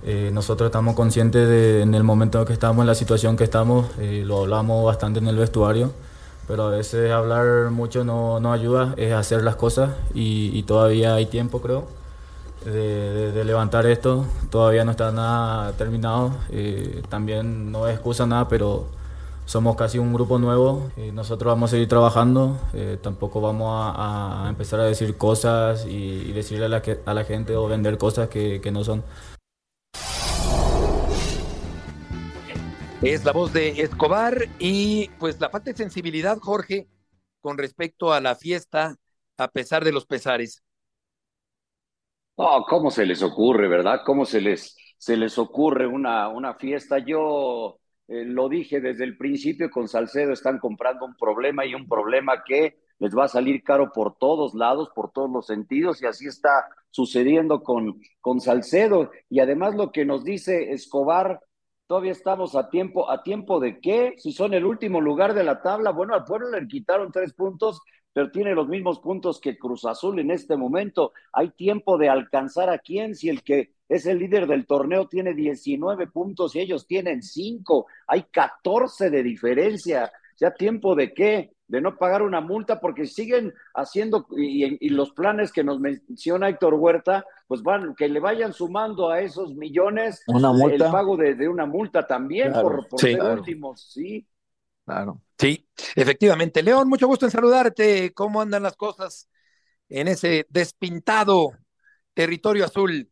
Eh, 0.02 0.32
nosotros 0.34 0.70
estamos 0.70 0.96
conscientes 0.96 1.48
de 1.48 1.84
en 1.84 1.94
el 1.94 2.04
momento 2.04 2.40
en 2.40 2.48
que 2.48 2.54
estamos, 2.54 2.82
en 2.82 2.88
la 2.88 2.96
situación 2.96 3.38
que 3.38 3.44
estamos, 3.44 3.92
eh, 4.00 4.24
lo 4.26 4.42
hablamos 4.42 4.84
bastante 4.86 5.20
en 5.20 5.28
el 5.28 5.38
vestuario, 5.38 5.94
pero 6.48 6.64
a 6.64 6.70
veces 6.70 7.12
hablar 7.12 7.72
mucho 7.72 8.04
no, 8.04 8.40
no 8.40 8.52
ayuda, 8.52 8.94
es 8.98 9.14
hacer 9.14 9.44
las 9.44 9.56
cosas 9.56 9.92
y, 10.14 10.64
todavía 10.64 11.16
hay 11.16 11.26
tiempo, 11.26 11.62
creo, 11.62 11.86
de, 12.66 13.44
levantar 13.46 13.86
esto. 13.86 14.26
Todavía 14.50 14.86
no 14.86 14.92
está 14.92 15.12
nada 15.12 15.72
terminado, 15.74 16.32
eh, 16.50 17.04
también 17.10 17.72
no 17.72 17.88
es 17.88 17.96
excusa 17.96 18.26
nada, 18.26 18.48
pero 18.48 18.86
somos 19.46 19.76
casi 19.76 20.00
un 20.00 20.14
grupo 20.14 20.40
nuevo 20.40 20.90
nosotros 21.14 21.52
vamos 21.52 21.70
a 21.70 21.72
seguir 21.72 21.88
trabajando. 21.88 22.58
Eh, 22.74 22.98
tampoco 23.02 23.42
vamos 23.42 23.70
a, 23.96 24.46
empezar 24.50 24.80
a 24.80 24.86
decir 24.86 25.18
cosas 25.18 25.86
y, 25.86 26.32
decirle 26.32 26.66
a 26.66 26.70
la, 26.70 26.82
a 27.06 27.14
la, 27.14 27.24
gente 27.24 27.56
o 27.56 27.68
vender 27.68 27.98
cosas 27.98 28.30
que, 28.30 28.62
que, 28.62 28.72
no 28.72 28.84
son. 28.84 29.04
Es 33.06 33.26
la 33.26 33.34
voz 33.34 33.52
de 33.52 33.82
Escobar 33.82 34.48
y 34.60 35.10
pues 35.20 35.38
la 35.42 35.50
falta 35.50 35.72
de 35.72 35.76
sensibilidad, 35.76 36.38
Jorge, 36.38 36.88
con 37.42 37.58
respecto 37.58 38.14
a 38.14 38.22
la 38.22 38.34
fiesta, 38.36 38.96
a 39.38 39.50
pesar 39.50 39.84
de 39.84 39.92
los 39.92 40.06
pesares. 40.06 40.64
Oh, 42.36 42.66
¿cómo 42.66 42.90
se 42.92 43.06
les 43.06 43.22
ocurre, 43.22 43.68
verdad? 43.68 44.04
¿Cómo 44.06 44.24
se 44.24 44.40
les, 44.40 44.78
se 44.98 45.18
les 45.18 45.38
ocurre 45.38 45.86
una, 45.86 46.30
una 46.30 46.54
fiesta? 46.54 46.98
Yo 47.00 47.78
eh, 48.08 48.24
lo 48.24 48.48
dije 48.48 48.80
desde 48.80 49.04
el 49.04 49.18
principio, 49.18 49.70
con 49.70 49.90
Salcedo 49.90 50.32
están 50.32 50.58
comprando 50.58 51.06
un 51.06 51.18
problema 51.18 51.66
y 51.66 51.76
un 51.76 51.90
problema 51.90 52.42
que 52.46 52.78
les 53.00 53.14
va 53.14 53.26
a 53.26 53.28
salir 53.28 53.64
caro 53.64 53.92
por 53.92 54.18
todos 54.18 54.54
lados, 54.54 54.90
por 54.96 55.12
todos 55.12 55.30
los 55.30 55.46
sentidos, 55.46 56.02
y 56.02 56.06
así 56.06 56.26
está 56.26 56.70
sucediendo 56.90 57.64
con, 57.64 58.00
con 58.22 58.40
Salcedo. 58.40 59.12
Y 59.30 59.42
además 59.42 59.76
lo 59.76 59.92
que 59.92 60.06
nos 60.06 60.24
dice 60.24 60.72
Escobar, 60.72 61.42
todavía 61.88 62.12
estamos 62.12 62.56
a 62.56 62.70
tiempo, 62.70 63.10
¿a 63.10 63.24
tiempo 63.24 63.60
de 63.60 63.80
qué? 63.80 64.14
Si 64.18 64.32
son 64.32 64.54
el 64.54 64.66
último 64.66 65.02
lugar 65.02 65.34
de 65.34 65.44
la 65.44 65.62
tabla, 65.62 65.92
bueno, 65.92 66.14
al 66.14 66.24
pueblo 66.24 66.50
le 66.50 66.68
quitaron 66.68 67.12
tres 67.12 67.34
puntos, 67.34 67.82
pero 68.14 68.32
tiene 68.32 68.54
los 68.54 68.68
mismos 68.68 69.00
puntos 69.00 69.40
que 69.40 69.58
Cruz 69.58 69.86
Azul 69.86 70.20
en 70.20 70.32
este 70.32 70.56
momento. 70.56 71.14
Hay 71.32 71.52
tiempo 71.52 71.98
de 71.98 72.10
alcanzar 72.10 72.70
a 72.70 72.80
quién, 72.80 73.16
si 73.16 73.30
el 73.30 73.44
que 73.44 73.72
es 73.90 74.06
el 74.06 74.20
líder 74.20 74.48
del 74.48 74.66
torneo, 74.66 75.08
tiene 75.08 75.34
19 75.34 76.08
puntos 76.08 76.56
y 76.56 76.60
ellos 76.60 76.88
tienen 76.88 77.22
5. 77.22 77.86
Hay 78.08 78.24
14 78.32 79.10
de 79.10 79.24
diferencia. 79.24 80.12
¿Ya 80.40 80.54
tiempo 80.54 80.96
de 80.96 81.14
qué? 81.14 81.52
De 81.74 81.82
no 81.82 81.98
pagar 81.98 82.22
una 82.22 82.40
multa 82.40 82.80
porque 82.80 83.08
siguen 83.08 83.52
haciendo 83.74 84.28
y, 84.38 84.90
los 84.90 85.10
planes 85.10 85.52
que 85.52 85.64
nos 85.64 85.80
menciona 85.80 86.48
Héctor 86.48 86.76
Huerta, 86.76 87.26
pues 87.48 87.64
van, 87.64 87.96
que 87.96 88.08
le 88.08 88.20
vayan 88.20 88.54
sumando 88.54 89.10
a 89.10 89.22
esos 89.22 89.56
millones 89.56 90.22
¿Una 90.28 90.54
multa? 90.54 90.86
el 90.86 90.92
pago 90.92 91.18
de, 91.18 91.50
una 91.50 91.66
multa 91.66 92.06
también 92.06 92.54
por, 92.54 92.88
ser 92.96 93.20
últimos, 93.24 93.90
¿sí? 93.92 94.28
Claro. 94.86 95.20
Sí, 95.36 95.68
efectivamente. 95.96 96.62
León, 96.62 96.88
mucho 96.88 97.08
gusto 97.08 97.26
en 97.26 97.32
saludarte. 97.32 98.14
¿Cómo 98.14 98.40
andan 98.40 98.62
las 98.62 98.76
cosas 98.76 99.28
en 99.90 100.10
ese 100.10 100.46
despintado 100.52 101.54
territorio 102.14 102.66
azul? 102.66 103.10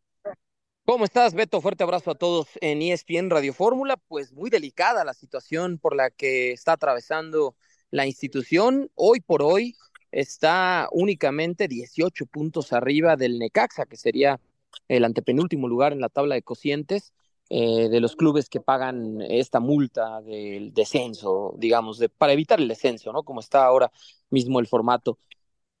¿Cómo 0.84 1.04
estás, 1.04 1.34
Beto? 1.34 1.60
Fuerte 1.60 1.82
abrazo 1.82 2.12
a 2.12 2.14
todos 2.14 2.46
en 2.60 2.80
ESPN 2.80 3.28
Radio 3.28 3.52
Fórmula. 3.52 3.96
Pues 3.96 4.32
muy 4.32 4.50
delicada 4.50 5.02
la 5.02 5.14
situación 5.14 5.80
por 5.80 5.96
la 5.96 6.10
que 6.10 6.52
está 6.52 6.74
atravesando 6.74 7.56
la 7.92 8.06
institución. 8.06 8.90
Hoy 8.96 9.20
por 9.20 9.42
hoy 9.42 9.76
está 10.10 10.88
únicamente 10.90 11.68
18 11.68 12.26
puntos 12.26 12.72
arriba 12.72 13.16
del 13.16 13.38
Necaxa, 13.38 13.86
que 13.86 13.96
sería 13.96 14.40
el 14.88 15.04
antepenúltimo 15.04 15.68
lugar 15.68 15.92
en 15.92 16.00
la 16.00 16.08
tabla 16.08 16.34
de 16.34 16.42
cocientes 16.42 17.12
eh, 17.50 17.88
de 17.90 18.00
los 18.00 18.16
clubes 18.16 18.48
que 18.48 18.60
pagan 18.60 19.20
esta 19.20 19.60
multa 19.60 20.22
del 20.22 20.72
descenso, 20.72 21.54
digamos, 21.58 21.98
de, 21.98 22.08
para 22.08 22.32
evitar 22.32 22.60
el 22.60 22.68
descenso, 22.68 23.12
¿no? 23.12 23.24
Como 23.24 23.40
está 23.40 23.64
ahora 23.66 23.92
mismo 24.30 24.58
el 24.58 24.66
formato 24.66 25.18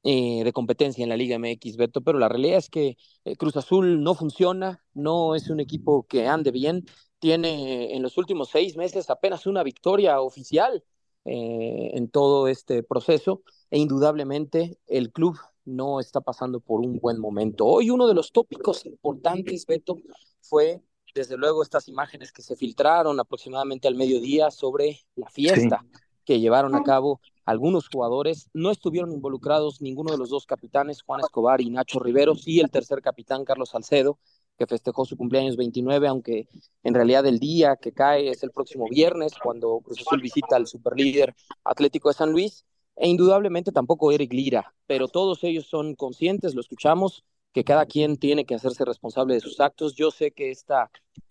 eh, 0.04 0.44
de 0.44 0.52
competencia 0.52 1.02
en 1.02 1.08
la 1.08 1.16
Liga 1.16 1.38
MX, 1.38 1.76
Beto, 1.78 2.02
pero 2.02 2.18
la 2.18 2.28
realidad 2.28 2.58
es 2.58 2.68
que 2.68 2.98
eh, 3.24 3.36
Cruz 3.36 3.56
Azul 3.56 4.02
no 4.02 4.14
funciona, 4.14 4.84
no 4.92 5.34
es 5.34 5.48
un 5.48 5.60
equipo 5.60 6.06
que 6.06 6.26
ande 6.26 6.50
bien, 6.50 6.84
tiene 7.18 7.94
en 7.94 8.02
los 8.02 8.18
últimos 8.18 8.50
seis 8.50 8.76
meses 8.76 9.08
apenas 9.08 9.46
una 9.46 9.62
victoria 9.62 10.20
oficial 10.20 10.84
en 11.24 12.08
todo 12.08 12.48
este 12.48 12.82
proceso 12.82 13.42
e 13.70 13.78
indudablemente 13.78 14.78
el 14.86 15.12
club 15.12 15.38
no 15.64 16.00
está 16.00 16.20
pasando 16.20 16.60
por 16.60 16.80
un 16.80 16.98
buen 16.98 17.20
momento. 17.20 17.66
Hoy 17.66 17.90
uno 17.90 18.06
de 18.06 18.14
los 18.14 18.32
tópicos 18.32 18.84
importantes, 18.86 19.66
Beto, 19.66 19.96
fue 20.40 20.82
desde 21.14 21.36
luego 21.36 21.62
estas 21.62 21.88
imágenes 21.88 22.32
que 22.32 22.42
se 22.42 22.56
filtraron 22.56 23.20
aproximadamente 23.20 23.86
al 23.86 23.94
mediodía 23.94 24.50
sobre 24.50 25.00
la 25.14 25.28
fiesta 25.28 25.84
que 26.24 26.40
llevaron 26.40 26.74
a 26.74 26.82
cabo 26.82 27.20
algunos 27.44 27.88
jugadores. 27.88 28.48
No 28.52 28.70
estuvieron 28.70 29.12
involucrados 29.12 29.80
ninguno 29.80 30.12
de 30.12 30.18
los 30.18 30.30
dos 30.30 30.46
capitanes, 30.46 31.02
Juan 31.02 31.20
Escobar 31.20 31.60
y 31.60 31.70
Nacho 31.70 31.98
Riveros, 31.98 32.46
y 32.46 32.60
el 32.60 32.70
tercer 32.70 33.02
capitán, 33.02 33.44
Carlos 33.44 33.70
Salcedo, 33.70 34.18
que 34.58 34.66
festejó 34.66 35.04
su 35.04 35.16
cumpleaños 35.16 35.56
29, 35.56 36.08
aunque 36.08 36.48
en 36.82 36.94
realidad 36.94 37.26
el 37.26 37.38
día 37.38 37.76
que 37.76 37.92
cae 37.92 38.28
es 38.28 38.42
el 38.42 38.50
próximo 38.50 38.86
viernes, 38.88 39.32
cuando 39.42 39.80
Cruz 39.80 40.00
Azul 40.00 40.20
visita 40.20 40.56
al 40.56 40.66
superlíder 40.66 41.34
Atlético 41.64 42.08
de 42.08 42.14
San 42.14 42.32
Luis, 42.32 42.64
e 42.96 43.08
indudablemente 43.08 43.72
tampoco 43.72 44.12
Eric 44.12 44.32
Lira, 44.32 44.74
pero 44.86 45.08
todos 45.08 45.42
ellos 45.44 45.66
son 45.66 45.94
conscientes, 45.94 46.54
lo 46.54 46.60
escuchamos, 46.60 47.24
que 47.52 47.64
cada 47.64 47.86
quien 47.86 48.16
tiene 48.16 48.44
que 48.44 48.54
hacerse 48.54 48.84
responsable 48.84 49.34
de 49.34 49.40
sus 49.40 49.60
actos. 49.60 49.94
Yo 49.94 50.10
sé 50.10 50.32
que 50.32 50.50
esta, 50.50 50.90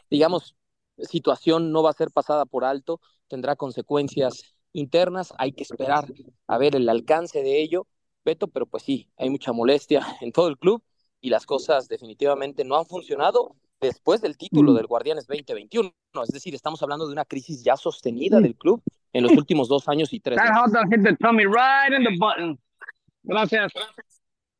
digamos, 0.09 0.55
situación 0.97 1.72
no 1.72 1.84
va 1.84 1.91
a 1.91 1.93
ser 1.93 2.11
pasada 2.11 2.45
por 2.45 2.63
alto, 2.63 2.99
tendrá 3.28 3.55
consecuencias 3.55 4.55
internas, 4.74 5.34
hay 5.38 5.51
que 5.53 5.63
esperar 5.63 6.05
a 6.47 6.57
ver 6.57 6.76
el 6.76 6.88
alcance 6.89 7.41
de 7.41 7.61
ello, 7.61 7.88
Beto, 8.24 8.47
pero 8.47 8.65
pues 8.67 8.84
sí, 8.84 9.09
hay 9.17 9.30
mucha 9.30 9.51
molestia 9.51 10.01
en 10.22 10.32
todo 10.32 10.47
el 10.47 10.57
club 10.57 10.84
y 11.22 11.30
las 11.30 11.45
cosas 11.45 11.88
definitivamente 11.88 12.65
no 12.65 12.76
han 12.76 12.86
funcionado 12.86 13.55
después 13.80 14.22
del 14.22 14.38
título 14.38 14.74
mm. 14.74 14.76
del 14.76 14.88
Guardianes 14.88 15.28
2021. 15.28 15.93
Es 16.24 16.30
decir, 16.30 16.53
estamos 16.53 16.82
hablando 16.84 17.07
de 17.07 17.13
una 17.13 17.26
crisis 17.26 17.63
ya 17.63 17.78
sostenida 17.78 18.39
del 18.39 18.55
club 18.55 18.82
en 19.13 19.24
los 19.24 19.32
últimos 19.34 19.69
dos 19.69 19.88
años 19.88 20.11
y 20.13 20.19
tres. 20.19 20.38
Gracias. 23.24 23.72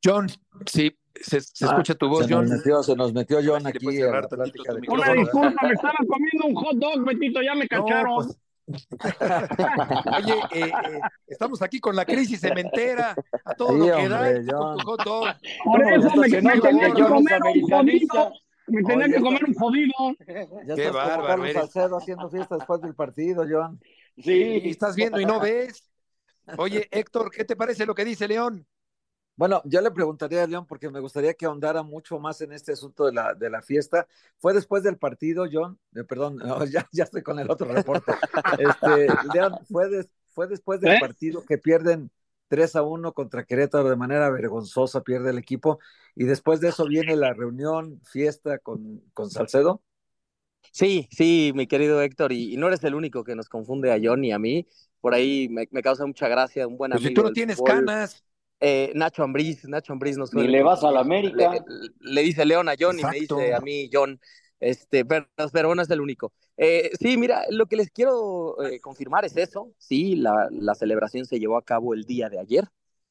John, 0.04 0.28
sí, 0.66 0.96
se, 1.16 1.38
ah, 1.38 1.70
escucha 1.70 1.96
tu 1.96 2.08
voz, 2.08 2.26
se 2.26 2.34
John. 2.34 2.46
Nos 2.48 2.58
metió, 2.58 2.84
se 2.84 2.96
nos 2.96 3.14
metió 3.14 3.40
John 3.44 3.68
aquí. 3.68 3.86
Una 3.86 5.14
disculpa, 5.14 5.68
me 5.68 5.74
estaba 5.74 5.98
comiendo 6.08 6.46
un 6.48 6.56
hot 6.56 6.76
dog, 6.76 7.06
Betito, 7.06 7.42
ya 7.42 7.56
me 7.56 7.68
cacharon. 7.68 8.26
Pues. 8.26 8.38
Oye, 10.18 10.36
eh, 10.52 10.72
eh, 10.72 11.00
estamos 11.28 11.62
aquí 11.62 11.80
con 11.80 11.96
la 11.96 12.06
crisis 12.06 12.40
cementera, 12.42 13.16
a 13.46 13.54
todo 13.54 13.74
lo 13.74 13.86
que 13.98 14.10
da, 14.10 14.34
con 14.58 14.78
tu 14.78 14.86
hot 14.86 15.04
dog. 15.04 15.28
Por 15.64 15.82
eso 15.94 16.10
me, 16.16 16.28
me 16.42 16.62
tenía 16.62 16.94
que 16.94 17.04
comer 17.04 17.42
un 17.44 17.62
jodido. 17.70 18.34
Me 18.68 18.84
tenía 18.84 19.08
que 19.08 19.22
comer 19.22 19.44
un 19.46 19.54
jodido. 19.54 19.94
Ya 20.66 20.76
Qué 20.76 20.86
estás 20.86 20.94
bárbaro, 20.94 21.22
como 21.22 21.28
Carlos 21.28 21.54
Salcedo 21.54 21.98
haciendo 21.98 22.30
fiesta 22.30 22.56
después 22.56 22.82
del 22.82 22.96
partido, 22.96 23.46
John. 23.50 23.80
Sí, 24.18 24.62
estás 24.66 24.96
viendo 24.96 25.20
y 25.20 25.26
no 25.26 25.40
ves. 25.40 25.90
Oye, 26.58 26.88
Héctor, 26.92 27.32
¿qué 27.32 27.46
te 27.46 27.56
parece 27.56 27.86
lo 27.86 27.96
que 27.96 28.06
dice 28.06 28.28
León? 28.28 28.66
Bueno, 29.42 29.60
yo 29.66 29.82
le 29.82 29.90
preguntaría 29.90 30.44
a 30.44 30.46
León 30.46 30.68
porque 30.68 30.88
me 30.92 31.00
gustaría 31.00 31.34
que 31.34 31.48
ahondara 31.48 31.82
mucho 31.82 32.20
más 32.20 32.40
en 32.42 32.52
este 32.52 32.74
asunto 32.74 33.08
de 33.08 33.14
la, 33.14 33.34
de 33.34 33.50
la 33.50 33.64
fiesta. 33.64 34.06
¿Fue 34.38 34.54
después 34.54 34.84
del 34.84 35.00
partido, 35.00 35.48
John? 35.52 35.80
Eh, 35.96 36.04
perdón, 36.04 36.38
ya, 36.72 36.88
ya, 36.92 37.06
estoy 37.06 37.24
con 37.24 37.40
el 37.40 37.50
otro 37.50 37.66
reporte. 37.74 38.12
Este, 38.60 39.08
León, 39.34 39.58
¿fue, 39.68 40.06
¿fue 40.28 40.46
después 40.46 40.80
del 40.80 40.92
¿Eh? 40.92 40.98
partido 41.00 41.44
que 41.44 41.58
pierden 41.58 42.12
3 42.50 42.76
a 42.76 42.84
1 42.84 43.14
contra 43.14 43.44
Querétaro 43.44 43.90
de 43.90 43.96
manera 43.96 44.30
vergonzosa, 44.30 45.02
pierde 45.02 45.32
el 45.32 45.40
equipo? 45.40 45.80
Y 46.14 46.26
después 46.26 46.62
de 46.62 46.70
eso 46.70 46.86
viene 46.86 47.16
la 47.16 47.34
reunión, 47.34 48.00
fiesta 48.04 48.60
con, 48.60 49.02
con 49.12 49.32
Salcedo. 49.32 49.82
Sí, 50.72 51.10
sí, 51.10 51.52
mi 51.56 51.66
querido 51.66 52.00
Héctor, 52.04 52.32
y, 52.32 52.58
no 52.58 52.68
eres 52.68 52.84
el 52.84 52.94
único 52.94 53.24
que 53.24 53.36
nos 53.36 53.50
confunde 53.50 53.92
a 53.92 54.00
John 54.00 54.24
y 54.24 54.34
a 54.34 54.38
mí. 54.38 54.68
Por 55.00 55.16
ahí 55.16 55.50
me, 55.50 55.66
causa 55.82 56.06
mucha 56.06 56.28
gracia, 56.28 56.68
un 56.68 56.78
buen 56.78 56.94
amigo. 56.94 57.02
Pues 57.02 57.10
si 57.10 57.16
tú 57.16 57.24
no 57.24 57.32
tienes 57.34 57.60
canas. 57.60 58.24
Eh, 58.64 58.92
Nacho 58.94 59.24
Ambriz, 59.24 59.66
Nacho 59.68 59.92
Ambriz 59.92 60.18
nos 60.18 60.32
Y 60.36 60.48
le 60.48 60.62
vas 60.62 60.84
a 60.84 60.92
la 60.92 61.00
América. 61.00 61.66
Le, 62.00 62.22
dice 62.22 62.46
León 62.46 62.70
a 62.70 62.76
John 62.80 63.00
y 63.00 63.04
me 63.04 63.20
dice 63.20 63.56
a 63.56 63.60
mí 63.60 63.90
John, 63.92 64.22
este, 64.60 65.04
pero, 65.04 65.28
pero 65.52 65.74
no 65.74 65.82
es 65.82 65.90
el 65.90 66.00
único. 66.00 66.32
Eh, 66.58 66.92
sí, 67.00 67.18
mira, 67.18 67.44
lo 67.50 67.66
que 67.66 67.76
les 67.76 67.90
quiero 67.90 68.64
eh, 68.64 68.80
confirmar 68.80 69.26
es 69.26 69.36
eso. 69.36 69.74
Sí, 69.80 70.16
la, 70.16 70.48
la 70.52 70.76
celebración 70.76 71.26
se 71.26 71.40
llevó 71.40 71.58
a 71.58 71.66
cabo 71.66 71.96
el 71.96 72.04
día 72.06 72.30
de 72.30 72.40
ayer, 72.40 72.68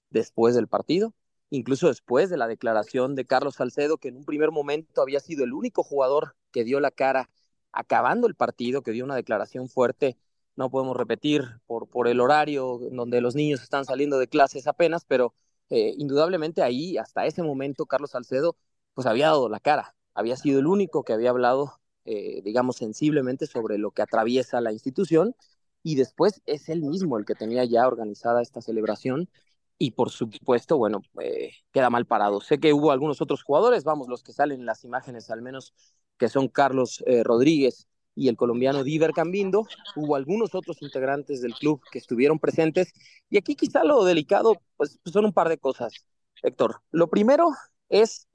después 0.09 0.55
del 0.55 0.69
partido, 0.69 1.15
incluso 1.51 1.89
después 1.89 2.31
de 2.31 2.37
la 2.37 2.47
declaración 2.47 3.17
de 3.17 3.25
Carlos 3.25 3.57
Salcedo, 3.57 3.99
que 3.99 4.09
en 4.09 4.19
un 4.19 4.25
primer 4.25 4.53
momento 4.53 5.03
había 5.03 5.19
sido 5.19 5.43
el 5.43 5.53
único 5.53 5.83
jugador 5.83 6.37
que 6.53 6.63
dio 6.63 6.79
la 6.79 6.93
cara 6.93 7.29
acabando 7.73 8.29
el 8.29 8.37
partido, 8.37 8.83
que 8.83 8.93
dio 8.93 9.05
una 9.05 9.17
declaración 9.17 9.69
fuerte 9.69 10.17
no 10.57 10.71
podemos 10.71 10.97
repetir 10.97 11.45
por, 11.67 11.89
por 11.89 12.09
el 12.09 12.21
horario 12.21 12.79
donde 12.91 13.21
los 13.21 13.35
niños 13.35 13.63
están 13.63 13.85
saliendo 13.85 14.19
de 14.19 14.29
clases 14.29 14.67
apenas, 14.67 15.05
pero 15.05 15.35
eh, 15.71 15.95
indudablemente 15.97 16.63
ahí, 16.63 16.99
hasta 16.99 17.27
ese 17.27 17.43
momento, 17.43 17.87
Carlos 17.87 18.11
Salcedo, 18.11 18.57
pues 18.93 19.07
había 19.07 19.27
dado 19.27 19.49
la 19.49 19.61
cara, 19.61 19.95
había 20.15 20.37
sido 20.37 20.59
el 20.59 20.67
único 20.67 21.05
que 21.05 21.13
había 21.13 21.31
hablado, 21.31 21.81
eh, 22.05 22.43
digamos, 22.43 22.77
sensiblemente 22.77 23.47
sobre 23.47 23.79
lo 23.79 23.93
que 23.93 24.03
atraviesa 24.03 24.61
la 24.61 24.73
institución, 24.73 25.37
y 25.83 25.95
después 25.95 26.43
es 26.47 26.69
él 26.69 26.83
mismo 26.83 27.17
el 27.19 27.25
que 27.25 27.35
tenía 27.35 27.65
ya 27.65 27.87
organizada 27.87 28.43
esta 28.43 28.61
celebración, 28.61 29.31
y 29.79 29.93
por 29.93 30.11
supuesto, 30.11 30.77
bueno, 30.77 31.03
eh, 31.23 31.53
queda 31.73 31.89
mal 31.89 32.05
parado. 32.05 32.41
Sé 32.41 32.59
que 32.59 32.75
hubo 32.75 32.91
algunos 32.91 33.23
otros 33.23 33.43
jugadores, 33.43 33.85
vamos, 33.85 34.09
los 34.09 34.23
que 34.23 34.33
salen 34.33 34.61
en 34.61 34.67
las 34.67 34.85
imágenes 34.85 35.31
al 35.31 35.41
menos, 35.41 35.73
que 36.19 36.29
son 36.29 36.49
Carlos 36.49 37.03
Rodríguez, 37.25 37.89
y 38.21 38.29
el 38.29 38.37
colombiano 38.37 38.85
Diver 38.85 39.13
Cambindo. 39.15 39.67
Hubo 39.97 40.15
algunos 40.15 40.55
otros 40.55 40.83
integrantes 40.83 41.41
del 41.41 41.55
club 41.55 41.81
que 41.91 41.99
estuvieron 41.99 42.39
presentes. 42.39 42.93
Y 43.31 43.39
aquí 43.39 43.57
quizá 43.57 43.83
lo 43.83 44.05
delicado, 44.05 44.61
pues, 44.77 44.99
son 45.07 45.25
un 45.25 45.33
par 45.33 45.49
de 45.49 45.57
cosas, 45.57 46.05
Héctor. 46.43 46.83
Lo 46.91 47.09
primero 47.09 47.49
es 47.89 48.29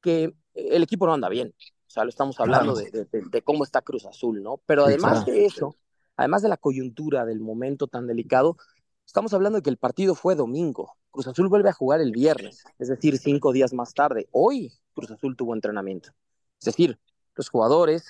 que 0.00 0.32
el 0.54 0.84
equipo 0.84 1.06
no 1.06 1.14
anda 1.14 1.28
bien. 1.28 1.52
O 1.58 1.90
sea, 1.90 2.04
lo 2.04 2.10
estamos 2.10 2.38
hablando 2.38 2.76
de, 2.76 3.42
cómo 3.42 3.64
está 3.64 3.82
Cruz 3.82 4.06
Azul, 4.06 4.44
¿no? 4.44 4.60
Pero 4.64 4.84
además 4.84 5.26
de 5.26 5.44
eso, 5.44 5.74
además 6.16 6.42
de 6.42 6.48
la 6.48 6.56
coyuntura 6.56 7.24
del 7.24 7.40
momento 7.40 7.88
tan 7.88 8.06
delicado, 8.06 8.56
estamos 9.04 9.34
hablando 9.34 9.58
de 9.58 9.62
que 9.62 9.70
el 9.70 9.76
partido 9.76 10.14
fue 10.14 10.36
domingo. 10.36 10.94
Cruz 11.10 11.26
Azul 11.26 11.48
vuelve 11.48 11.68
a 11.68 11.74
jugar 11.74 12.00
el 12.00 12.12
viernes, 12.12 12.62
es 12.78 12.86
decir, 12.86 13.18
cinco 13.18 13.52
días 13.52 13.74
más 13.74 13.92
tarde. 13.92 14.28
Hoy 14.30 14.72
Cruz 14.94 15.10
Azul 15.10 15.36
tuvo 15.36 15.52
entrenamiento. 15.52 16.10
Es 16.60 16.66
decir, 16.66 17.00
los 17.34 17.48
jugadores, 17.48 18.06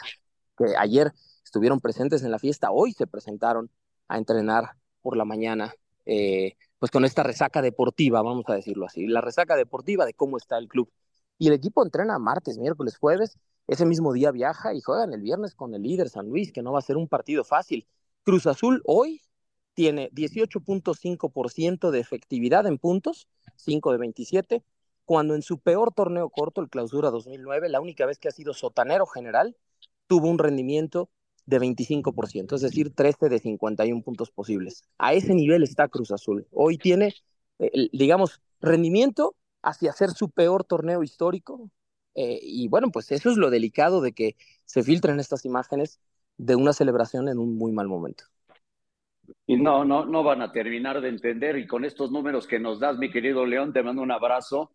que 0.57 0.77
ayer 0.77 1.13
estuvieron 1.45 1.81
presentes 1.81 2.23
en 2.23 2.31
la 2.31 2.39
fiesta, 2.39 2.71
hoy 2.71 2.93
se 2.93 3.07
presentaron 3.07 3.71
a 4.09 4.19
entrenar 4.19 4.77
por 5.01 5.17
la 5.17 5.25
mañana, 5.25 5.75
eh, 6.07 6.57
pues 6.79 6.91
con 6.91 7.05
esta 7.05 7.23
resaca 7.23 7.63
deportiva, 7.63 8.23
vamos 8.23 8.45
a 8.49 8.55
decirlo 8.55 8.87
así, 8.87 9.07
la 9.07 9.21
resaca 9.21 9.57
deportiva 9.57 10.07
de 10.07 10.15
cómo 10.15 10.37
está 10.37 10.59
el 10.59 10.69
club. 10.69 10.91
Y 11.39 11.49
el 11.49 11.55
equipo 11.55 11.85
entrena 11.85 12.19
martes, 12.19 12.59
miércoles, 12.59 12.97
jueves, 12.97 13.39
ese 13.67 13.87
mismo 13.87 14.13
día 14.13 14.31
viaja 14.31 14.75
y 14.75 14.81
juegan 14.81 15.13
el 15.13 15.21
viernes 15.21 15.55
con 15.55 15.75
el 15.75 15.83
líder 15.83 16.09
San 16.09 16.29
Luis, 16.29 16.53
que 16.53 16.63
no 16.63 16.73
va 16.73 16.79
a 16.79 16.83
ser 16.83 16.97
un 16.97 17.09
partido 17.09 17.45
fácil. 17.45 17.87
Cruz 18.25 18.47
Azul 18.47 18.83
hoy 18.85 19.23
tiene 19.75 20.11
18.5% 20.11 21.91
de 21.91 22.01
efectividad 22.01 22.67
en 22.67 22.79
puntos, 22.79 23.29
5 23.57 23.93
de 23.93 23.99
27, 23.99 24.65
cuando 25.05 25.35
en 25.35 25.43
su 25.43 25.59
peor 25.59 25.93
torneo 25.93 26.31
corto, 26.31 26.61
el 26.61 26.69
Clausura 26.69 27.11
2009, 27.11 27.69
la 27.69 27.81
única 27.81 28.07
vez 28.07 28.19
que 28.19 28.29
ha 28.29 28.33
sido 28.33 28.55
sotanero 28.55 29.07
general, 29.07 29.57
tuvo 30.13 30.29
un 30.29 30.39
rendimiento 30.39 31.09
de 31.47 31.59
25%, 31.59 32.55
es 32.55 32.61
decir, 32.61 32.95
13 32.95 33.31
de 33.31 33.39
51 33.39 34.03
puntos 34.03 34.31
posibles. 34.31 34.85
A 34.99 35.15
ese 35.15 35.35
nivel 35.35 35.63
está 35.63 35.89
Cruz 35.89 36.11
Azul. 36.11 36.47
Hoy 36.51 36.77
tiene, 36.77 37.15
eh, 37.59 37.89
digamos, 37.95 38.43
rendimiento 38.61 39.35
hacia 39.63 39.91
ser 39.93 40.11
su 40.11 40.29
peor 40.29 40.65
torneo 40.65 41.03
histórico. 41.03 41.71
Eh, 42.15 42.41
y 42.43 42.69
bueno, 42.69 42.91
pues 42.91 43.11
eso 43.11 43.31
es 43.31 43.39
lo 43.39 43.49
delicado 43.49 44.03
de 44.03 44.13
que 44.13 44.37
se 44.67 44.83
filtren 44.83 45.19
estas 45.19 45.47
imágenes 45.47 45.99
de 46.37 46.55
una 46.57 46.75
celebración 46.75 47.31
en 47.31 47.39
un 47.39 47.57
muy 47.57 47.73
mal 47.73 47.89
momento. 47.89 48.25
Y 49.47 49.57
no, 49.57 49.87
no, 49.87 50.05
no 50.05 50.23
van 50.23 50.43
a 50.43 50.53
terminar 50.53 51.01
de 51.01 51.09
entender. 51.09 51.57
Y 51.57 51.67
con 51.67 51.87
estos 51.87 52.11
números 52.11 52.47
que 52.47 52.61
nos 52.61 52.81
das, 52.81 52.99
mi 52.99 53.11
querido 53.11 53.47
León, 53.47 53.73
te 53.73 53.83
mando 53.83 54.03
un 54.03 54.13
abrazo. 54.13 54.73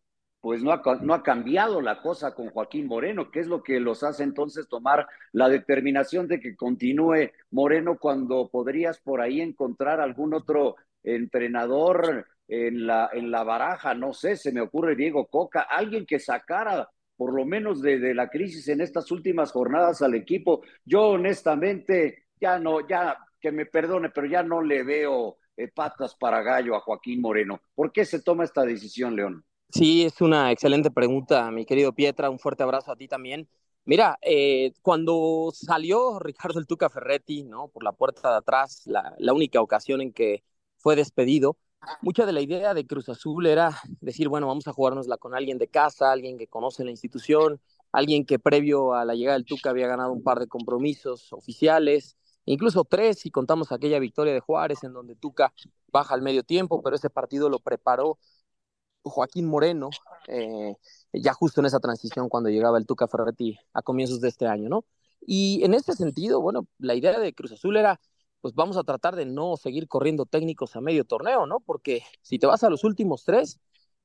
Pues 0.48 0.64
no 0.64 0.72
ha, 0.72 0.82
no 1.02 1.14
ha 1.14 1.24
cambiado 1.24 1.82
la 1.82 2.02
cosa 2.02 2.34
con 2.34 2.52
Joaquín 2.52 2.88
Moreno, 2.88 3.32
que 3.32 3.42
es 3.42 3.48
lo 3.48 3.62
que 3.62 3.82
los 3.82 4.02
hace 4.04 4.24
entonces 4.24 4.70
tomar 4.70 5.06
la 5.34 5.50
determinación 5.50 6.26
de 6.30 6.40
que 6.40 6.56
continúe 6.56 7.32
Moreno 7.52 7.98
cuando 8.00 8.48
podrías 8.50 8.98
por 9.02 9.20
ahí 9.20 9.42
encontrar 9.42 10.00
algún 10.00 10.34
otro 10.34 10.78
entrenador 11.04 12.26
en 12.48 12.88
la, 12.88 13.10
en 13.12 13.30
la 13.30 13.44
baraja, 13.44 13.94
no 13.94 14.14
sé, 14.14 14.38
se 14.38 14.54
me 14.54 14.62
ocurre 14.62 14.96
Diego 14.96 15.28
Coca, 15.28 15.64
alguien 15.64 16.06
que 16.06 16.18
sacara 16.18 16.90
por 17.18 17.34
lo 17.34 17.44
menos 17.44 17.82
de, 17.82 18.14
la 18.14 18.30
crisis 18.30 18.70
en 18.70 18.80
estas 18.80 19.12
últimas 19.12 19.52
jornadas 19.52 20.02
al 20.02 20.16
equipo. 20.16 20.62
Yo 20.86 21.10
honestamente 21.10 22.28
ya 22.40 22.58
no, 22.58 22.88
ya 22.88 23.18
que 23.42 23.52
me 23.52 23.66
perdone, 23.66 24.12
pero 24.12 24.28
ya 24.28 24.44
no 24.44 24.62
le 24.62 24.84
veo 24.84 25.40
eh, 25.58 25.68
patas 25.68 26.16
para 26.16 26.42
gallo 26.42 26.74
a 26.74 26.80
Joaquín 26.80 27.20
Moreno. 27.20 27.60
¿Por 27.76 27.92
qué 27.92 28.06
se 28.06 28.22
toma 28.22 28.46
esta 28.46 28.64
decisión, 28.64 29.14
León? 29.14 29.44
Sí, 29.70 30.06
es 30.06 30.22
una 30.22 30.52
excelente 30.52 30.90
pregunta, 30.92 31.52
mi 31.52 31.66
querido 31.66 31.94
Pietra. 31.94 32.30
Un 32.30 32.40
fuerte 32.40 32.64
abrazo 32.64 32.92
a 32.92 32.96
ti 32.96 33.08
también. 33.08 33.48
Mira, 33.86 34.18
eh, 34.22 34.74
cuando 34.82 35.52
salió 35.54 36.20
Ricardo 36.20 36.60
el 36.60 36.68
Tuca 36.68 36.90
Ferretti, 36.90 37.44
¿no? 37.44 37.68
Por 37.70 37.84
la 37.84 37.92
puerta 37.92 38.32
de 38.32 38.38
atrás, 38.38 38.82
la, 38.86 39.14
la 39.18 39.34
única 39.34 39.62
ocasión 39.62 40.02
en 40.02 40.14
que 40.14 40.44
fue 40.78 40.96
despedido, 40.96 41.58
mucha 42.02 42.26
de 42.26 42.34
la 42.34 42.42
idea 42.42 42.74
de 42.74 42.86
Cruz 42.88 43.10
Azul 43.10 43.46
era 43.46 43.78
decir, 44.02 44.30
bueno, 44.30 44.48
vamos 44.48 44.68
a 44.68 44.74
jugárnosla 44.74 45.18
con 45.18 45.36
alguien 45.36 45.58
de 45.58 45.68
casa, 45.68 46.12
alguien 46.12 46.38
que 46.38 46.48
conoce 46.48 46.84
la 46.84 46.92
institución, 46.92 47.62
alguien 47.92 48.26
que 48.26 48.40
previo 48.40 48.94
a 48.94 49.06
la 49.06 49.16
llegada 49.16 49.38
del 49.38 49.46
Tuca 49.46 49.70
había 49.70 49.88
ganado 49.88 50.12
un 50.12 50.24
par 50.24 50.40
de 50.40 50.48
compromisos 50.48 51.32
oficiales, 51.34 52.18
incluso 52.46 52.84
tres 52.84 53.20
si 53.20 53.32
contamos 53.32 53.72
aquella 53.72 54.00
victoria 54.00 54.34
de 54.34 54.40
Juárez 54.40 54.84
en 54.84 54.94
donde 54.94 55.16
Tuca 55.16 55.54
baja 55.92 56.14
al 56.14 56.22
medio 56.22 56.44
tiempo, 56.44 56.82
pero 56.82 56.96
ese 56.96 57.10
partido 57.10 57.50
lo 57.50 57.60
preparó 57.60 58.18
Joaquín 59.04 59.48
Moreno, 59.48 59.90
eh, 60.28 60.76
ya 61.14 61.34
justo 61.34 61.62
en 61.62 61.68
esa 61.68 61.80
transición 61.80 62.30
cuando 62.30 62.50
llegaba 62.50 62.78
el 62.78 62.86
Tuca 62.86 63.08
Ferretti 63.08 63.58
a 63.74 63.82
comienzos 63.82 64.22
de 64.22 64.30
este 64.30 64.48
año, 64.48 64.70
¿no? 64.70 64.86
Y 65.22 65.64
en 65.64 65.74
este 65.74 65.94
sentido, 65.94 66.42
bueno, 66.42 66.68
la 66.78 66.96
idea 66.96 67.20
de 67.20 67.34
Cruz 67.34 67.52
Azul 67.52 67.78
era 67.78 68.00
pues 68.42 68.54
vamos 68.56 68.78
a 68.78 68.84
tratar 68.84 69.16
de 69.16 69.26
no 69.26 69.58
seguir 69.58 69.88
corriendo 69.88 70.26
técnicos 70.26 70.76
a 70.76 70.82
medio 70.82 71.06
torneo, 71.06 71.46
¿no? 71.46 71.60
Porque 71.60 72.04
si 72.22 72.40
te 72.40 72.48
vas 72.48 72.64
a 72.64 72.70
los 72.70 72.84
últimos 72.84 73.24
tres, 73.24 73.60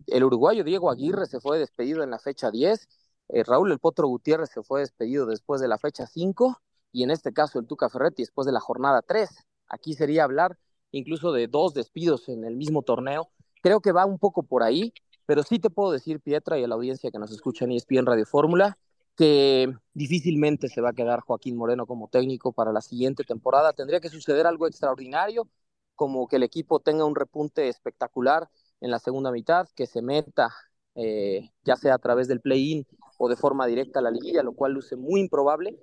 el 0.07 0.25
uruguayo 0.25 0.65
Diego 0.65 0.91
Aguirre 0.91 1.27
se 1.27 1.41
fue 1.41 1.59
despedido 1.59 2.03
en 2.03 2.11
la 2.11 2.19
fecha 2.19 2.51
10, 2.51 2.89
eh, 3.29 3.45
Raúl 3.45 3.73
El 3.73 3.79
Potro 3.79 4.09
Gutiérrez 4.09 4.51
se 4.51 4.63
fue 4.63 4.81
despedido 4.81 5.27
después 5.27 5.61
de 5.61 5.69
la 5.69 5.79
fecha 5.79 6.07
5 6.07 6.61
y 6.93 7.03
en 7.05 7.11
este 7.11 7.33
caso 7.33 7.59
el 7.59 7.67
Tuca 7.67 7.89
Ferretti 7.89 8.23
después 8.23 8.47
de 8.47 8.53
la 8.53 8.61
jornada 8.61 9.03
3. 9.03 9.31
Aquí 9.69 9.95
sería 9.95 10.25
hablar 10.25 10.59
incluso 10.91 11.33
de 11.33 11.47
dos 11.47 11.75
despidos 11.75 12.29
en 12.29 12.45
el 12.45 12.57
mismo 12.57 12.83
torneo. 12.83 13.31
Creo 13.63 13.81
que 13.81 13.93
va 13.93 14.05
un 14.05 14.19
poco 14.19 14.43
por 14.43 14.63
ahí, 14.63 14.93
pero 15.25 15.43
sí 15.45 15.59
te 15.59 15.71
puedo 15.71 15.93
decir, 15.93 16.21
Pietra, 16.21 16.59
y 16.59 16.65
a 16.65 16.69
la 16.69 16.75
audiencia 16.75 17.11
que 17.11 17.19
nos 17.19 17.31
escucha 17.31 17.65
en 17.65 17.73
ESPN 17.73 18.07
Radio 18.07 18.27
Fórmula, 18.27 18.77
que 19.17 19.73
difícilmente 19.95 20.69
se 20.69 20.81
va 20.81 20.91
a 20.91 20.95
quedar 20.95 21.21
Joaquín 21.21 21.57
Moreno 21.57 21.87
como 21.87 22.09
técnico 22.09 22.53
para 22.53 22.73
la 22.73 22.81
siguiente 22.81 23.25
temporada. 23.25 23.73
Tendría 23.73 24.01
que 24.01 24.09
suceder 24.09 24.47
algo 24.47 24.67
extraordinario, 24.67 25.49
como 25.95 26.27
que 26.27 26.37
el 26.37 26.43
equipo 26.43 26.81
tenga 26.81 27.05
un 27.05 27.15
repunte 27.15 27.69
espectacular 27.69 28.49
en 28.81 28.91
la 28.91 28.99
segunda 28.99 29.31
mitad, 29.31 29.69
que 29.77 29.87
se 29.87 30.03
meta, 30.03 30.53
eh, 30.97 31.51
ya 31.63 31.77
sea 31.77 31.95
a 31.95 31.99
través 31.99 32.27
del 32.27 32.41
play-in 32.41 32.87
o 33.19 33.29
de 33.29 33.37
forma 33.37 33.67
directa 33.67 34.01
a 34.01 34.03
la 34.03 34.11
liguilla, 34.11 34.43
lo 34.43 34.55
cual 34.55 34.73
luce 34.73 34.97
muy 34.97 35.21
improbable, 35.21 35.79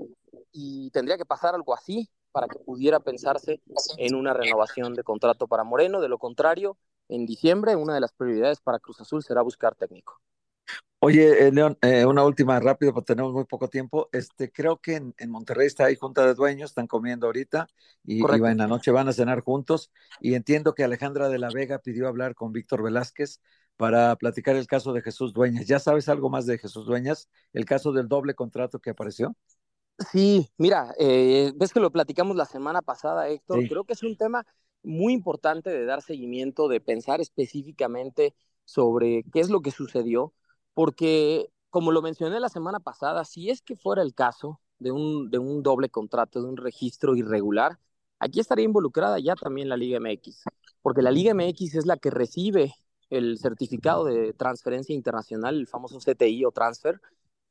y 0.52 0.92
tendría 0.92 1.18
que 1.18 1.26
pasar 1.26 1.56
algo 1.56 1.74
así 1.74 2.10
para 2.32 2.48
que 2.48 2.60
pudiera 2.60 3.00
pensarse 3.00 3.62
en 3.98 4.16
una 4.16 4.34
renovación 4.34 4.94
de 4.94 5.04
contrato 5.04 5.48
para 5.48 5.64
Moreno. 5.64 6.02
De 6.02 6.10
lo 6.10 6.18
contrario, 6.18 6.78
en 7.10 7.26
diciembre 7.26 7.76
una 7.76 7.93
de 7.93 7.99
las 7.99 8.14
prioridades 8.14 8.62
para 8.62 8.80
Cruz 8.80 9.01
Azul 9.01 9.24
será 9.24 9.41
buscar 9.41 9.76
técnico. 9.76 10.22
Oye, 11.01 11.47
eh, 11.47 11.51
León, 11.51 11.78
eh, 11.82 12.05
una 12.05 12.26
última 12.26 12.60
rápido, 12.60 12.93
porque 12.93 13.14
tenemos 13.14 13.32
muy 13.34 13.45
poco 13.45 13.70
tiempo. 13.70 14.10
Este, 14.12 14.51
creo 14.51 14.78
que 14.78 14.95
en, 14.95 15.16
en 15.18 15.32
Monterrey 15.32 15.66
está 15.66 15.86
ahí 15.86 15.95
junta 15.95 16.26
de 16.26 16.34
dueños, 16.34 16.72
están 16.72 16.88
comiendo 16.88 17.28
ahorita 17.28 17.68
y, 18.03 18.20
y 18.20 18.24
en 18.24 18.57
la 18.57 18.68
noche 18.68 18.91
van 18.91 19.07
a 19.07 19.14
cenar 19.14 19.41
juntos. 19.41 19.91
Y 20.20 20.34
entiendo 20.34 20.74
que 20.74 20.84
Alejandra 20.84 21.30
de 21.30 21.39
la 21.39 21.49
Vega 21.49 21.80
pidió 21.80 22.10
hablar 22.10 22.36
con 22.36 22.51
Víctor 22.51 22.84
Velázquez 22.84 23.39
para 23.78 24.18
platicar 24.18 24.57
el 24.57 24.68
caso 24.68 24.91
de 24.91 25.01
Jesús 25.01 25.32
Dueñas. 25.32 25.66
¿Ya 25.68 25.80
sabes 25.80 26.10
algo 26.10 26.30
más 26.30 26.45
de 26.45 26.57
Jesús 26.57 26.86
Dueñas? 26.86 27.30
El 27.53 27.64
caso 27.64 27.93
del 27.93 28.10
doble 28.10 28.34
contrato 28.34 28.80
que 28.80 28.89
apareció. 28.89 29.34
Sí, 30.12 30.49
mira, 30.57 30.93
eh, 30.99 31.53
ves 31.55 31.72
que 31.72 31.80
lo 31.80 31.91
platicamos 31.91 32.36
la 32.36 32.45
semana 32.45 32.82
pasada, 32.82 33.30
Héctor. 33.30 33.62
Sí. 33.62 33.70
Creo 33.70 33.86
que 33.86 33.93
es 33.93 34.03
un 34.03 34.18
tema 34.18 34.45
muy 34.84 35.14
importante 35.14 35.70
de 35.70 35.86
dar 35.86 36.02
seguimiento, 36.02 36.68
de 36.68 36.82
pensar 36.82 37.22
específicamente 37.22 38.36
sobre 38.66 39.24
qué 39.32 39.40
es 39.40 39.50
lo 39.50 39.62
que 39.62 39.72
sucedió 39.72 40.34
porque 40.80 41.52
como 41.70 41.92
lo 41.92 42.02
mencioné 42.02 42.40
la 42.40 42.48
semana 42.48 42.80
pasada, 42.80 43.26
si 43.26 43.50
es 43.50 43.62
que 43.62 43.76
fuera 43.76 44.02
el 44.02 44.14
caso 44.14 44.62
de 44.80 44.92
un, 44.92 45.30
de 45.30 45.38
un 45.38 45.62
doble 45.62 45.90
contrato, 45.90 46.42
de 46.42 46.48
un 46.48 46.56
registro 46.56 47.18
irregular, 47.18 47.78
aquí 48.18 48.40
estaría 48.40 48.64
involucrada 48.64 49.20
ya 49.20 49.36
también 49.36 49.68
la 49.68 49.76
Liga 49.76 50.00
MX, 50.00 50.44
porque 50.82 51.02
la 51.02 51.12
Liga 51.12 51.34
MX 51.34 51.76
es 51.76 51.86
la 51.86 51.98
que 51.98 52.12
recibe 52.12 52.74
el 53.10 53.40
certificado 53.40 54.06
de 54.06 54.32
transferencia 54.32 54.96
internacional, 54.96 55.56
el 55.60 55.68
famoso 55.68 56.00
CTI 56.00 56.46
o 56.46 56.52
transfer, 56.52 57.02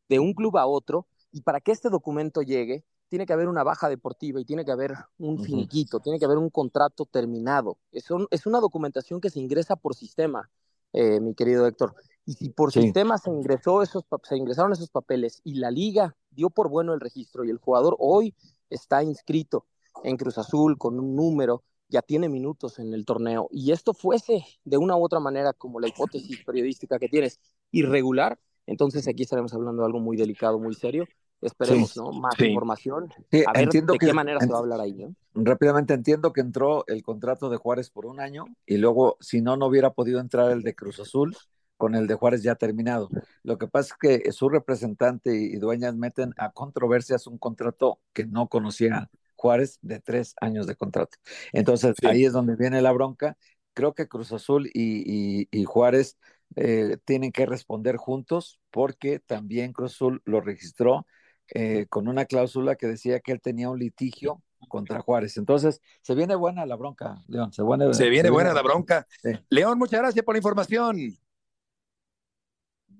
de 0.08 0.18
un 0.20 0.32
club 0.32 0.56
a 0.56 0.66
otro, 0.66 1.06
y 1.30 1.42
para 1.42 1.60
que 1.60 1.72
este 1.72 1.90
documento 1.90 2.40
llegue, 2.40 2.82
tiene 3.08 3.26
que 3.26 3.32
haber 3.32 3.48
una 3.48 3.62
baja 3.64 3.88
deportiva 3.88 4.40
y 4.40 4.44
tiene 4.44 4.64
que 4.64 4.72
haber 4.72 4.94
un 5.18 5.42
finiquito, 5.42 6.00
tiene 6.00 6.18
que 6.18 6.24
haber 6.24 6.38
un 6.38 6.50
contrato 6.50 7.06
terminado. 7.06 7.78
Es, 7.92 8.10
un, 8.10 8.26
es 8.30 8.46
una 8.46 8.60
documentación 8.60 9.20
que 9.20 9.30
se 9.30 9.40
ingresa 9.40 9.76
por 9.76 9.94
sistema, 9.94 10.50
eh, 10.92 11.20
mi 11.20 11.34
querido 11.34 11.66
Héctor. 11.66 11.94
Y 12.26 12.34
si 12.34 12.50
por 12.50 12.72
Sí. 12.72 12.82
sistema 12.82 13.16
se, 13.18 13.30
ingresó 13.30 13.82
esos, 13.82 14.04
se 14.24 14.36
ingresaron 14.36 14.72
esos 14.72 14.90
papeles 14.90 15.40
y 15.44 15.54
la 15.54 15.70
liga 15.70 16.16
dio 16.30 16.50
por 16.50 16.68
bueno 16.68 16.92
el 16.92 17.00
registro 17.00 17.44
y 17.44 17.50
el 17.50 17.58
jugador 17.58 17.96
hoy 17.98 18.34
está 18.68 19.02
inscrito 19.02 19.66
en 20.04 20.16
Cruz 20.16 20.38
Azul 20.38 20.76
con 20.76 20.98
un 21.00 21.16
número, 21.16 21.64
ya 21.88 22.02
tiene 22.02 22.28
minutos 22.28 22.78
en 22.78 22.92
el 22.92 23.04
torneo, 23.06 23.48
y 23.50 23.72
esto 23.72 23.94
fuese 23.94 24.44
de 24.64 24.76
una 24.76 24.94
u 24.96 25.02
otra 25.02 25.20
manera, 25.20 25.54
como 25.54 25.80
la 25.80 25.88
hipótesis 25.88 26.44
periodística 26.44 26.98
que 26.98 27.08
tienes, 27.08 27.40
irregular, 27.72 28.38
entonces 28.66 29.08
aquí 29.08 29.22
estaremos 29.22 29.54
hablando 29.54 29.82
de 29.82 29.86
algo 29.86 29.98
muy 29.98 30.16
delicado, 30.16 30.58
muy 30.58 30.74
serio. 30.74 31.06
Esperemos, 31.40 31.90
Sí. 31.92 32.00
¿no? 32.00 32.12
Más 32.12 32.34
Sí. 32.36 32.46
información. 32.46 33.12
Sí, 33.30 33.44
a 33.46 33.52
ver 33.52 33.62
entiendo 33.62 33.92
de 33.92 33.98
que- 33.98 34.06
qué 34.06 34.12
manera 34.12 34.40
se 34.40 34.48
va 34.48 34.56
a 34.56 34.60
hablar 34.60 34.80
ahí, 34.80 34.92
¿no? 34.94 35.14
Rápidamente 35.34 35.94
entiendo 35.94 36.32
que 36.32 36.40
entró 36.40 36.84
el 36.88 37.02
contrato 37.02 37.48
de 37.48 37.56
Juárez 37.56 37.90
por 37.90 38.06
un 38.06 38.18
año 38.20 38.44
y 38.66 38.78
luego, 38.78 39.16
si 39.20 39.40
no, 39.40 39.56
no 39.56 39.66
hubiera 39.66 39.92
podido 39.92 40.20
entrar 40.20 40.50
el 40.50 40.62
de 40.62 40.74
Cruz 40.74 40.98
Azul 40.98 41.36
con 41.76 41.94
el 41.94 42.08
de 42.08 42.14
Juárez 42.14 42.42
ya 42.42 42.56
terminado. 42.56 43.08
Lo 43.44 43.56
que 43.56 43.68
pasa 43.68 43.94
es 43.94 43.98
que 44.24 44.32
su 44.32 44.48
representante 44.48 45.32
y 45.32 45.56
dueñas 45.58 45.94
meten 45.94 46.34
a 46.36 46.50
controversias 46.50 47.28
un 47.28 47.38
contrato 47.38 48.00
que 48.12 48.26
no 48.26 48.48
conocía 48.48 49.08
Juárez 49.36 49.78
de 49.82 50.00
tres 50.00 50.34
años 50.40 50.66
de 50.66 50.74
contrato. 50.74 51.18
Entonces, 51.52 51.94
ahí 52.02 52.24
es 52.24 52.32
donde 52.32 52.56
viene 52.56 52.82
la 52.82 52.90
bronca. 52.90 53.36
Creo 53.74 53.94
que 53.94 54.08
Cruz 54.08 54.32
Azul 54.32 54.66
y, 54.74 55.04
y- 55.06 55.48
y 55.52 55.64
Juárez 55.64 56.18
eh, 56.56 56.96
tienen 57.04 57.30
que 57.30 57.46
responder 57.46 57.96
juntos 57.96 58.58
porque 58.72 59.20
también 59.20 59.72
Cruz 59.72 59.92
Azul 59.94 60.20
lo 60.24 60.40
registró 60.40 61.06
eh, 61.54 61.86
con 61.88 62.08
una 62.08 62.24
cláusula 62.24 62.76
que 62.76 62.86
decía 62.86 63.20
que 63.20 63.32
él 63.32 63.40
tenía 63.40 63.70
un 63.70 63.78
litigio 63.78 64.42
contra 64.68 65.00
Juárez. 65.00 65.36
Entonces, 65.36 65.80
se 66.02 66.14
viene 66.14 66.34
buena 66.34 66.66
la 66.66 66.76
bronca, 66.76 67.22
León. 67.28 67.52
Se, 67.52 67.62
viene, 67.62 67.94
Se 67.94 68.08
viene 68.08 68.30
buena 68.30 68.52
la 68.52 68.62
bronca. 68.62 69.06
Sí. 69.22 69.30
León, 69.50 69.78
muchas 69.78 70.00
gracias 70.00 70.24
por 70.24 70.34
la 70.34 70.38
información. 70.38 70.96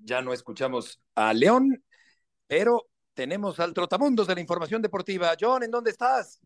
Ya 0.03 0.21
no 0.21 0.33
escuchamos 0.33 1.01
a 1.15 1.33
León, 1.33 1.83
pero 2.47 2.87
tenemos 3.13 3.59
al 3.59 3.73
trotamundos 3.73 4.27
de 4.27 4.35
la 4.35 4.41
información 4.41 4.81
deportiva. 4.81 5.33
John, 5.39 5.63
¿en 5.63 5.71
dónde 5.71 5.91
estás? 5.91 6.39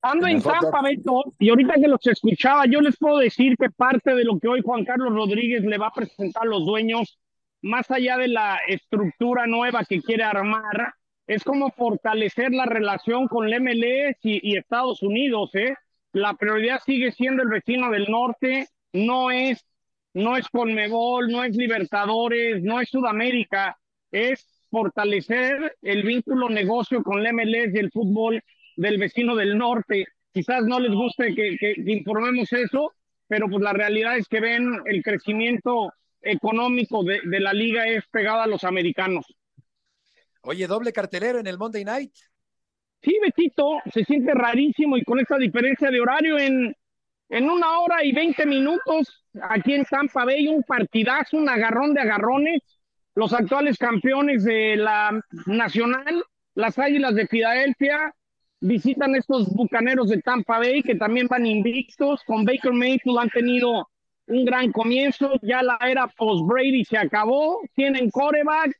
Ando 0.00 0.26
En 0.26 0.36
en. 0.36 0.42
Tampa, 0.42 0.82
Beto, 0.82 1.22
y 1.38 1.50
ahorita 1.50 1.74
que 1.74 1.86
los 1.86 2.04
escuchaba, 2.06 2.64
yo 2.66 2.80
les 2.80 2.96
puedo 2.96 3.18
decir 3.18 3.56
que 3.56 3.70
parte 3.70 4.14
de 4.14 4.24
lo 4.24 4.38
que 4.40 4.48
hoy 4.48 4.60
Juan 4.62 4.84
Carlos 4.84 5.14
Rodríguez 5.14 5.62
le 5.62 5.78
va 5.78 5.88
a 5.88 5.92
presentar 5.92 6.42
a 6.42 6.46
los 6.46 6.66
dueños, 6.66 7.20
más 7.60 7.88
allá 7.90 8.16
de 8.16 8.28
la 8.28 8.58
estructura 8.66 9.46
nueva 9.46 9.84
que 9.84 10.02
quiere 10.02 10.24
armar, 10.24 10.94
es 11.32 11.44
como 11.44 11.70
fortalecer 11.70 12.52
la 12.52 12.66
relación 12.66 13.26
con 13.26 13.48
el 13.48 13.60
MLS 13.60 14.18
y, 14.22 14.56
Estados 14.56 15.02
Unidos, 15.02 15.54
¿eh? 15.54 15.74
La 16.12 16.34
prioridad 16.34 16.80
sigue 16.84 17.10
siendo 17.10 17.42
el 17.42 17.48
vecino 17.48 17.90
del 17.90 18.10
norte, 18.10 18.68
no 18.92 19.30
es, 19.30 19.64
no 20.12 20.36
es 20.36 20.46
Conmebol, 20.48 21.28
no 21.28 21.42
es 21.42 21.56
Libertadores, 21.56 22.62
no 22.62 22.82
es 22.82 22.90
Sudamérica, 22.90 23.78
es 24.10 24.46
fortalecer 24.70 25.76
el 25.80 26.02
vínculo 26.02 26.50
negocio 26.50 27.02
con 27.02 27.24
el 27.24 27.32
MLS 27.32 27.74
y 27.74 27.78
el 27.78 27.90
fútbol 27.90 28.42
del 28.76 28.98
vecino 28.98 29.34
del 29.34 29.56
norte. 29.56 30.06
Quizás 30.34 30.64
no 30.64 30.80
les 30.80 30.92
guste 30.92 31.34
que, 31.34 31.74
informemos 31.86 32.52
eso, 32.52 32.92
pero 33.26 33.48
pues 33.48 33.62
la 33.62 33.72
realidad 33.72 34.18
es 34.18 34.28
que 34.28 34.40
ven 34.40 34.82
el 34.84 35.02
crecimiento 35.02 35.94
económico 36.20 37.02
de, 37.04 37.20
de 37.24 37.40
la 37.40 37.54
liga 37.54 37.88
es 37.88 38.06
pegado 38.08 38.42
a 38.42 38.46
los 38.46 38.64
americanos. 38.64 39.34
Oye, 40.42 40.66
doble 40.66 40.92
cartelero 40.92 41.38
en 41.38 41.46
el 41.46 41.58
Monday 41.58 41.84
Night. 41.84 42.12
Sí, 43.00 43.16
Betito, 43.20 43.80
se 43.92 44.04
siente 44.04 44.32
rarísimo 44.32 44.96
y 44.96 45.04
con 45.04 45.18
esta 45.20 45.36
diferencia 45.38 45.90
de 45.90 46.00
horario 46.00 46.38
en, 46.38 46.76
en 47.28 47.50
una 47.50 47.80
hora 47.80 48.04
y 48.04 48.12
veinte 48.12 48.46
minutos 48.46 49.24
aquí 49.40 49.74
en 49.74 49.84
Tampa 49.84 50.24
Bay, 50.24 50.48
un 50.48 50.62
partidazo, 50.62 51.36
un 51.36 51.48
agarrón 51.48 51.94
de 51.94 52.00
agarrones. 52.00 52.60
Los 53.14 53.32
actuales 53.32 53.76
campeones 53.76 54.44
de 54.44 54.76
la 54.76 55.20
Nacional, 55.46 56.24
las 56.54 56.78
Águilas 56.78 57.14
de 57.14 57.26
Filadelfia, 57.26 58.14
visitan 58.60 59.14
estos 59.14 59.48
bucaneros 59.54 60.08
de 60.08 60.22
Tampa 60.22 60.58
Bay 60.58 60.82
que 60.82 60.94
también 60.94 61.26
van 61.28 61.44
invictos. 61.46 62.22
Con 62.24 62.44
Baker 62.44 62.72
Mayfield 62.72 63.18
han 63.18 63.30
tenido 63.30 63.88
un 64.26 64.44
gran 64.44 64.72
comienzo. 64.72 65.34
Ya 65.42 65.62
la 65.62 65.78
era 65.86 66.06
post-Brady 66.06 66.84
se 66.84 66.96
acabó. 66.98 67.60
Tienen 67.74 68.10
coreback. 68.10 68.72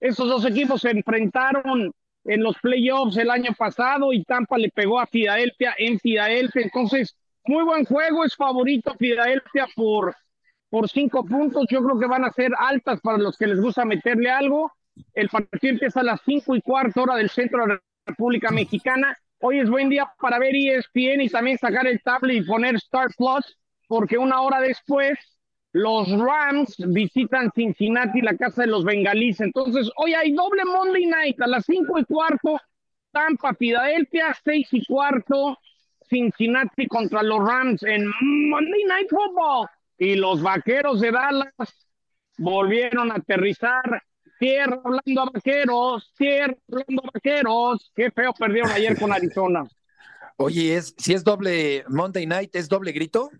Esos 0.00 0.28
dos 0.28 0.44
equipos 0.46 0.80
se 0.80 0.90
enfrentaron 0.90 1.92
en 2.24 2.42
los 2.42 2.56
playoffs 2.58 3.16
el 3.16 3.30
año 3.30 3.52
pasado 3.56 4.12
y 4.12 4.24
Tampa 4.24 4.58
le 4.58 4.70
pegó 4.70 4.98
a 4.98 5.06
Filadelfia 5.06 5.74
en 5.78 5.98
Filadelfia. 5.98 6.62
Entonces, 6.62 7.16
muy 7.44 7.64
buen 7.64 7.84
juego. 7.84 8.24
Es 8.24 8.34
favorito 8.34 8.94
Filadelfia 8.98 9.66
por, 9.74 10.14
por 10.68 10.88
cinco 10.88 11.24
puntos. 11.24 11.66
Yo 11.70 11.82
creo 11.84 11.98
que 11.98 12.06
van 12.06 12.24
a 12.24 12.32
ser 12.32 12.52
altas 12.58 13.00
para 13.00 13.18
los 13.18 13.36
que 13.36 13.46
les 13.46 13.60
gusta 13.60 13.84
meterle 13.84 14.30
algo. 14.30 14.72
El 15.14 15.28
partido 15.28 15.74
empieza 15.74 16.00
a 16.00 16.04
las 16.04 16.20
cinco 16.24 16.56
y 16.56 16.62
cuarto 16.62 17.02
hora 17.02 17.16
del 17.16 17.30
centro 17.30 17.62
de 17.62 17.74
la 17.74 17.82
República 18.06 18.50
Mexicana. 18.50 19.16
Hoy 19.40 19.60
es 19.60 19.70
buen 19.70 19.88
día 19.88 20.10
para 20.20 20.38
ver 20.38 20.54
ESPN 20.54 21.22
y 21.22 21.28
también 21.28 21.58
sacar 21.58 21.86
el 21.86 22.02
tablet 22.02 22.42
y 22.42 22.46
poner 22.46 22.74
Star 22.76 23.08
Plus, 23.16 23.58
porque 23.88 24.18
una 24.18 24.42
hora 24.42 24.60
después 24.60 25.18
los 25.72 26.10
Rams 26.10 26.74
visitan 26.78 27.50
Cincinnati, 27.54 28.20
la 28.20 28.36
casa 28.36 28.62
de 28.62 28.68
los 28.68 28.84
bengalíes. 28.84 29.40
Entonces, 29.40 29.90
hoy 29.96 30.14
hay 30.14 30.32
doble 30.32 30.64
Monday 30.64 31.06
Night 31.06 31.40
a 31.40 31.46
las 31.46 31.64
cinco 31.64 31.98
y 31.98 32.04
cuarto, 32.04 32.58
Tampa, 33.12 33.54
Filadelfia, 33.54 34.36
seis 34.44 34.68
y 34.72 34.84
cuarto, 34.84 35.58
Cincinnati 36.08 36.86
contra 36.86 37.22
los 37.22 37.38
Rams 37.38 37.82
en 37.84 38.10
Monday 38.48 38.84
Night 38.84 39.08
Football. 39.10 39.68
Y 39.98 40.16
los 40.16 40.42
vaqueros 40.42 41.00
de 41.00 41.12
Dallas 41.12 41.52
volvieron 42.38 43.12
a 43.12 43.16
aterrizar 43.16 44.02
Tierra 44.40 44.80
hablando 44.82 45.20
a 45.20 45.30
vaqueros, 45.34 46.14
tierra 46.16 46.56
hablando 46.66 47.02
a 47.04 47.10
vaqueros. 47.12 47.92
Qué 47.94 48.10
feo 48.10 48.32
perdieron 48.32 48.70
ayer 48.70 48.98
con 48.98 49.12
Arizona. 49.12 49.68
Oye, 50.38 50.76
es, 50.76 50.94
si 50.96 51.12
es 51.12 51.22
doble 51.22 51.84
Monday 51.88 52.24
Night, 52.24 52.56
¿es 52.56 52.66
doble 52.66 52.92
grito? 52.92 53.30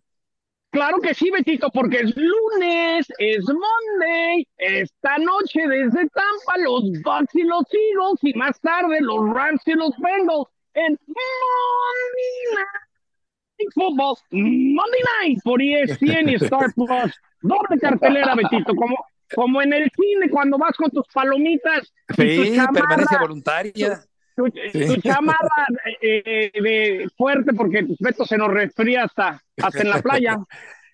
Claro 0.70 1.00
que 1.00 1.14
sí, 1.14 1.30
Betito, 1.30 1.68
porque 1.70 1.98
es 1.98 2.14
lunes, 2.16 3.06
es 3.18 3.44
Monday. 3.44 4.46
Esta 4.56 5.18
noche 5.18 5.66
desde 5.66 6.08
Tampa, 6.08 6.58
los 6.58 6.82
Bucks 7.02 7.34
y 7.34 7.42
los 7.42 7.64
Eagles, 7.72 8.18
y 8.22 8.38
más 8.38 8.60
tarde 8.60 9.00
los 9.00 9.28
Rams 9.30 9.62
y 9.66 9.72
los 9.72 9.90
Bengals 9.98 10.46
en 10.74 10.98
Monday 11.06 12.54
Night 12.54 13.72
Football, 13.74 14.16
Monday 14.30 15.00
Night 15.20 15.38
por 15.42 15.60
ESPN 15.60 16.28
y 16.28 16.34
Star 16.36 16.72
Plus. 16.74 17.14
Doble 17.42 17.78
cartelera, 17.80 18.34
Betito, 18.34 18.74
como, 18.74 18.96
como 19.34 19.62
en 19.62 19.72
el 19.72 19.90
cine, 19.96 20.30
cuando 20.30 20.56
vas 20.56 20.76
con 20.76 20.90
tus 20.90 21.06
palomitas. 21.12 21.92
Sí, 22.16 22.56
permanencia 22.72 23.18
voluntaria. 23.18 24.04
Tu, 24.44 24.94
tu 24.94 25.00
chamarra 25.00 25.66
eh, 26.00 26.50
de 26.54 27.08
fuerte 27.16 27.52
porque 27.52 27.86
Beto 27.98 28.24
se 28.24 28.38
nos 28.38 28.50
resfría 28.50 29.04
hasta, 29.04 29.42
hasta 29.60 29.80
en 29.80 29.90
la 29.90 30.02
playa. 30.02 30.38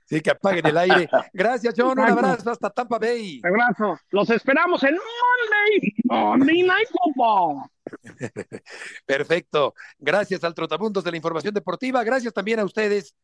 Sí, 0.08 0.20
que 0.20 0.30
apaguen 0.30 0.64
el 0.64 0.78
aire. 0.78 1.08
Gracias, 1.32 1.74
John. 1.76 1.98
Un 1.98 2.04
abrazo 2.08 2.52
hasta 2.52 2.70
Tampa 2.70 2.96
Bay. 2.96 3.40
Un 3.42 3.60
abrazo. 3.60 3.98
Los 4.10 4.30
esperamos 4.30 4.80
en 4.84 4.94
Monday, 4.94 5.94
Monday 6.04 6.62
Night 6.62 6.88
Football. 6.92 7.68
Perfecto. 9.04 9.74
Gracias 9.98 10.44
al 10.44 10.54
Trotamundos 10.54 11.02
de 11.02 11.10
la 11.10 11.16
Información 11.16 11.52
Deportiva. 11.52 12.04
Gracias 12.04 12.32
también 12.32 12.60
a 12.60 12.64
ustedes, 12.64 13.16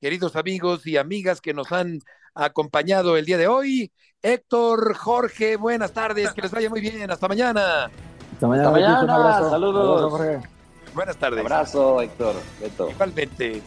queridos 0.00 0.34
amigos 0.34 0.84
y 0.88 0.96
amigas 0.96 1.40
que 1.40 1.54
nos 1.54 1.70
han 1.70 2.00
acompañado 2.34 3.16
el 3.16 3.24
día 3.24 3.38
de 3.38 3.46
hoy. 3.46 3.92
Héctor, 4.20 4.96
Jorge, 4.96 5.54
buenas 5.54 5.92
tardes. 5.92 6.32
Que 6.32 6.42
les 6.42 6.50
vaya 6.50 6.68
muy 6.68 6.80
bien. 6.80 7.08
Hasta 7.08 7.28
mañana. 7.28 7.88
Hasta 8.36 8.48
mañana. 8.48 8.68
Hasta 8.68 8.80
mañana. 8.80 9.04
Un 9.04 9.10
abrazo. 9.10 9.50
Saludos. 9.50 10.10
Jorge. 10.12 10.40
Buenas 10.94 11.16
tardes. 11.16 11.40
Abrazo, 11.40 12.02
Héctor. 12.02 12.34
Beto. 12.60 12.90
Igualmente. 12.90 13.62